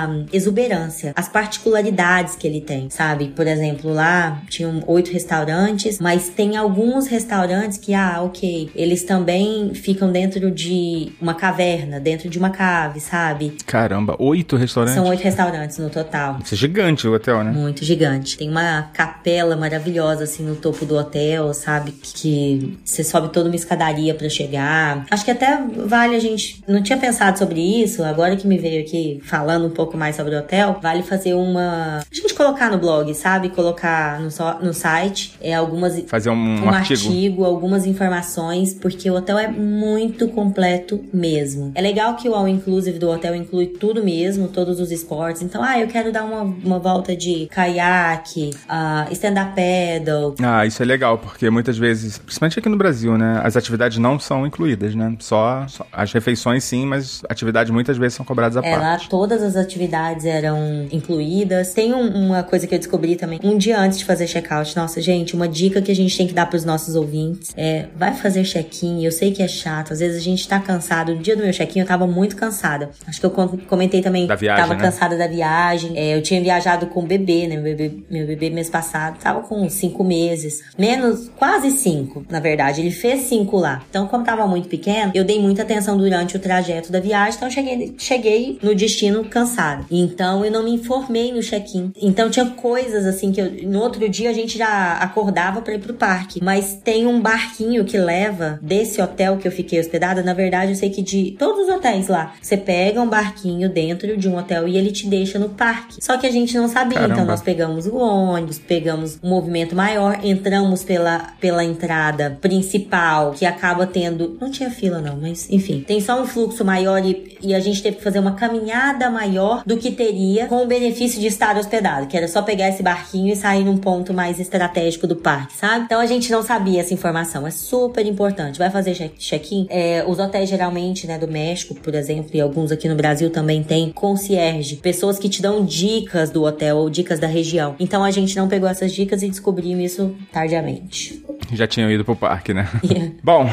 [0.05, 3.27] a exuberância, as particularidades que ele tem, sabe?
[3.35, 9.73] Por exemplo, lá tinham oito restaurantes, mas tem alguns restaurantes que, ah, ok, eles também
[9.73, 13.40] ficam dentro de uma caverna, dentro de uma cave, sabe?
[13.65, 14.95] Caramba, oito restaurantes?
[14.95, 16.37] São oito restaurantes no total.
[16.43, 17.51] Isso é gigante o hotel, né?
[17.51, 18.37] Muito gigante.
[18.37, 21.91] Tem uma capela maravilhosa assim no topo do hotel, sabe?
[21.91, 25.05] Que você sobe toda uma escadaria pra chegar.
[25.09, 26.63] Acho que até vale a gente.
[26.67, 30.35] Não tinha pensado sobre isso, agora que me veio aqui falando um pouco mais sobre
[30.35, 31.99] o hotel, vale fazer uma.
[31.99, 33.49] A gente colocar no blog, sabe?
[33.49, 36.01] Colocar no, so- no site é, algumas.
[36.07, 36.99] Fazer um, Um artigo.
[37.07, 41.71] artigo, algumas informações, porque o hotel é muito completo mesmo.
[41.75, 45.41] É legal que o All Inclusive do hotel inclui tudo mesmo, todos os esportes.
[45.41, 50.35] Então, ah, eu quero dar uma, uma volta de caiaque, ah, stand-up paddle.
[50.41, 53.41] Ah, isso é legal, porque muitas vezes, principalmente aqui no Brasil, né?
[53.43, 55.15] As atividades não são incluídas, né?
[55.19, 59.09] Só, só- as refeições sim, mas atividades muitas vezes são cobradas à É, lá parte.
[59.09, 61.73] todas as atividades eram incluídas.
[61.73, 64.75] Tem um- uma coisa que eu descobri também, um dia antes de fazer check-out.
[64.75, 68.13] Nossa, gente, uma dica que a gente tem que dar pros nossos ouvintes é, vai
[68.13, 69.03] fazer check-in.
[69.03, 71.13] Eu sei que é chato, às vezes a gente tá cansado.
[71.15, 72.89] No dia do meu check-in eu tava muito cansada.
[73.07, 74.81] Acho que eu comentei também Da viagem, tava né?
[74.81, 75.97] cansada da viagem.
[75.97, 77.55] É, eu tinha viajado com o bebê, né?
[77.55, 80.63] Meu bebê, meu bebê mês passado tava com cinco meses.
[80.77, 82.81] Menos, quase cinco, na verdade.
[82.81, 83.83] Ele fez cinco lá.
[83.89, 87.35] Então, como tava muito pequeno, eu dei muita atenção durante o trajeto da viagem.
[87.35, 89.85] Então, eu cheguei, cheguei no destino cansada.
[89.91, 91.91] Então, eu não me informei no check-in.
[92.01, 95.79] Então, tinha coisas assim que eu, no outro dia a gente já acordava pra ir
[95.79, 96.39] pro parque.
[96.43, 100.23] Mas tem um barquinho que leva desse hotel que eu fiquei hospedada.
[100.23, 104.17] Na verdade, eu sei que de todos os hotéis lá, você pega um barquinho dentro
[104.17, 106.03] de um hotel e ele te deixa no parque.
[106.03, 107.13] Só que a gente não sabia, Caramba.
[107.13, 113.45] então nós pegamos o ônibus, pegamos um movimento maior, entramos pela, pela entrada principal, que
[113.45, 114.37] acaba tendo.
[114.41, 115.83] Não tinha fila, não, mas enfim.
[115.85, 119.63] Tem só um fluxo maior e, e a gente teve que fazer uma caminhada maior
[119.65, 123.33] do que teria com o benefício de estar hospedado, que era só pegar esse barquinho
[123.33, 125.85] e sair num ponto mais estratégico do parque, sabe?
[125.85, 127.45] Então a gente não sabia essa informação.
[127.45, 128.57] É super importante.
[128.57, 129.67] Vai fazer check- check-in?
[129.69, 133.63] É, os hotéis geralmente, né, do México, por exemplo, e alguns aqui no Brasil também
[133.63, 137.75] tem concierge, pessoas que te dão dicas do hotel ou dicas da região.
[137.79, 141.23] Então a gente não pegou essas dicas e descobrimos isso tardiamente.
[141.51, 142.69] Já tinham ido pro parque, né?
[142.83, 143.11] Yeah.
[143.23, 143.49] Bom,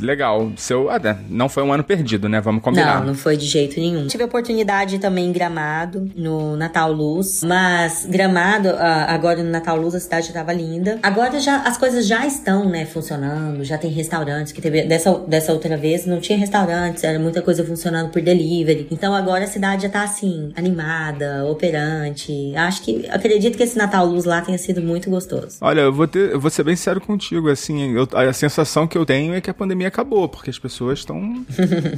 [0.00, 0.50] legal.
[0.56, 2.40] Seu, ah, né, não foi um ano perdido, né?
[2.40, 3.00] Vamos combinar.
[3.00, 4.06] Não, não foi de jeito nenhum.
[4.06, 7.42] Tive a oportunidade também em Gramado, no Natal Luz.
[7.44, 10.98] Mas Gramado, ah, agora no Natal Luz, a cidade já tava linda.
[11.02, 13.62] Agora já as coisas já estão, né, funcionando.
[13.64, 14.82] Já tem restaurantes que teve.
[14.82, 18.77] Dessa, dessa outra vez não tinha restaurantes, era muita coisa funcionando por delivery.
[18.90, 22.54] Então agora a cidade já tá assim, animada, operante.
[22.56, 23.06] Acho que.
[23.08, 25.58] Acredito que esse Natal Luz lá tenha sido muito gostoso.
[25.60, 28.96] Olha, eu vou, ter, eu vou ser bem sério contigo, assim, eu- a sensação que
[28.96, 31.44] eu tenho é que a pandemia acabou, porque as pessoas estão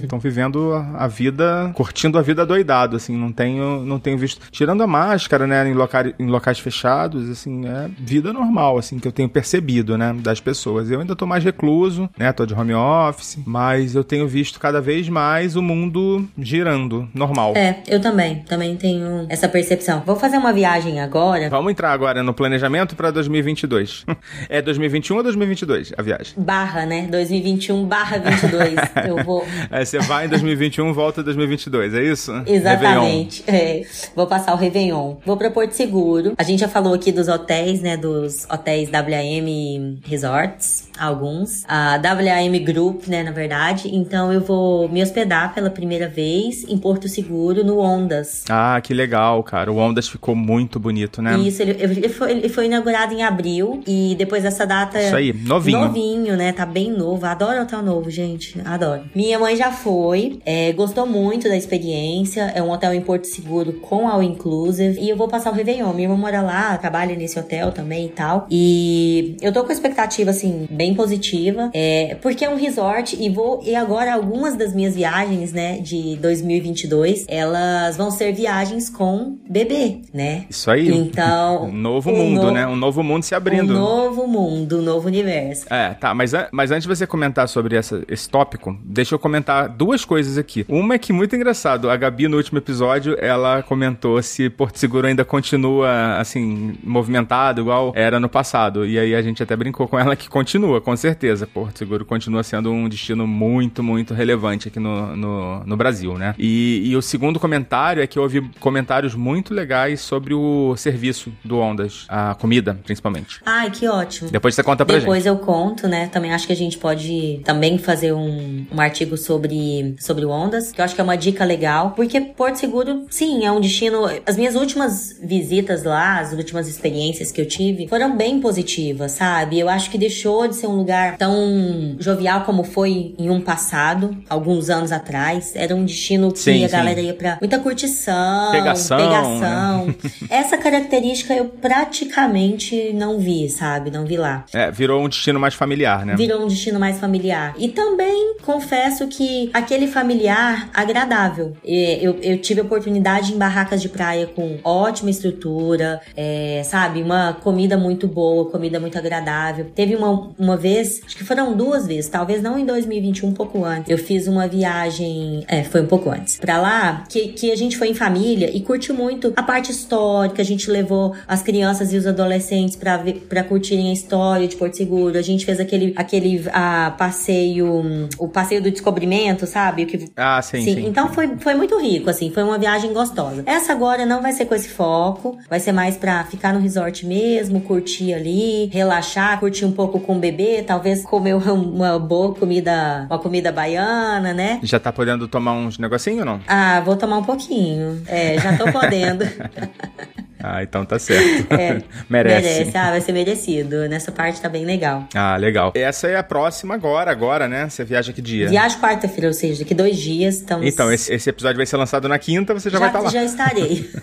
[0.02, 4.40] estão vivendo a, a vida, curtindo a vida doidado, assim, não tenho, não tenho visto,
[4.50, 9.06] tirando a máscara, né, em, loca, em locais fechados, assim, é vida normal, assim, que
[9.08, 10.90] eu tenho percebido, né, das pessoas.
[10.90, 14.80] Eu ainda tô mais recluso, né, tô de home office, mas eu tenho visto cada
[14.80, 16.69] vez mais o mundo girando,
[17.14, 17.54] normal.
[17.56, 18.42] É, eu também.
[18.48, 20.02] Também tenho essa percepção.
[20.06, 21.48] Vou fazer uma viagem agora.
[21.48, 24.04] Vamos entrar agora no planejamento para 2022.
[24.48, 26.32] é 2021 ou 2022 a viagem?
[26.36, 27.08] Barra, né?
[27.10, 28.74] 2021 barra 22.
[29.06, 29.46] eu vou.
[29.70, 32.32] Aí você vai em 2021, volta em 2022, é isso?
[32.46, 33.44] Exatamente.
[33.46, 33.82] É,
[34.14, 35.16] vou passar o Réveillon.
[35.24, 36.34] Vou pra Porto Seguro.
[36.38, 37.96] A gente já falou aqui dos hotéis, né?
[37.96, 41.64] Dos hotéis WM Resorts, alguns.
[41.68, 43.22] A WM Group, né?
[43.22, 43.94] Na verdade.
[43.94, 48.44] Então eu vou me hospedar pela primeira vez em Porto Seguro, no Ondas.
[48.48, 49.72] Ah, que legal, cara.
[49.72, 51.38] O Ondas ficou muito bonito, né?
[51.38, 55.00] Isso, ele, ele foi, ele foi inaugurado em abril e depois dessa data.
[55.00, 55.80] Isso aí, novinho.
[55.80, 56.52] Novinho, né?
[56.52, 57.24] Tá bem novo.
[57.26, 58.60] Adoro hotel novo, gente.
[58.64, 59.02] Adoro.
[59.14, 62.52] Minha mãe já foi, é, gostou muito da experiência.
[62.54, 65.00] É um hotel em Porto Seguro com all inclusive.
[65.00, 65.92] E eu vou passar o Réveillon.
[65.92, 68.46] Minha irmã mora lá, trabalha nesse hotel também e tal.
[68.50, 71.70] E eu tô com expectativa, assim, bem positiva.
[71.72, 73.62] É, porque é um resort e vou.
[73.64, 80.00] E agora, algumas das minhas viagens, né, de 2022, elas vão ser viagens com bebê,
[80.12, 80.46] né?
[80.48, 80.88] Isso aí.
[80.88, 81.40] Então.
[81.70, 82.66] Um novo o mundo, no- né?
[82.66, 83.74] Um novo mundo se abrindo.
[83.74, 85.66] Um novo mundo, um novo universo.
[85.72, 89.68] É, tá, mas, mas antes de você comentar sobre essa- esse tópico, deixa eu comentar
[89.68, 90.64] duas coisas aqui.
[90.68, 95.06] Uma é que, muito engraçado, a Gabi no último episódio, ela comentou se Porto Seguro
[95.06, 98.86] ainda continua, assim, movimentado, igual era no passado.
[98.86, 101.46] E aí a gente até brincou com ela que continua, com certeza.
[101.46, 106.29] Porto Seguro continua sendo um destino muito, muito relevante aqui no, no, no Brasil, né?
[106.38, 111.32] E, e o segundo comentário é que eu ouvi comentários muito legais sobre o serviço
[111.44, 113.40] do Ondas, a comida, principalmente.
[113.44, 114.30] Ai, que ótimo.
[114.30, 115.02] Depois você conta pra gente.
[115.02, 116.08] Depois eu conto, né?
[116.08, 120.80] Também acho que a gente pode também fazer um, um artigo sobre, sobre ondas, que
[120.80, 121.92] eu acho que é uma dica legal.
[121.92, 124.04] Porque Porto Seguro, sim, é um destino.
[124.26, 129.58] As minhas últimas visitas lá, as últimas experiências que eu tive, foram bem positivas, sabe?
[129.58, 134.16] Eu acho que deixou de ser um lugar tão jovial como foi em um passado,
[134.28, 135.54] alguns anos atrás.
[135.54, 136.76] Era um destino que Sim, a sim.
[136.76, 139.06] galera ia pra muita curtição, Pegação, né?
[139.06, 139.94] pegação.
[140.28, 143.90] Essa característica eu praticamente não vi, sabe?
[143.90, 144.44] Não vi lá.
[144.52, 146.14] É, virou um destino mais familiar, né?
[146.16, 147.54] Virou um destino mais familiar.
[147.58, 151.56] E também confesso que aquele familiar agradável.
[151.64, 157.02] Eu, eu tive oportunidade em barracas de praia com ótima estrutura, é, sabe?
[157.02, 159.66] Uma comida muito boa, comida muito agradável.
[159.74, 163.64] Teve uma, uma vez, acho que foram duas vezes, talvez não em 2021, um pouco
[163.64, 163.90] antes.
[163.90, 167.76] Eu fiz uma viagem, é, foi um pouco antes, pra lá, que, que a gente
[167.76, 170.42] foi em família e curtiu muito a parte histórica.
[170.42, 175.16] A gente levou as crianças e os adolescentes pra curtirem a história de Porto Seguro.
[175.16, 179.86] A gente fez aquele, aquele ah, passeio, o passeio do descobrimento, sabe?
[179.86, 180.86] Que Ah, sim, sim.
[180.86, 183.42] Então foi, foi muito rico, assim, foi uma viagem gostosa.
[183.46, 187.06] Essa agora não vai ser com esse foco, vai ser mais pra ficar no resort
[187.06, 193.06] mesmo, curtir ali, relaxar, curtir um pouco com o bebê, talvez comer uma boa comida,
[193.08, 194.60] uma comida baiana, né?
[194.62, 196.40] Já tá podendo tomar uns negocinho ou não?
[196.48, 198.02] Ah, vou tomar um pouquinho.
[198.06, 199.24] É, já tô podendo.
[200.42, 201.20] Ah, então tá certo.
[201.50, 202.48] É, Merece.
[202.48, 203.88] Merece, ah, vai ser merecido.
[203.88, 205.06] Nessa parte tá bem legal.
[205.14, 205.72] Ah, legal.
[205.74, 207.68] Essa é a próxima agora, agora, né?
[207.68, 208.48] Você viaja que dia?
[208.48, 210.66] Viagem quarta-feira, ou seja, daqui dois dias estamos.
[210.66, 213.10] Então, esse, esse episódio vai ser lançado na quinta, você já, vai estar lá.
[213.10, 213.90] Já estarei.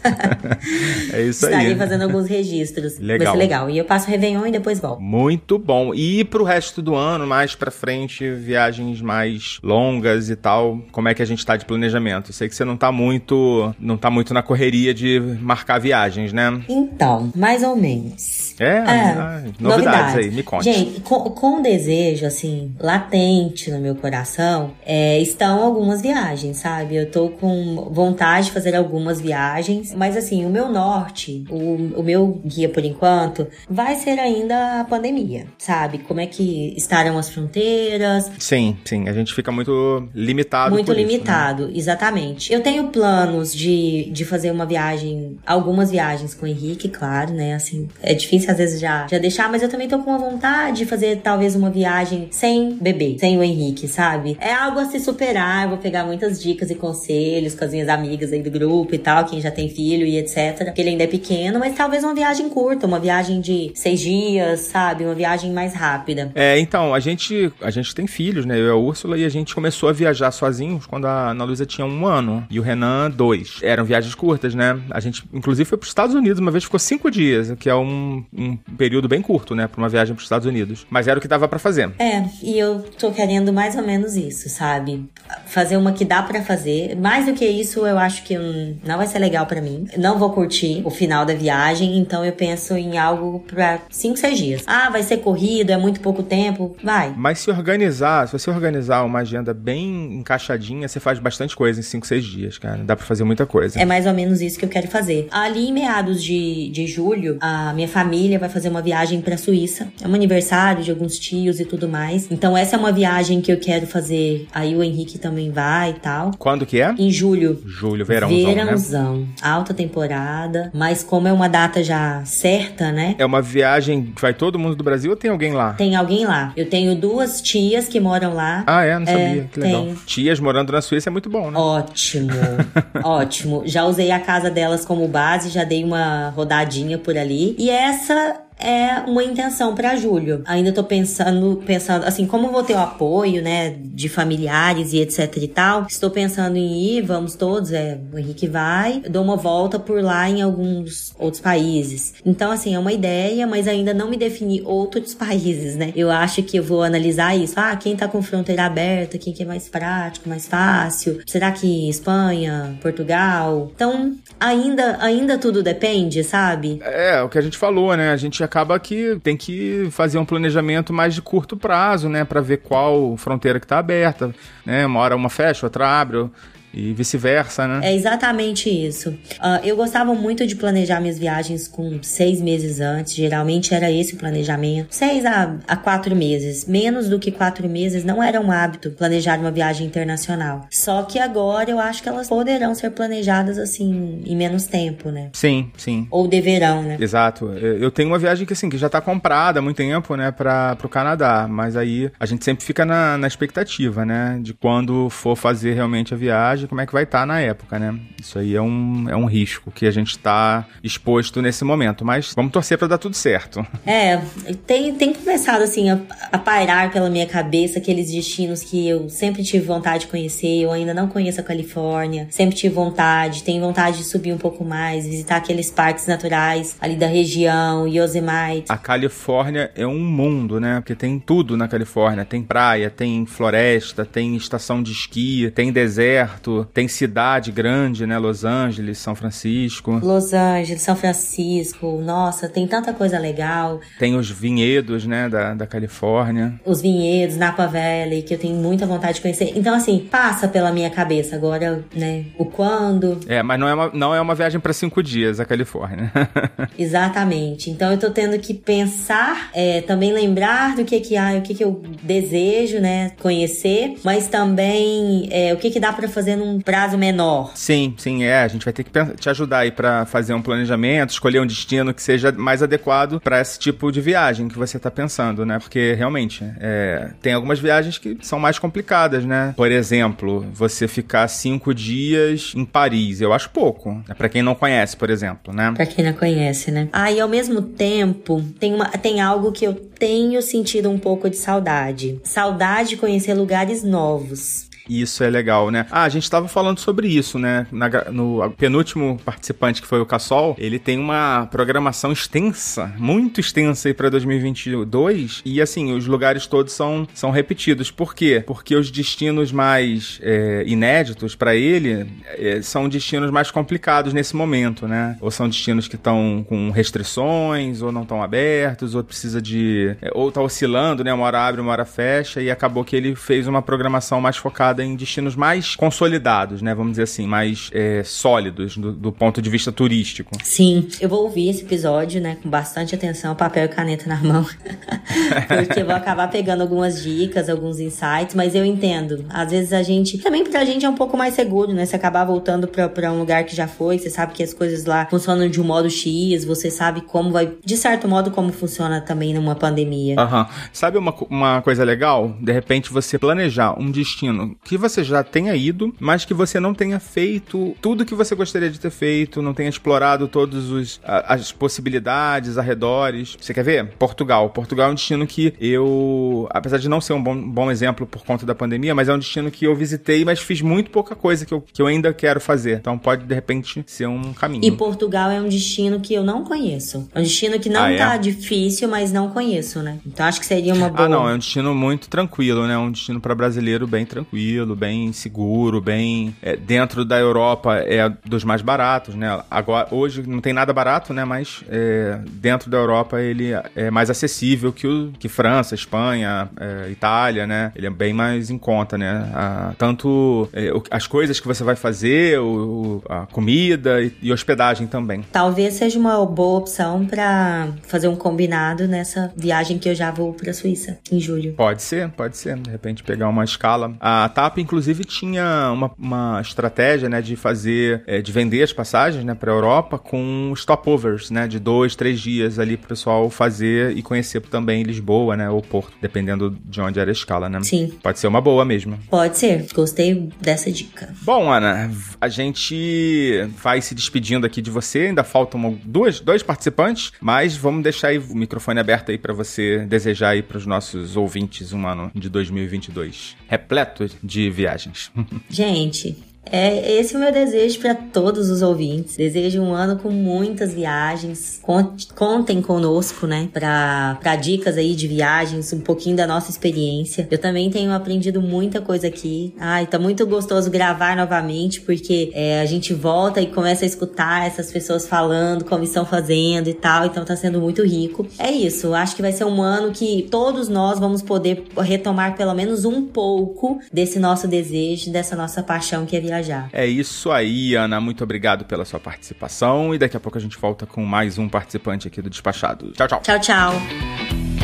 [1.13, 1.75] É isso estarei aí.
[1.75, 2.99] fazendo alguns registros.
[2.99, 3.33] Legal.
[3.33, 3.69] Vai ser legal.
[3.69, 5.01] E eu passo o Réveillon e depois volto.
[5.01, 5.93] Muito bom.
[5.93, 11.13] E pro resto do ano, mais pra frente, viagens mais longas e tal, como é
[11.13, 12.33] que a gente tá de planejamento?
[12.33, 16.61] Sei que você não tá muito, não tá muito na correria de marcar viagens, né?
[16.69, 18.46] Então, mais ou menos.
[18.59, 20.63] É, ah, novidades, aí, me conte.
[20.63, 26.95] Gente, com, com desejo, assim, latente no meu coração, é, estão algumas viagens, sabe?
[26.95, 32.03] Eu tô com vontade de fazer algumas viagens, mas assim, o meu norte, o, o
[32.03, 35.99] meu guia por enquanto, vai ser ainda a pandemia, sabe?
[35.99, 40.97] Como é que estarão as fronteiras, Sim, sim, a gente fica muito limitado muito por
[40.97, 41.11] isso, né?
[41.11, 42.51] limitado, exatamente.
[42.51, 47.55] Eu tenho planos de, de fazer uma viagem, algumas viagens com o Henrique, claro, né?
[47.55, 50.77] Assim, é difícil às vezes já, já deixar, mas eu também tô com uma vontade
[50.77, 54.37] de fazer talvez uma viagem sem bebê, sem o Henrique, sabe?
[54.39, 57.89] É algo a se superar, eu vou pegar muitas dicas e conselhos com as minhas
[57.89, 60.65] amigas aí do grupo e tal, quem já tem filho e etc.
[60.65, 64.61] Porque ele ainda é pequeno, mas talvez uma viagem curta, uma viagem de seis dias,
[64.61, 65.03] sabe?
[65.03, 66.31] Uma viagem mais rápida.
[66.35, 68.59] É, então, a gente, a gente tem filhos, né?
[68.59, 71.65] Eu e a Úrsula, e a gente começou a viajar sozinhos quando a Ana Luísa
[71.65, 73.59] tinha um ano e o Renan dois.
[73.61, 74.79] Eram viagens curtas, né?
[74.89, 77.75] A gente, inclusive, foi para os Estados Unidos uma vez, ficou cinco dias, que é
[77.75, 79.67] um, um período bem curto, né?
[79.67, 80.85] Para uma viagem para os Estados Unidos.
[80.89, 81.91] Mas era o que dava para fazer.
[81.99, 85.05] É, e eu tô querendo mais ou menos isso, sabe?
[85.45, 86.95] Fazer uma que dá para fazer.
[86.95, 88.37] Mais do que isso, eu acho que
[88.85, 89.87] não vai ser legal para mim.
[89.97, 94.37] Não vou curtir o final da viagem, então eu penso em algo para cinco, seis
[94.37, 94.63] dias.
[94.67, 96.75] Ah, vai ser corrido, é muito pouco tempo.
[96.83, 97.13] Vai.
[97.17, 101.83] Mas se organizar, se você organizar uma agenda bem encaixadinha, você faz bastante coisa em
[101.83, 102.83] cinco, seis dias, cara.
[102.83, 103.79] Dá para fazer muita coisa.
[103.79, 105.27] É mais ou menos isso que eu quero fazer.
[105.31, 109.89] Ali em meados de, de julho, a minha família vai fazer uma viagem pra Suíça.
[110.01, 112.27] É um aniversário de alguns tios e tudo mais.
[112.31, 114.47] Então essa é uma viagem que eu quero fazer.
[114.51, 116.31] Aí o Henrique também vai e tal.
[116.39, 116.95] Quando que é?
[116.97, 117.61] Em julho.
[117.63, 119.17] Julho, verãozão, Verãozão.
[119.17, 119.27] Né?
[119.43, 120.71] Alta temporada.
[120.73, 123.13] Mas como é uma data já certa, né?
[123.19, 125.73] É uma viagem que vai todo mundo do Brasil ou tem alguém lá?
[125.73, 126.53] Tem alguém lá.
[126.55, 128.63] Eu tenho duas tias que moram lá.
[128.65, 128.97] Ah, é?
[128.97, 129.41] Não sabia.
[129.41, 129.87] É, que legal.
[130.05, 131.59] Tias morando na Suíça é muito bom, né?
[131.59, 132.31] Ótimo.
[133.03, 133.63] ótimo.
[133.65, 137.55] Já usei a casa delas como base, já dei uma rodadinha por ali.
[137.57, 140.41] E essa Sana é uma intenção para julho.
[140.45, 145.37] Ainda tô pensando, pensando assim, como vou ter o apoio, né, de familiares e etc
[145.37, 145.85] e tal.
[145.89, 150.29] Estou pensando em ir, vamos todos, é, o Henrique vai, dou uma volta por lá
[150.29, 152.15] em alguns outros países.
[152.25, 155.91] Então, assim, é uma ideia, mas ainda não me defini outros países, né?
[155.95, 157.53] Eu acho que eu vou analisar isso.
[157.57, 161.21] Ah, quem tá com fronteira aberta, quem que é mais prático, mais fácil?
[161.25, 163.71] Será que Espanha, Portugal?
[163.75, 166.79] Então, ainda, ainda tudo depende, sabe?
[166.81, 168.11] É, o que a gente falou, né?
[168.11, 172.41] A gente acaba que tem que fazer um planejamento mais de curto prazo, né, para
[172.41, 174.33] ver qual fronteira que está aberta,
[174.65, 174.85] né?
[174.85, 176.29] Uma hora uma fecha, outra abre
[176.73, 177.79] e vice-versa, né?
[177.83, 179.09] É exatamente isso.
[179.09, 183.13] Uh, eu gostava muito de planejar minhas viagens com seis meses antes.
[183.13, 184.87] Geralmente era esse o planejamento.
[184.91, 186.65] Seis a, a quatro meses.
[186.67, 190.67] Menos do que quatro meses não era um hábito planejar uma viagem internacional.
[190.69, 195.29] Só que agora eu acho que elas poderão ser planejadas assim em menos tempo, né?
[195.33, 196.07] Sim, sim.
[196.11, 196.97] Ou deverão, né?
[196.99, 197.47] Exato.
[197.53, 200.75] Eu tenho uma viagem que assim que já tá comprada há muito tempo, né, para
[200.75, 205.35] pro Canadá, mas aí a gente sempre fica na, na expectativa, né, de quando for
[205.35, 207.97] fazer realmente a viagem como é que vai estar tá na época, né?
[208.21, 212.33] Isso aí é um, é um risco que a gente está exposto nesse momento, mas
[212.35, 213.65] vamos torcer para dar tudo certo.
[213.85, 214.21] É,
[214.65, 215.99] tem, tem começado assim a,
[216.31, 220.71] a pairar pela minha cabeça aqueles destinos que eu sempre tive vontade de conhecer, eu
[220.71, 225.05] ainda não conheço a Califórnia, sempre tive vontade, tenho vontade de subir um pouco mais,
[225.05, 228.65] visitar aqueles parques naturais ali da região, Yosemite.
[228.69, 230.79] A Califórnia é um mundo, né?
[230.81, 236.46] Porque tem tudo na Califórnia, tem praia, tem floresta, tem estação de esqui, tem deserto,
[236.73, 238.17] tem cidade grande, né?
[238.17, 239.99] Los Angeles, São Francisco.
[240.03, 242.01] Los Angeles, São Francisco.
[242.01, 243.79] Nossa, tem tanta coisa legal.
[243.99, 245.29] Tem os vinhedos, né?
[245.29, 246.59] Da, da Califórnia.
[246.65, 249.53] Os vinhedos, Napa Valley, que eu tenho muita vontade de conhecer.
[249.55, 252.25] Então, assim, passa pela minha cabeça agora, né?
[252.37, 253.19] O quando.
[253.27, 256.11] É, mas não é uma, não é uma viagem para cinco dias a Califórnia.
[256.77, 257.69] Exatamente.
[257.69, 261.53] Então, eu tô tendo que pensar, é, também lembrar do que que, ah, o que
[261.53, 263.11] que eu desejo, né?
[263.19, 267.51] Conhecer, mas também é, o que que dá para fazer no um prazo menor.
[267.55, 268.41] Sim, sim, é.
[268.41, 271.93] A gente vai ter que te ajudar aí para fazer um planejamento, escolher um destino
[271.93, 275.59] que seja mais adequado para esse tipo de viagem que você tá pensando, né?
[275.59, 279.53] Porque realmente é, tem algumas viagens que são mais complicadas, né?
[279.55, 283.91] Por exemplo, você ficar cinco dias em Paris, eu acho pouco.
[284.07, 284.15] Né?
[284.17, 285.73] Para quem não conhece, por exemplo, né?
[285.75, 286.89] Para quem não conhece, né?
[286.91, 291.29] Ah, e ao mesmo tempo tem uma, tem algo que eu tenho sentido um pouco
[291.29, 292.19] de saudade.
[292.23, 294.66] Saudade de conhecer lugares novos.
[294.89, 295.85] E isso é legal, né?
[295.91, 297.67] Ah, a gente estava falando sobre isso, né?
[297.71, 303.87] Na, no penúltimo participante, que foi o Cassol, ele tem uma programação extensa, muito extensa
[303.87, 305.41] aí para 2022.
[305.45, 307.91] E assim, os lugares todos são, são repetidos.
[307.91, 308.43] Por quê?
[308.45, 314.87] Porque os destinos mais é, inéditos para ele é, são destinos mais complicados nesse momento,
[314.87, 315.17] né?
[315.21, 319.95] Ou são destinos que estão com restrições, ou não estão abertos, ou precisa de.
[320.01, 321.13] É, ou tá oscilando, né?
[321.13, 324.76] Uma hora abre, uma hora fecha, e acabou que ele fez uma programação mais focada
[324.77, 326.73] focada em destinos mais consolidados, né?
[326.75, 330.31] Vamos dizer assim, mais é, sólidos do, do ponto de vista turístico.
[330.43, 334.45] Sim, eu vou ouvir esse episódio, né, com bastante atenção, papel e caneta na mão.
[335.47, 339.25] Porque eu vou acabar pegando algumas dicas, alguns insights, mas eu entendo.
[339.29, 340.17] Às vezes a gente.
[340.19, 341.85] Também pra gente é um pouco mais seguro, né?
[341.85, 344.85] Você acabar voltando pra, pra um lugar que já foi, você sabe que as coisas
[344.85, 347.53] lá funcionam de um modo X, você sabe como vai.
[347.63, 350.19] De certo modo, como funciona também numa pandemia.
[350.19, 350.47] Aham.
[350.71, 352.35] Sabe uma, uma coisa legal?
[352.41, 356.73] De repente você planejar um destino que você já tenha ido, mas que você não
[356.73, 362.57] tenha feito tudo que você gostaria de ter feito, não tenha explorado todas as possibilidades,
[362.57, 363.37] arredores.
[363.39, 363.87] Você quer ver?
[363.97, 364.49] Portugal.
[364.49, 368.23] Portugal é um destino que eu, apesar de não ser um bom, bom exemplo por
[368.25, 371.45] conta da pandemia, mas é um destino que eu visitei, mas fiz muito pouca coisa
[371.45, 372.77] que eu, que eu ainda quero fazer.
[372.79, 374.65] Então pode, de repente, ser um caminho.
[374.65, 377.07] E Portugal é um destino que eu não conheço.
[377.13, 377.97] É um destino que não Ah, é?
[377.97, 379.99] tá difícil, mas não conheço, né?
[380.05, 381.05] Então acho que seria uma boa.
[381.05, 382.77] Ah, não, é um destino muito tranquilo, né?
[382.77, 388.43] Um destino para brasileiro bem tranquilo, bem seguro, bem é, dentro da Europa é dos
[388.43, 389.41] mais baratos, né?
[389.49, 391.25] Agora hoje não tem nada barato, né?
[391.25, 396.89] Mas é, dentro da Europa ele é mais acessível que o que França, Espanha, é,
[396.89, 397.71] Itália, né?
[397.75, 399.29] Ele é bem mais em conta, né?
[399.33, 404.87] Ah, tanto é, as coisas que você vai fazer, o, a comida e, e hospedagem
[404.87, 405.23] também.
[405.31, 410.33] Talvez seja uma boa opção pra fazer um combinado nessa viagem que eu já vou
[410.33, 411.53] pra Suíça em julho.
[411.53, 412.57] Pode ser, pode ser.
[412.57, 413.93] De repente pegar uma escala.
[413.99, 419.23] A TAP, inclusive, tinha uma, uma estratégia, né, de fazer, é, de vender as passagens,
[419.23, 424.01] né, para Europa com stopovers, né, de dois, três dias ali pro pessoal fazer e
[424.01, 427.61] conhecer também Lisboa, né, ou Porto, dependendo de onde era a escala, né.
[427.63, 427.91] Sim.
[428.01, 428.97] Pode ser uma boa mesmo.
[429.09, 429.67] Pode ser.
[429.73, 431.13] Gostei dessa dica.
[431.21, 434.99] Bom, Ana, a gente vai se despedindo aqui de você.
[434.99, 439.85] Ainda faltam duas, dois participantes, mas vamos deixar aí o microfone aberto aí para você
[439.87, 445.11] desejar aí para os nossos ouvintes um ano de 2022 repleto de viagens.
[445.49, 446.15] Gente,
[446.51, 449.17] é esse é o meu desejo para todos os ouvintes.
[449.17, 451.59] Desejo um ano com muitas viagens.
[451.61, 453.49] Conte- Contem conosco, né?
[453.51, 457.27] Pra dicas aí de viagens, um pouquinho da nossa experiência.
[457.29, 459.53] Eu também tenho aprendido muita coisa aqui.
[459.59, 464.47] Ai, tá muito gostoso gravar novamente, porque é, a gente volta e começa a escutar
[464.47, 467.05] essas pessoas falando, como estão fazendo e tal.
[467.05, 468.25] Então tá sendo muito rico.
[468.39, 468.93] É isso.
[468.93, 473.05] Acho que vai ser um ano que todos nós vamos poder retomar pelo menos um
[473.05, 476.36] pouco desse nosso desejo, dessa nossa paixão que é viajar.
[476.71, 477.99] É isso aí, Ana.
[477.99, 479.93] Muito obrigado pela sua participação.
[479.93, 482.91] E daqui a pouco a gente volta com mais um participante aqui do Despachado.
[482.91, 483.21] Tchau, tchau.
[483.21, 484.56] Tchau, tchau.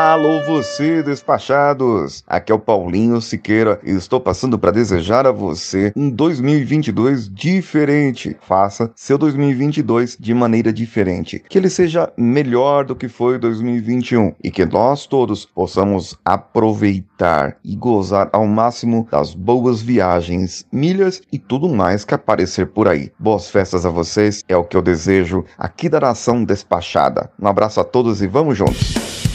[0.00, 2.22] Alô, você, despachados!
[2.24, 8.36] Aqui é o Paulinho Siqueira e estou passando para desejar a você um 2022 diferente.
[8.40, 11.42] Faça seu 2022 de maneira diferente.
[11.48, 17.74] Que ele seja melhor do que foi 2021 e que nós todos possamos aproveitar e
[17.74, 23.10] gozar ao máximo das boas viagens, milhas e tudo mais que aparecer por aí.
[23.18, 27.32] Boas festas a vocês, é o que eu desejo aqui da Nação Despachada.
[27.36, 29.27] Um abraço a todos e vamos juntos!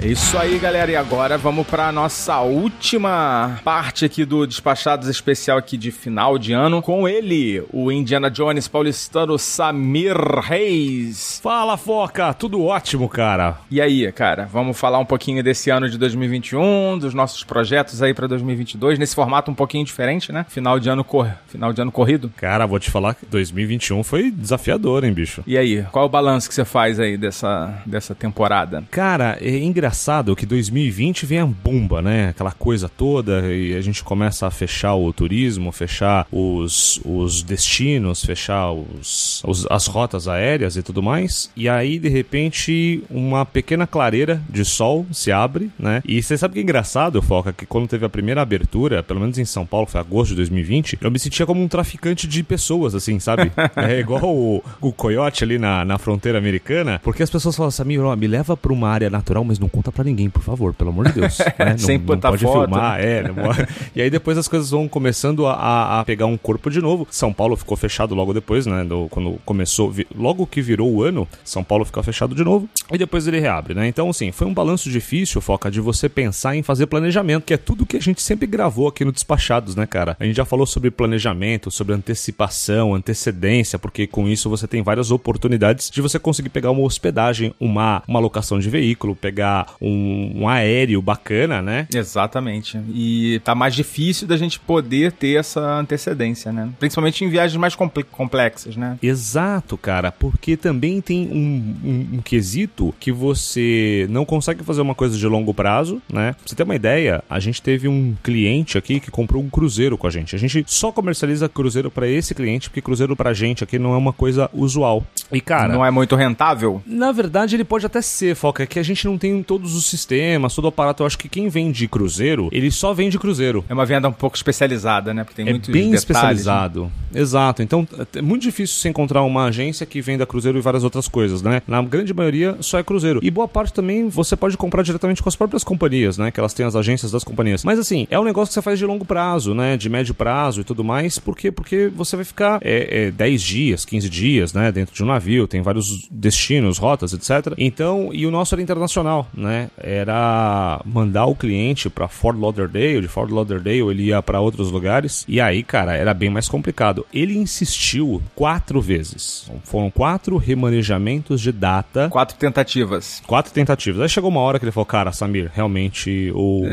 [0.00, 0.92] É isso aí, galera.
[0.92, 6.52] E agora vamos para nossa última parte aqui do Despachados especial aqui de final de
[6.52, 11.40] ano com ele, o Indiana Jones paulistano Samir Reis.
[11.42, 12.32] Fala, Foca!
[12.32, 13.58] Tudo ótimo, cara.
[13.68, 18.14] E aí, cara, vamos falar um pouquinho desse ano de 2021, dos nossos projetos aí
[18.14, 20.46] para 2022, nesse formato um pouquinho diferente, né?
[20.48, 21.28] Final de ano cor...
[21.48, 22.30] final de ano corrido.
[22.36, 25.42] Cara, vou te falar que 2021 foi desafiador, hein, bicho?
[25.44, 28.84] E aí, qual é o balanço que você faz aí dessa, dessa temporada?
[28.92, 29.87] Cara, é engraçado
[30.36, 32.28] que 2020 vem a bomba, né?
[32.30, 38.24] Aquela coisa toda e a gente começa a fechar o turismo, fechar os, os destinos,
[38.24, 41.50] fechar os, os- as rotas aéreas e tudo mais.
[41.56, 46.02] E aí, de repente, uma pequena clareira de sol se abre, né?
[46.06, 49.38] E você sabe que é engraçado, Foca, que quando teve a primeira abertura, pelo menos
[49.38, 52.94] em São Paulo, foi agosto de 2020, eu me sentia como um traficante de pessoas,
[52.94, 53.50] assim, sabe?
[53.76, 57.78] É igual o, o coiote ali na, na fronteira americana, porque as pessoas falam assim,
[57.78, 60.74] "Samir, ó, me leva pra uma área natural, mas não conta pra ninguém, por favor,
[60.74, 61.38] pelo amor de Deus.
[61.58, 61.70] né?
[61.70, 63.18] Não, Sem não pode foto, filmar, né?
[63.18, 63.22] é.
[63.22, 63.34] não
[63.94, 67.06] e aí depois as coisas vão começando a- a, a pegar um corpo de novo.
[67.10, 68.82] São Paulo ficou fechado logo depois, né?
[68.84, 72.68] do- quando começou, vi- logo que virou o ano, São Paulo ficou fechado de novo.
[72.92, 73.86] E depois ele reabre, né?
[73.86, 77.56] Então, assim, foi um balanço difícil, Foca, de você pensar em fazer planejamento, que é
[77.56, 80.16] tudo que a gente sempre gravou aqui no Despachados, né, cara?
[80.18, 85.10] A gente já falou sobre planejamento, sobre antecipação, antecedência, porque com isso você tem várias
[85.10, 90.48] oportunidades de você conseguir pegar uma hospedagem, uma, uma locação de veículo, pegar um, um
[90.48, 91.86] aéreo bacana, né?
[91.94, 92.78] Exatamente.
[92.92, 96.68] E tá mais difícil da gente poder ter essa antecedência, né?
[96.78, 98.98] Principalmente em viagens mais comple complexas, né?
[99.02, 104.94] Exato, cara, porque também tem um, um, um, quesito que você não consegue fazer uma
[104.94, 106.32] coisa de longo prazo, né?
[106.32, 109.96] Pra você ter uma ideia, a gente teve um cliente aqui que comprou um cruzeiro
[109.96, 110.34] com a gente.
[110.34, 113.96] A gente só comercializa cruzeiro para esse cliente, porque cruzeiro pra gente aqui não é
[113.96, 115.04] uma coisa usual.
[115.30, 115.72] E, cara.
[115.72, 116.82] Não é muito rentável?
[116.86, 119.86] Na verdade, ele pode até ser, Foca, é que a gente não tem todos os
[119.86, 121.02] sistemas, todo o aparato.
[121.02, 123.64] Eu acho que quem vende cruzeiro, ele só vende cruzeiro.
[123.68, 125.24] É uma venda um pouco especializada, né?
[125.24, 126.84] Porque tem é muitos bem detalhes, especializado.
[126.84, 127.20] Né?
[127.20, 127.62] Exato.
[127.62, 131.42] Então, é muito difícil você encontrar uma agência que venda cruzeiro e várias outras coisas,
[131.42, 131.60] né?
[131.66, 133.20] Na grande maioria, só é cruzeiro.
[133.22, 136.30] E boa parte também você pode comprar diretamente com as próprias companhias, né?
[136.30, 137.64] Que elas têm as agências das companhias.
[137.64, 139.76] Mas assim, é um negócio que você faz de longo prazo, né?
[139.76, 141.18] De médio prazo e tudo mais.
[141.18, 141.50] Por quê?
[141.50, 144.70] Porque você vai ficar é, é, 10 dias, 15 dias, né?
[144.70, 147.54] Dentro de um navio, tem vários destinos, rotas, etc.
[147.56, 149.47] Então, e o nosso era internacional, né?
[149.76, 155.24] Era mandar o cliente para Fort Lauderdale, de Fort Lauderdale ele ia para outros lugares.
[155.28, 157.06] E aí, cara, era bem mais complicado.
[157.12, 159.50] Ele insistiu quatro vezes.
[159.64, 162.08] Foram quatro remanejamentos de data.
[162.08, 163.22] Quatro tentativas.
[163.26, 164.00] Quatro tentativas.
[164.00, 166.64] Aí chegou uma hora que ele falou, cara, Samir, realmente o,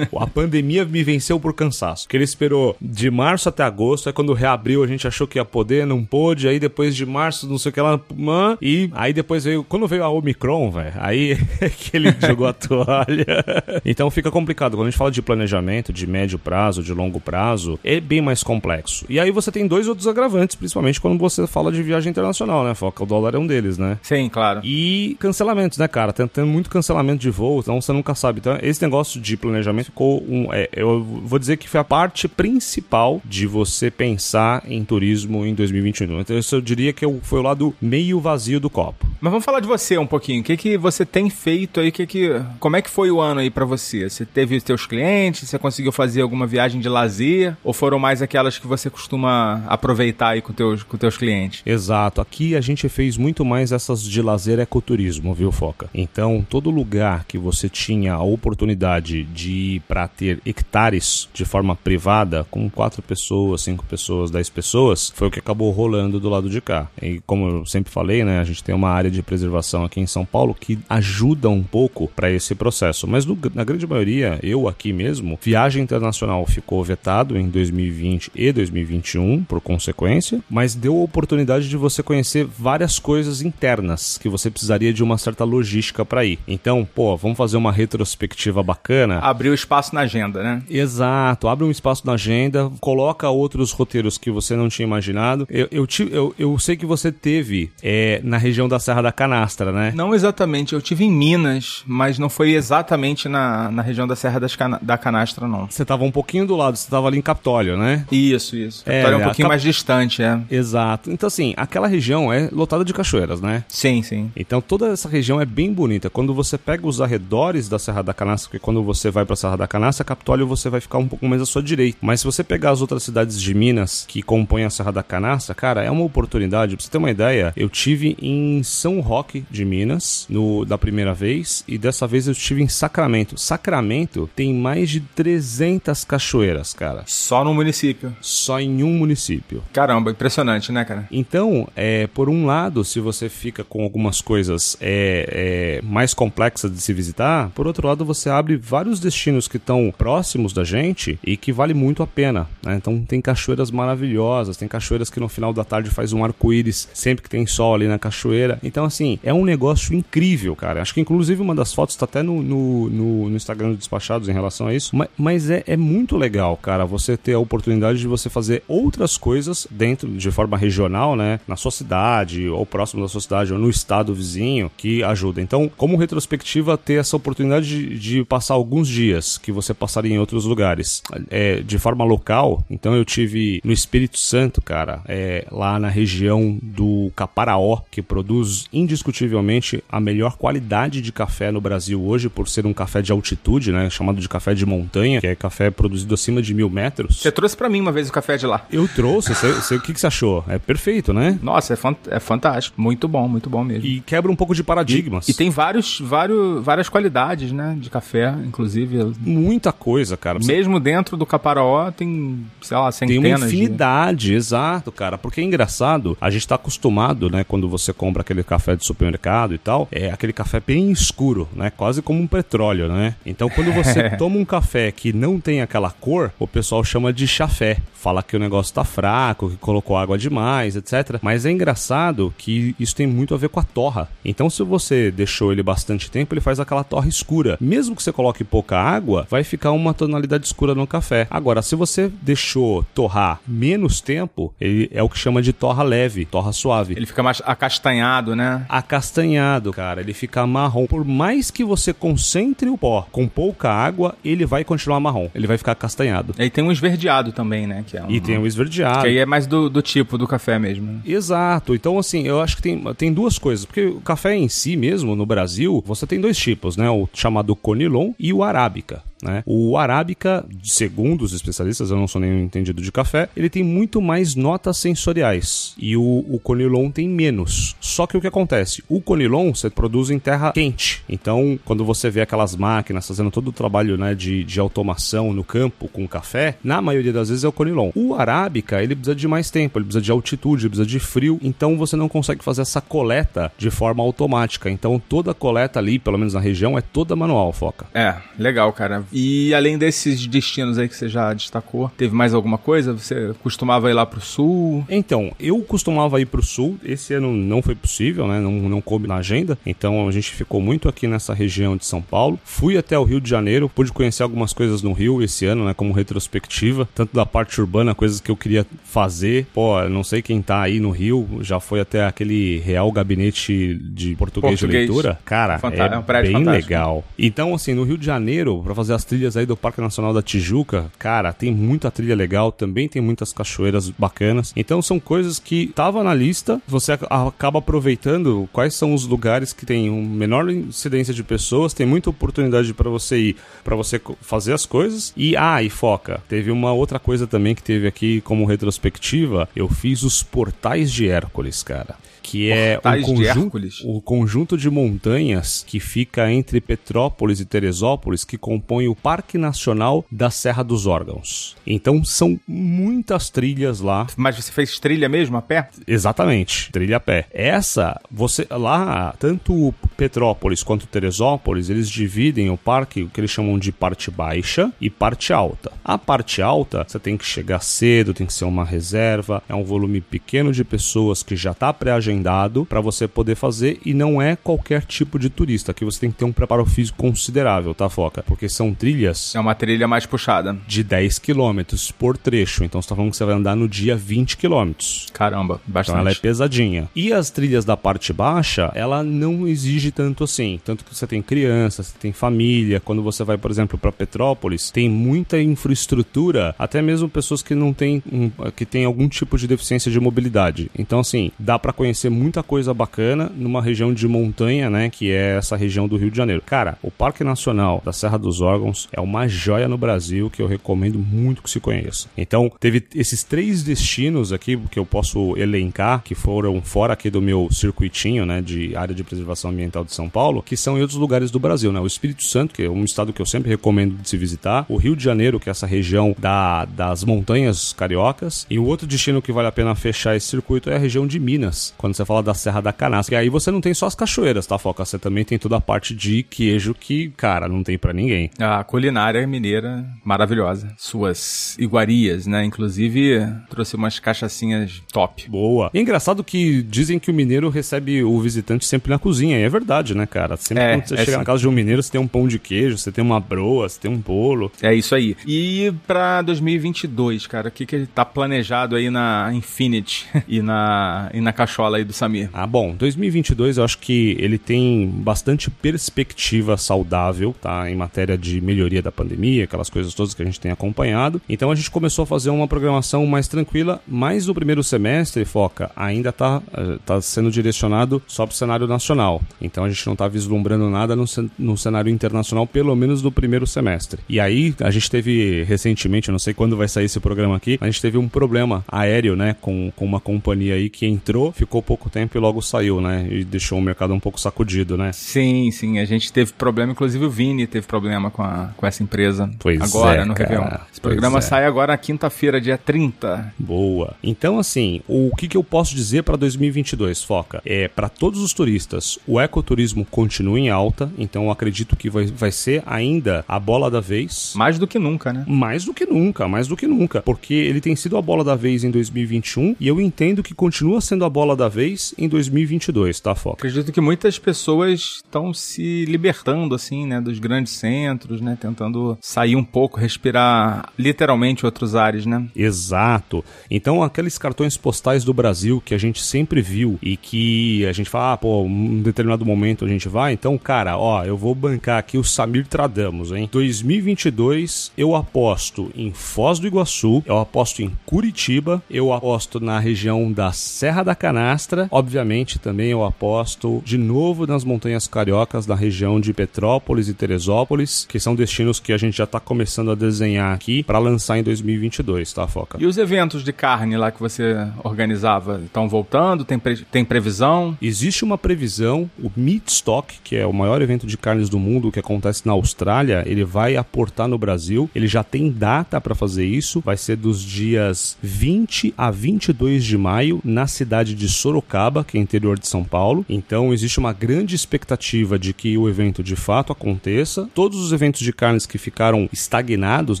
[0.10, 2.08] o a pandemia me venceu por cansaço.
[2.08, 5.44] Que ele esperou de março até agosto, aí quando reabriu a gente achou que ia
[5.44, 9.12] poder, não pôde, aí depois de março, não sei o que lá, man, e aí
[9.12, 11.38] depois veio, quando veio a Omicron, velho, aí
[11.78, 13.44] que ele jogou a toalha.
[13.84, 14.76] então fica complicado.
[14.76, 18.42] Quando a gente fala de planejamento, de médio prazo, de longo prazo, é bem mais
[18.42, 19.04] complexo.
[19.08, 22.74] E aí você tem dois outros agravantes, principalmente quando você fala de viagem internacional, né,
[22.74, 23.02] Foca?
[23.02, 23.98] O dólar é um deles, né?
[24.02, 24.60] Sim, claro.
[24.64, 26.12] E cancelamentos, né, cara?
[26.12, 28.40] Tem, tem muito cancelamento de voo, então você nunca sabe.
[28.40, 30.52] Então, esse negócio de planejamento ficou um.
[30.52, 35.54] É, eu vou dizer que foi a parte principal de você pensar em turismo em
[35.54, 36.20] 2021.
[36.20, 39.06] Então, isso eu diria que foi o lado meio vazio do copo.
[39.20, 40.40] Mas vamos falar de você um pouquinho.
[40.40, 41.92] O que, que você tem feito aí?
[42.00, 44.08] Que que, como é que foi o ano aí para você?
[44.08, 45.46] Você teve os seus clientes?
[45.46, 47.54] Você conseguiu fazer alguma viagem de lazer?
[47.62, 51.62] Ou foram mais aquelas que você costuma aproveitar aí com teus, com teus clientes?
[51.66, 52.22] Exato.
[52.22, 55.90] Aqui a gente fez muito mais essas de lazer ecoturismo, viu, Foca?
[55.92, 61.76] Então, todo lugar que você tinha a oportunidade de ir para ter hectares de forma
[61.76, 66.48] privada, com quatro pessoas, cinco pessoas, dez pessoas, foi o que acabou rolando do lado
[66.48, 66.88] de cá.
[67.00, 70.06] E como eu sempre falei, né, a gente tem uma área de preservação aqui em
[70.06, 73.06] São Paulo que ajuda um pouco para esse processo.
[73.06, 78.52] Mas no, na grande maioria, eu aqui mesmo, viagem internacional ficou vetado em 2020 e
[78.52, 84.50] 2021 por consequência, mas deu a oportunidade de você conhecer várias coisas internas que você
[84.50, 86.38] precisaria de uma certa logística para ir.
[86.46, 89.18] Então, pô, vamos fazer uma retrospectiva bacana.
[89.18, 90.62] Abriu espaço na agenda, né?
[90.68, 95.46] Exato, abre um espaço na agenda, coloca outros roteiros que você não tinha imaginado.
[95.50, 99.72] Eu, eu, eu, eu sei que você teve é, na região da Serra da Canastra,
[99.72, 99.92] né?
[99.94, 104.40] Não exatamente, eu tive em Minas, mas não foi exatamente na, na região da Serra
[104.56, 105.66] Cana da Canastra, não.
[105.66, 108.04] Você tava um pouquinho do lado, você tava ali em Capitólio, né?
[108.10, 108.84] Isso, isso.
[108.84, 109.52] Capitólio é, é um pouquinho Cap...
[109.52, 110.40] mais distante, é.
[110.50, 111.10] Exato.
[111.10, 113.64] Então, assim, aquela região é lotada de cachoeiras, né?
[113.68, 114.30] Sim, sim.
[114.36, 116.10] Então, toda essa região é bem bonita.
[116.10, 119.56] Quando você pega os arredores da Serra da Canastra, porque quando você vai pra Serra
[119.56, 121.98] da Canastra, Capitólio você vai ficar um pouco mais à sua direita.
[122.00, 125.54] Mas se você pegar as outras cidades de Minas que compõem a Serra da Canastra,
[125.54, 126.76] cara, é uma oportunidade.
[126.76, 131.14] Pra você ter uma ideia, eu tive em São Roque de Minas no, da primeira
[131.14, 133.38] vez e dessa vez eu estive em Sacramento.
[133.38, 137.04] Sacramento tem mais de 300 cachoeiras, cara.
[137.06, 138.14] Só no município?
[138.20, 139.62] Só em um município.
[139.72, 141.06] Caramba, impressionante, né, cara?
[141.10, 146.72] Então, é, por um lado, se você fica com algumas coisas é, é, mais complexas
[146.72, 151.18] de se visitar, por outro lado, você abre vários destinos que estão próximos da gente
[151.24, 152.48] e que vale muito a pena.
[152.64, 152.74] Né?
[152.76, 157.22] Então, tem cachoeiras maravilhosas, tem cachoeiras que no final da tarde faz um arco-íris sempre
[157.22, 158.58] que tem sol ali na cachoeira.
[158.62, 160.82] Então, assim, é um negócio incrível, cara.
[160.82, 164.28] Acho que inclusive uma das fotos tá até no, no, no, no Instagram do Despachados
[164.28, 164.94] em relação a isso.
[164.94, 169.16] Mas, mas é, é muito legal, cara, você ter a oportunidade de você fazer outras
[169.16, 171.40] coisas dentro, de forma regional, né?
[171.46, 175.40] Na sua cidade, ou próximo da sua cidade, ou no estado vizinho, que ajuda.
[175.40, 180.18] Então, como retrospectiva, ter essa oportunidade de, de passar alguns dias que você passaria em
[180.18, 182.64] outros lugares é, de forma local.
[182.70, 188.66] Então, eu tive no Espírito Santo, cara, é, lá na região do Caparaó, que produz
[188.72, 193.72] indiscutivelmente a melhor qualidade de café no Brasil hoje, por ser um café de altitude,
[193.72, 193.88] né?
[193.88, 197.20] Chamado de café de montanha, que é café produzido acima de mil metros.
[197.20, 198.66] Você trouxe para mim uma vez o café de lá.
[198.72, 199.34] Eu trouxe.
[199.34, 200.44] Você, o que, que você achou?
[200.48, 201.38] É perfeito, né?
[201.42, 202.80] Nossa, é, fant é fantástico.
[202.80, 203.86] Muito bom, muito bom mesmo.
[203.86, 205.28] E quebra um pouco de paradigmas.
[205.28, 207.76] E, e tem vários, vários, várias qualidades, né?
[207.78, 209.12] De café, inclusive.
[209.20, 210.38] Muita coisa, cara.
[210.42, 213.22] Mesmo dentro do Caparaó tem, sei lá, centenas.
[213.22, 214.34] Tem uma infinidade, de...
[214.34, 215.16] exato, cara.
[215.16, 217.44] Porque é engraçado, a gente tá acostumado, né?
[217.44, 221.70] Quando você compra aquele café de supermercado e tal, é aquele café bem escuro, né?
[221.70, 223.14] Quase como um petróleo, né?
[223.24, 227.26] Então quando você toma um café que não tem aquela cor, o pessoal chama de
[227.26, 227.78] chafé.
[227.94, 231.18] Fala que o negócio tá fraco, que colocou água demais, etc.
[231.20, 234.08] Mas é engraçado que isso tem muito a ver com a torra.
[234.24, 237.58] Então se você deixou ele bastante tempo, ele faz aquela torra escura.
[237.60, 241.26] Mesmo que você coloque pouca água, vai ficar uma tonalidade escura no café.
[241.30, 246.24] Agora, se você deixou torrar menos tempo, ele é o que chama de torra leve,
[246.24, 246.94] torra suave.
[246.96, 248.64] Ele fica mais acastanhado, né?
[248.68, 250.00] Acastanhado, cara.
[250.00, 250.86] Ele fica marrom.
[250.86, 255.28] Por mais que você concentre o pó com pouca água, ele vai continuar marrom.
[255.34, 256.34] Ele vai ficar castanhado.
[256.38, 257.84] E tem um esverdeado também, né?
[257.86, 258.10] Que é um...
[258.10, 259.02] E tem o esverdeado.
[259.02, 260.90] Que aí é mais do, do tipo do café mesmo.
[260.92, 261.00] né?
[261.04, 261.74] Exato.
[261.74, 263.66] Então, assim, eu acho que tem, tem duas coisas.
[263.66, 266.88] Porque o café em si mesmo, no Brasil, você tem dois tipos, né?
[266.88, 269.02] O chamado Conilon e o Arábica.
[269.22, 269.42] Né?
[269.46, 274.00] O Arábica, segundo os especialistas, eu não sou nenhum entendido de café, ele tem muito
[274.00, 277.76] mais notas sensoriais e o, o Conilon tem menos.
[277.80, 278.82] Só que o que acontece?
[278.88, 281.02] O Conilon você produz em terra quente.
[281.08, 285.44] Então, quando você vê aquelas máquinas fazendo todo o trabalho né, de, de automação no
[285.44, 287.90] campo com café, na maioria das vezes é o Conilon.
[287.94, 291.38] O Arábica, ele precisa de mais tempo, ele precisa de altitude, ele precisa de frio,
[291.42, 294.70] então você não consegue fazer essa coleta de forma automática.
[294.70, 297.86] Então, toda a coleta ali, pelo menos na região, é toda manual, foca.
[297.94, 299.04] É, legal, cara.
[299.12, 302.92] E além desses destinos aí que você já destacou, teve mais alguma coisa?
[302.92, 304.84] Você costumava ir lá pro sul?
[304.88, 308.40] Então, eu costumava ir pro sul, esse ano não foi possível, né?
[308.40, 309.58] Não, não coube na agenda.
[309.66, 312.38] Então a gente ficou muito aqui nessa região de São Paulo.
[312.44, 315.74] Fui até o Rio de Janeiro, pude conhecer algumas coisas no Rio esse ano, né?
[315.74, 319.46] Como retrospectiva, tanto da parte urbana, coisas que eu queria fazer.
[319.52, 324.14] Pô, não sei quem tá aí no Rio, já foi até aquele Real Gabinete de
[324.16, 324.86] Português, Português.
[324.86, 325.18] de Leitura.
[325.24, 326.50] Cara, Fantá- é, é um bem fantástico.
[326.50, 327.04] legal.
[327.18, 330.20] Então, assim, no Rio de Janeiro, pra fazer as trilhas aí do Parque Nacional da
[330.22, 334.52] Tijuca, cara, tem muita trilha legal, também tem muitas cachoeiras bacanas.
[334.54, 339.52] Então, são coisas que tava na lista, você ac- acaba aproveitando quais são os lugares
[339.54, 343.98] que tem um menor incidência de pessoas, tem muita oportunidade pra você ir, pra você
[344.20, 345.12] fazer as coisas.
[345.16, 349.66] E ah, e foca, teve uma outra coisa também que teve aqui como retrospectiva, eu
[349.68, 351.94] fiz os portais de Hércules, cara.
[352.30, 357.44] Que é Portais um de conjunto, o conjunto de montanhas que fica entre Petrópolis e
[357.44, 361.56] Teresópolis, que compõe o Parque Nacional da Serra dos Órgãos.
[361.66, 364.06] Então são muitas trilhas lá.
[364.16, 365.70] Mas você fez trilha mesmo a pé?
[365.88, 367.26] Exatamente, trilha a pé.
[367.32, 373.58] Essa, você lá, tanto Petrópolis quanto Teresópolis, eles dividem o parque, o que eles chamam
[373.58, 375.72] de parte baixa e parte alta.
[375.84, 379.64] A parte alta, você tem que chegar cedo, tem que ser uma reserva, é um
[379.64, 382.19] volume pequeno de pessoas que já está pré-agendado
[382.68, 386.16] para você poder fazer e não é qualquer tipo de turista, que você tem que
[386.18, 388.22] ter um preparo físico considerável, tá, Foca?
[388.26, 390.56] Porque são trilhas É uma trilha mais puxada.
[390.66, 391.60] de 10 km
[391.98, 394.72] por trecho, então você tá falando que você vai andar no dia 20 km.
[395.12, 395.94] Caramba, bastante.
[395.94, 396.88] Então ela é pesadinha.
[396.94, 400.60] E as trilhas da parte baixa, ela não exige tanto assim.
[400.64, 402.80] Tanto que você tem crianças, você tem família.
[402.80, 407.72] Quando você vai, por exemplo, para Petrópolis, tem muita infraestrutura, até mesmo pessoas que não
[407.72, 410.70] têm, um, que têm algum tipo de deficiência de mobilidade.
[410.78, 414.90] Então, assim, dá para conhecer muita coisa bacana numa região de montanha, né?
[414.90, 416.42] Que é essa região do Rio de Janeiro.
[416.44, 420.46] Cara, o Parque Nacional da Serra dos Órgãos é uma joia no Brasil que eu
[420.46, 422.08] recomendo muito que se conheça.
[422.16, 427.22] Então, teve esses três destinos aqui que eu posso elencar, que foram fora aqui do
[427.22, 430.98] meu circuitinho, né, de área de preservação ambiental de São Paulo, que são em outros
[430.98, 431.80] lugares do Brasil, né?
[431.80, 434.76] O Espírito Santo, que é um estado que eu sempre recomendo de se visitar, o
[434.76, 439.22] Rio de Janeiro, que é essa região da, das montanhas cariocas, e o outro destino
[439.22, 442.22] que vale a pena fechar esse circuito é a região de Minas, quando você fala
[442.22, 443.14] da Serra da Canastra.
[443.14, 444.84] E aí você não tem só as cachoeiras, tá, Foca?
[444.84, 448.30] Você também tem toda a parte de queijo que, cara, não tem pra ninguém.
[448.38, 450.72] A culinária mineira maravilhosa.
[450.78, 452.44] Suas iguarias, né?
[452.44, 455.28] Inclusive, trouxe umas cachaçinhas top.
[455.28, 455.70] Boa.
[455.74, 459.38] E é engraçado que dizem que o mineiro recebe o visitante sempre na cozinha.
[459.38, 460.36] E é verdade, né, cara?
[460.36, 461.18] Sempre É, quando você é chega sim.
[461.18, 463.68] na casa de um mineiro, você tem um pão de queijo, você tem uma broa,
[463.68, 464.50] você tem um bolo.
[464.62, 465.16] É isso aí.
[465.26, 471.20] E pra 2022, cara, o que que tá planejado aí na Infinity e na, e
[471.20, 472.30] na cachola aí do Samir?
[472.32, 477.70] Ah, bom, 2022 eu acho que ele tem bastante perspectiva saudável, tá?
[477.70, 481.20] Em matéria de melhoria da pandemia, aquelas coisas todas que a gente tem acompanhado.
[481.28, 485.70] Então a gente começou a fazer uma programação mais tranquila, mas o primeiro semestre, Foca,
[485.76, 489.20] ainda tá, eh, tá sendo direcionado só pro cenário nacional.
[489.40, 493.10] Então a gente não tá vislumbrando nada no, cen- no cenário internacional, pelo menos no
[493.10, 494.00] primeiro semestre.
[494.08, 497.58] E aí, a gente teve recentemente, eu não sei quando vai sair esse programa aqui,
[497.60, 501.62] a gente teve um problema aéreo, né, com, com uma companhia aí que entrou, ficou
[501.70, 503.06] pouco tempo e logo saiu, né?
[503.08, 504.90] E deixou o mercado um pouco sacudido, né?
[504.92, 505.78] Sim, sim.
[505.78, 509.30] A gente teve problema, inclusive o Vini teve problema com, a, com essa empresa.
[509.38, 510.12] Pois agora, é, no.
[510.12, 510.48] Réveillon.
[510.72, 511.20] Esse programa é.
[511.20, 513.34] sai agora na quinta-feira, dia 30.
[513.38, 513.94] Boa.
[514.02, 517.40] Então, assim, o que, que eu posso dizer para 2022, Foca?
[517.44, 522.06] É, para todos os turistas, o ecoturismo continua em alta, então eu acredito que vai,
[522.06, 524.32] vai ser ainda a bola da vez.
[524.34, 525.24] Mais do que nunca, né?
[525.28, 527.00] Mais do que nunca, mais do que nunca.
[527.02, 530.80] Porque ele tem sido a bola da vez em 2021 e eu entendo que continua
[530.80, 531.59] sendo a bola da vez
[531.98, 533.36] em 2022, tá, Foca?
[533.38, 539.36] Acredito que muitas pessoas estão se libertando, assim, né, dos grandes centros, né, tentando sair
[539.36, 542.26] um pouco, respirar literalmente outros ares, né?
[542.34, 543.24] Exato.
[543.50, 547.90] Então, aqueles cartões postais do Brasil que a gente sempre viu e que a gente
[547.90, 550.12] fala, ah, pô, um determinado momento a gente vai.
[550.12, 553.28] Então, cara, ó, eu vou bancar aqui o Samir Tradamos, hein?
[553.30, 560.10] 2022, eu aposto em Foz do Iguaçu, eu aposto em Curitiba, eu aposto na região
[560.12, 566.00] da Serra da Canastra, obviamente também eu aposto de novo nas Montanhas Cariocas, na região
[566.00, 570.34] de Petrópolis e Teresópolis, que são destinos que a gente já tá começando a desenhar
[570.34, 572.58] aqui para lançar em 2022, tá, Foca?
[572.60, 576.24] E os eventos de carne lá que você organizava estão voltando?
[576.24, 577.56] Tem, pre- tem previsão?
[577.60, 581.78] Existe uma previsão, o Meatstock, que é o maior evento de carnes do mundo que
[581.78, 584.68] acontece na Austrália, ele vai aportar no Brasil.
[584.74, 589.76] Ele já tem data para fazer isso, vai ser dos dias 20 a 22 de
[589.78, 591.39] maio na cidade de Sorocaba,
[591.86, 593.04] que é interior de São Paulo.
[593.08, 597.28] Então existe uma grande expectativa de que o evento de fato aconteça.
[597.34, 600.00] Todos os eventos de carnes que ficaram estagnados,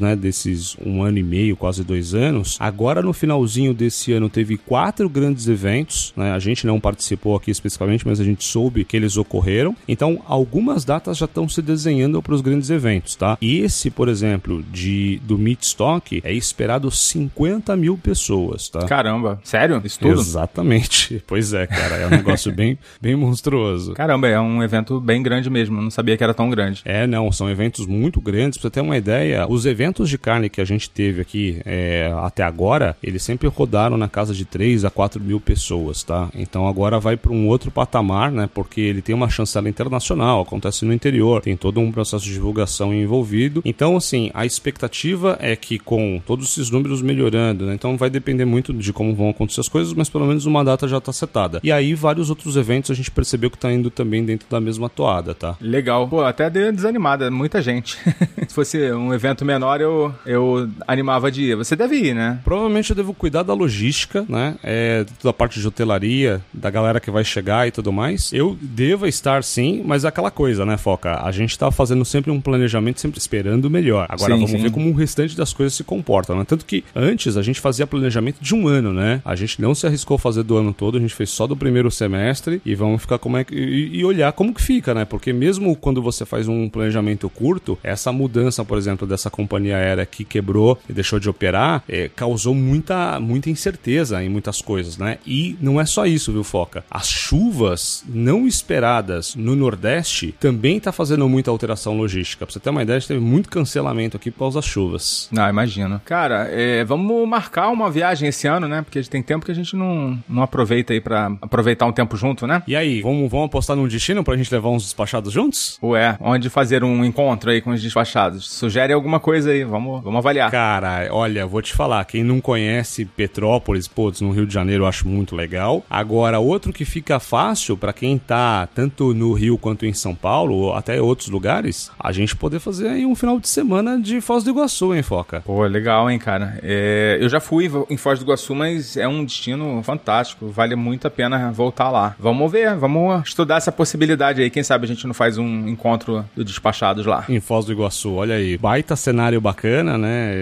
[0.00, 4.56] né, desses um ano e meio, quase dois anos, agora no finalzinho desse ano teve
[4.56, 6.32] quatro grandes eventos, né?
[6.32, 9.76] A gente não participou aqui especificamente, mas a gente soube que eles ocorreram.
[9.86, 13.36] Então, algumas datas já estão se desenhando para os grandes eventos, tá?
[13.40, 18.86] E esse, por exemplo, de do Meatstock é esperado 50 mil pessoas, tá?
[18.86, 19.80] Caramba, sério?
[19.84, 20.20] Isso tudo?
[20.20, 21.22] Exatamente.
[21.30, 23.92] Pois é, cara, é um negócio bem, bem monstruoso.
[23.94, 25.78] Caramba, é um evento bem grande mesmo.
[25.78, 26.82] Eu não sabia que era tão grande.
[26.84, 28.58] É, não, são eventos muito grandes.
[28.58, 32.12] Pra você ter uma ideia, os eventos de carne que a gente teve aqui é,
[32.16, 36.28] até agora, eles sempre rodaram na casa de 3 a 4 mil pessoas, tá?
[36.34, 38.50] Então agora vai para um outro patamar, né?
[38.52, 42.92] Porque ele tem uma chancela internacional, acontece no interior, tem todo um processo de divulgação
[42.92, 43.62] envolvido.
[43.64, 47.74] Então, assim, a expectativa é que com todos esses números melhorando, né?
[47.74, 50.88] Então vai depender muito de como vão acontecer as coisas, mas pelo menos uma data
[50.88, 51.60] já está setada.
[51.62, 54.88] E aí, vários outros eventos a gente percebeu que tá indo também dentro da mesma
[54.88, 55.56] toada, tá?
[55.60, 56.08] Legal.
[56.08, 57.98] Pô, até deu desanimada, muita gente.
[58.48, 61.56] Se fosse um evento menor, eu, eu animava de ir.
[61.56, 62.40] Você deve ir, né?
[62.44, 64.56] Provavelmente eu devo cuidar da logística, né?
[64.62, 68.32] É, toda a parte de hotelaria, da galera que vai chegar e tudo mais.
[68.32, 71.22] Eu devo estar sim, mas é aquela coisa, né, Foca?
[71.22, 74.06] A gente tá fazendo sempre um planejamento, sempre esperando o melhor.
[74.08, 74.58] Agora Sim, vamos sim.
[74.58, 76.44] ver como o restante das coisas se comportam, né?
[76.44, 79.20] Tanto que antes a gente fazia planejamento de um ano, né?
[79.24, 81.56] A gente não se arriscou a fazer do ano todo, a gente fez só do
[81.56, 83.54] primeiro semestre e vamos ficar como é que.
[83.54, 85.04] E, e olhar como que fica, né?
[85.04, 90.06] Porque mesmo quando você faz um planejamento curto, essa mudança, por exemplo, dessa companhia aérea
[90.06, 95.18] que quebrou e deixou de operar, é, causou muita, muita incerteza em muitas coisas, né?
[95.26, 96.84] E não é só isso, viu, Foca?
[96.90, 102.46] As chuvas não esperadas no Nordeste também tá fazendo muita alteração logística.
[102.46, 105.28] Pra você ter uma ideia, gente teve muito cancelamento aqui por causa das chuvas.
[105.32, 106.00] Não, imagino.
[106.04, 108.82] Cara, é, vamos marcar uma viagem esse ano, né?
[108.82, 112.46] Porque tem tempo que a gente não, não aproveita aí pra aproveitar um tempo junto,
[112.46, 112.62] né?
[112.66, 115.78] E aí, vamos, vamos apostar num destino pra gente levar uns despachados juntos?
[115.82, 118.50] Ué, onde fazer um encontro aí com os despachados?
[118.50, 120.50] Sugere alguma coisa aí, vamos, vamos avaliar.
[120.50, 124.88] Cara, olha, vou te falar, quem não conhece Petrópolis, putz, no Rio de Janeiro eu
[124.88, 125.84] acho muito legal.
[125.88, 130.54] Agora, outro que fica fácil pra quem tá tanto no Rio quanto em São Paulo,
[130.54, 134.44] ou até outros lugares, a gente poder fazer aí um final de semana de Foz
[134.44, 135.42] do Iguaçu, hein, Foca?
[135.44, 136.58] Pô, legal, hein, cara.
[136.62, 140.48] É, eu já fui em Foz do Iguaçu, mas é um destino fantástico.
[140.48, 142.14] Vale muito a pena voltar lá.
[142.18, 144.50] Vamos ver, vamos estudar essa possibilidade aí.
[144.50, 147.24] Quem sabe a gente não faz um encontro do Despachados lá.
[147.28, 148.56] Em Foz do Iguaçu, olha aí.
[148.58, 150.32] Baita cenário bacana, né?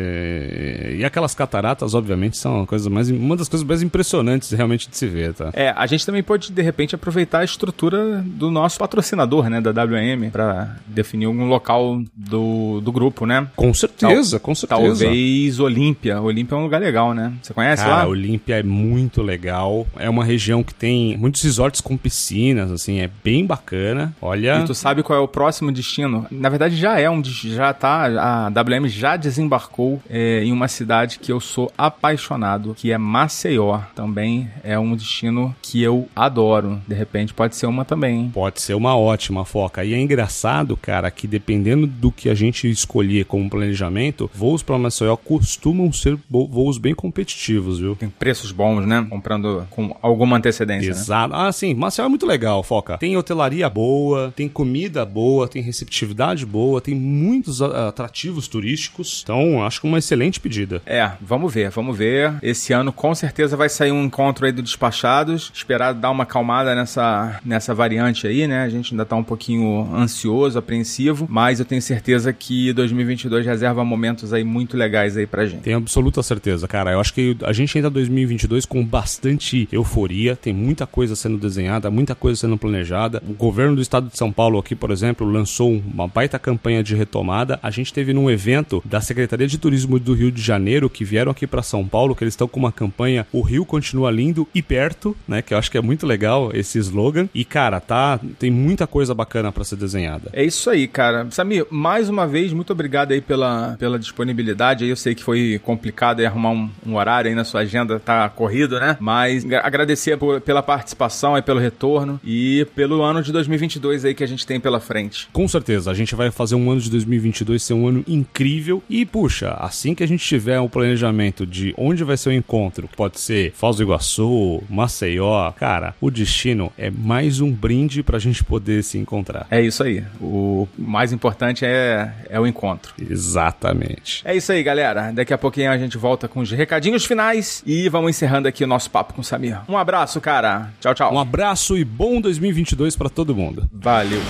[0.96, 4.96] E, aquelas cataratas, obviamente, são uma, coisa mais, uma das coisas mais impressionantes realmente de
[4.96, 5.50] se ver, tá?
[5.52, 9.70] É, a gente também pode, de repente, aproveitar a estrutura do nosso patrocinador, né, da
[9.70, 13.46] WM, pra definir algum local do, do grupo, né?
[13.56, 14.80] Com certeza, com certeza.
[14.80, 16.20] Talvez Olímpia.
[16.20, 17.32] Olímpia é um lugar legal, né?
[17.42, 18.08] Você conhece Cara, lá?
[18.08, 19.86] Olímpia é muito legal.
[19.96, 24.14] É uma região que tem muitos resorts com piscinas, assim, é bem bacana.
[24.22, 24.60] Olha.
[24.60, 26.26] E tu sabe qual é o próximo destino?
[26.30, 28.06] Na verdade, já é um destino, já tá.
[28.06, 33.80] A WM já desembarcou é, em uma cidade que eu sou apaixonado, que é Maceió.
[33.94, 36.80] Também é um destino que eu adoro.
[36.86, 38.20] De repente, pode ser uma também.
[38.20, 38.30] hein?
[38.32, 39.84] Pode ser uma ótima foca.
[39.84, 44.78] E é engraçado, cara, que dependendo do que a gente escolher como planejamento, voos para
[44.78, 47.96] Maceió costumam ser vo- voos bem competitivos, viu?
[47.96, 49.06] Tem preços bons, né?
[49.08, 50.92] Comprando com alguma antecedência.
[50.92, 51.00] Né?
[51.00, 51.34] Exato.
[51.34, 52.98] Ah, sim, Maceió é muito legal, Foca.
[52.98, 59.20] Tem hotelaria boa, tem comida boa, tem receptividade boa, tem muitos atrativos turísticos.
[59.22, 60.82] Então, acho que uma excelente pedida.
[60.84, 62.34] É, vamos ver, vamos ver.
[62.42, 65.52] Esse ano com certeza vai sair um encontro aí do Despachados.
[65.54, 68.62] Esperar dar uma acalmada nessa, nessa variante aí, né?
[68.62, 73.84] A gente ainda tá um pouquinho ansioso, apreensivo, mas eu tenho certeza que 2022 reserva
[73.84, 75.62] momentos aí muito legais aí pra gente.
[75.62, 76.92] Tenho absoluta certeza, cara.
[76.92, 80.07] Eu acho que a gente entra 2022 com bastante euforia,
[80.40, 83.22] tem muita coisa sendo desenhada, muita coisa sendo planejada.
[83.28, 86.94] O governo do estado de São Paulo aqui, por exemplo, lançou uma baita campanha de
[86.94, 87.58] retomada.
[87.62, 91.30] A gente teve num evento da Secretaria de Turismo do Rio de Janeiro que vieram
[91.30, 94.62] aqui para São Paulo, que eles estão com uma campanha O Rio continua lindo e
[94.62, 97.28] perto, né, que eu acho que é muito legal esse slogan.
[97.34, 100.30] E cara, tá, tem muita coisa bacana para ser desenhada.
[100.32, 101.26] É isso aí, cara.
[101.30, 104.86] Samir, mais uma vez, muito obrigado aí pela, pela disponibilidade.
[104.86, 108.78] Eu sei que foi complicado arrumar um, um horário aí na sua agenda, tá corrido,
[108.80, 108.96] né?
[109.00, 114.24] Mas agradecer por, pela participação e pelo retorno e pelo ano de 2022 aí que
[114.24, 115.28] a gente tem pela frente.
[115.32, 119.04] Com certeza, a gente vai fazer um ano de 2022 ser um ano incrível e,
[119.04, 123.20] puxa, assim que a gente tiver um planejamento de onde vai ser o encontro, pode
[123.20, 128.82] ser Foz do Iguaçu, Maceió, cara, o destino é mais um brinde pra gente poder
[128.82, 129.46] se encontrar.
[129.50, 130.04] É isso aí.
[130.20, 132.94] O mais importante é, é o encontro.
[132.98, 134.22] Exatamente.
[134.24, 135.12] É isso aí, galera.
[135.12, 138.66] Daqui a pouquinho a gente volta com os recadinhos finais e vamos encerrando aqui o
[138.66, 139.58] nosso papo com o Samir.
[139.68, 139.87] Um abraço,
[140.20, 140.70] cara.
[140.80, 141.14] Tchau, tchau.
[141.14, 143.68] Um abraço e bom 2022 para todo mundo.
[143.72, 144.20] Valeu.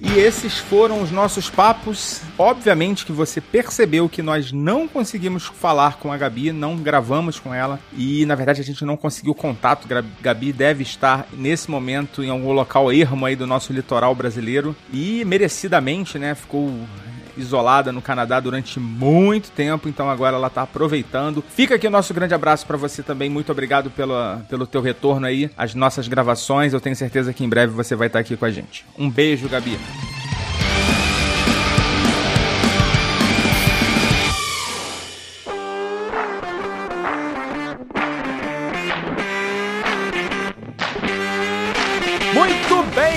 [0.00, 2.22] E esses foram os nossos papos.
[2.38, 7.52] Obviamente que você percebeu que nós não conseguimos falar com a Gabi, não gravamos com
[7.52, 9.88] ela e na verdade a gente não conseguiu contato.
[10.22, 15.24] Gabi deve estar nesse momento em algum local ermo aí do nosso litoral brasileiro e
[15.24, 16.72] merecidamente, né, ficou
[17.36, 21.42] isolada no Canadá durante muito tempo, então agora ela tá aproveitando.
[21.54, 23.28] Fica aqui o nosso grande abraço para você também.
[23.28, 26.72] Muito obrigado pela, pelo teu retorno aí, às nossas gravações.
[26.72, 28.84] Eu tenho certeza que em breve você vai estar aqui com a gente.
[28.98, 29.78] Um beijo, Gabi.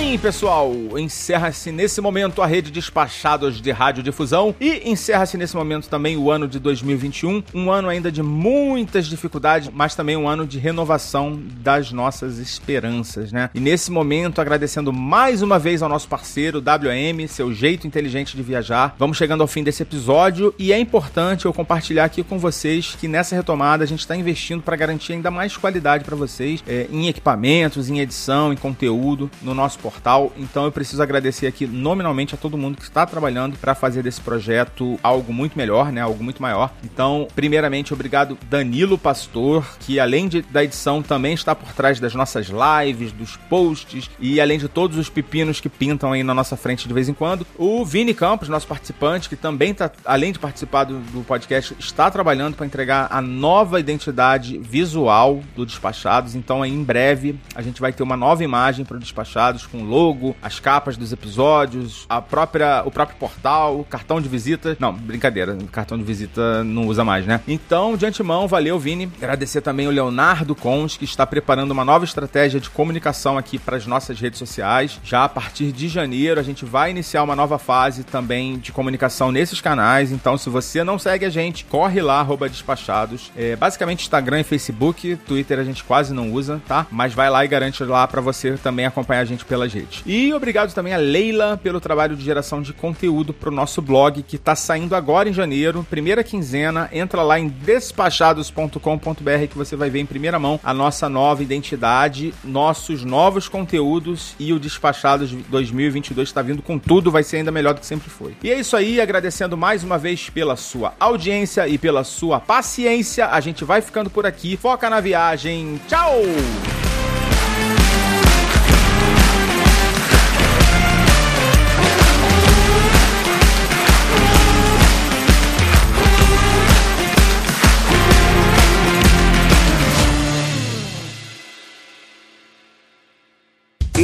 [0.09, 6.17] Bem, pessoal, encerra-se nesse momento a rede Despachados de Radiodifusão e encerra-se nesse momento também
[6.17, 10.57] o ano de 2021, um ano ainda de muitas dificuldades, mas também um ano de
[10.57, 13.51] renovação das nossas esperanças, né?
[13.53, 18.41] E nesse momento, agradecendo mais uma vez ao nosso parceiro WM, seu jeito inteligente de
[18.41, 18.95] viajar.
[18.97, 23.07] Vamos chegando ao fim desse episódio e é importante eu compartilhar aqui com vocês que
[23.07, 27.07] nessa retomada a gente está investindo para garantir ainda mais qualidade para vocês é, em
[27.07, 30.31] equipamentos, em edição, em conteúdo no nosso portal portal.
[30.37, 34.21] Então eu preciso agradecer aqui nominalmente a todo mundo que está trabalhando para fazer desse
[34.21, 36.01] projeto algo muito melhor, né?
[36.01, 36.71] Algo muito maior.
[36.83, 42.15] Então, primeiramente, obrigado Danilo Pastor, que além de, da edição também está por trás das
[42.15, 46.55] nossas lives, dos posts e além de todos os pepinos que pintam aí na nossa
[46.55, 47.45] frente de vez em quando.
[47.57, 52.09] O Vini Campos, nosso participante, que também está, além de participar do, do podcast, está
[52.09, 56.35] trabalhando para entregar a nova identidade visual do Despachados.
[56.35, 59.88] Então, aí, em breve, a gente vai ter uma nova imagem para o Despachados com
[59.89, 64.77] logo, as capas dos episódios, a própria, o próprio portal, cartão de visita.
[64.79, 67.41] Não, brincadeira, cartão de visita não usa mais, né?
[67.47, 69.11] Então, de antemão, valeu, Vini.
[69.17, 73.77] Agradecer também o Leonardo Cons, que está preparando uma nova estratégia de comunicação aqui para
[73.77, 74.99] as nossas redes sociais.
[75.03, 79.31] Já a partir de janeiro, a gente vai iniciar uma nova fase também de comunicação
[79.31, 80.11] nesses canais.
[80.11, 83.31] Então, se você não segue a gente, corre lá, despachados.
[83.35, 86.85] É, basicamente, Instagram e Facebook, Twitter a gente quase não usa, tá?
[86.91, 89.78] Mas vai lá e garante lá para você também acompanhar a gente pelas redes.
[90.05, 94.23] E obrigado também a Leila pelo trabalho de geração de conteúdo para o nosso blog,
[94.23, 96.89] que está saindo agora em janeiro, primeira quinzena.
[96.91, 102.33] Entra lá em despachados.com.br que você vai ver em primeira mão a nossa nova identidade,
[102.43, 107.73] nossos novos conteúdos e o Despachados 2022 está vindo com tudo, vai ser ainda melhor
[107.73, 108.35] do que sempre foi.
[108.43, 113.27] E é isso aí, agradecendo mais uma vez pela sua audiência e pela sua paciência.
[113.27, 114.57] A gente vai ficando por aqui.
[114.57, 115.79] Foca na viagem.
[115.87, 116.88] Tchau!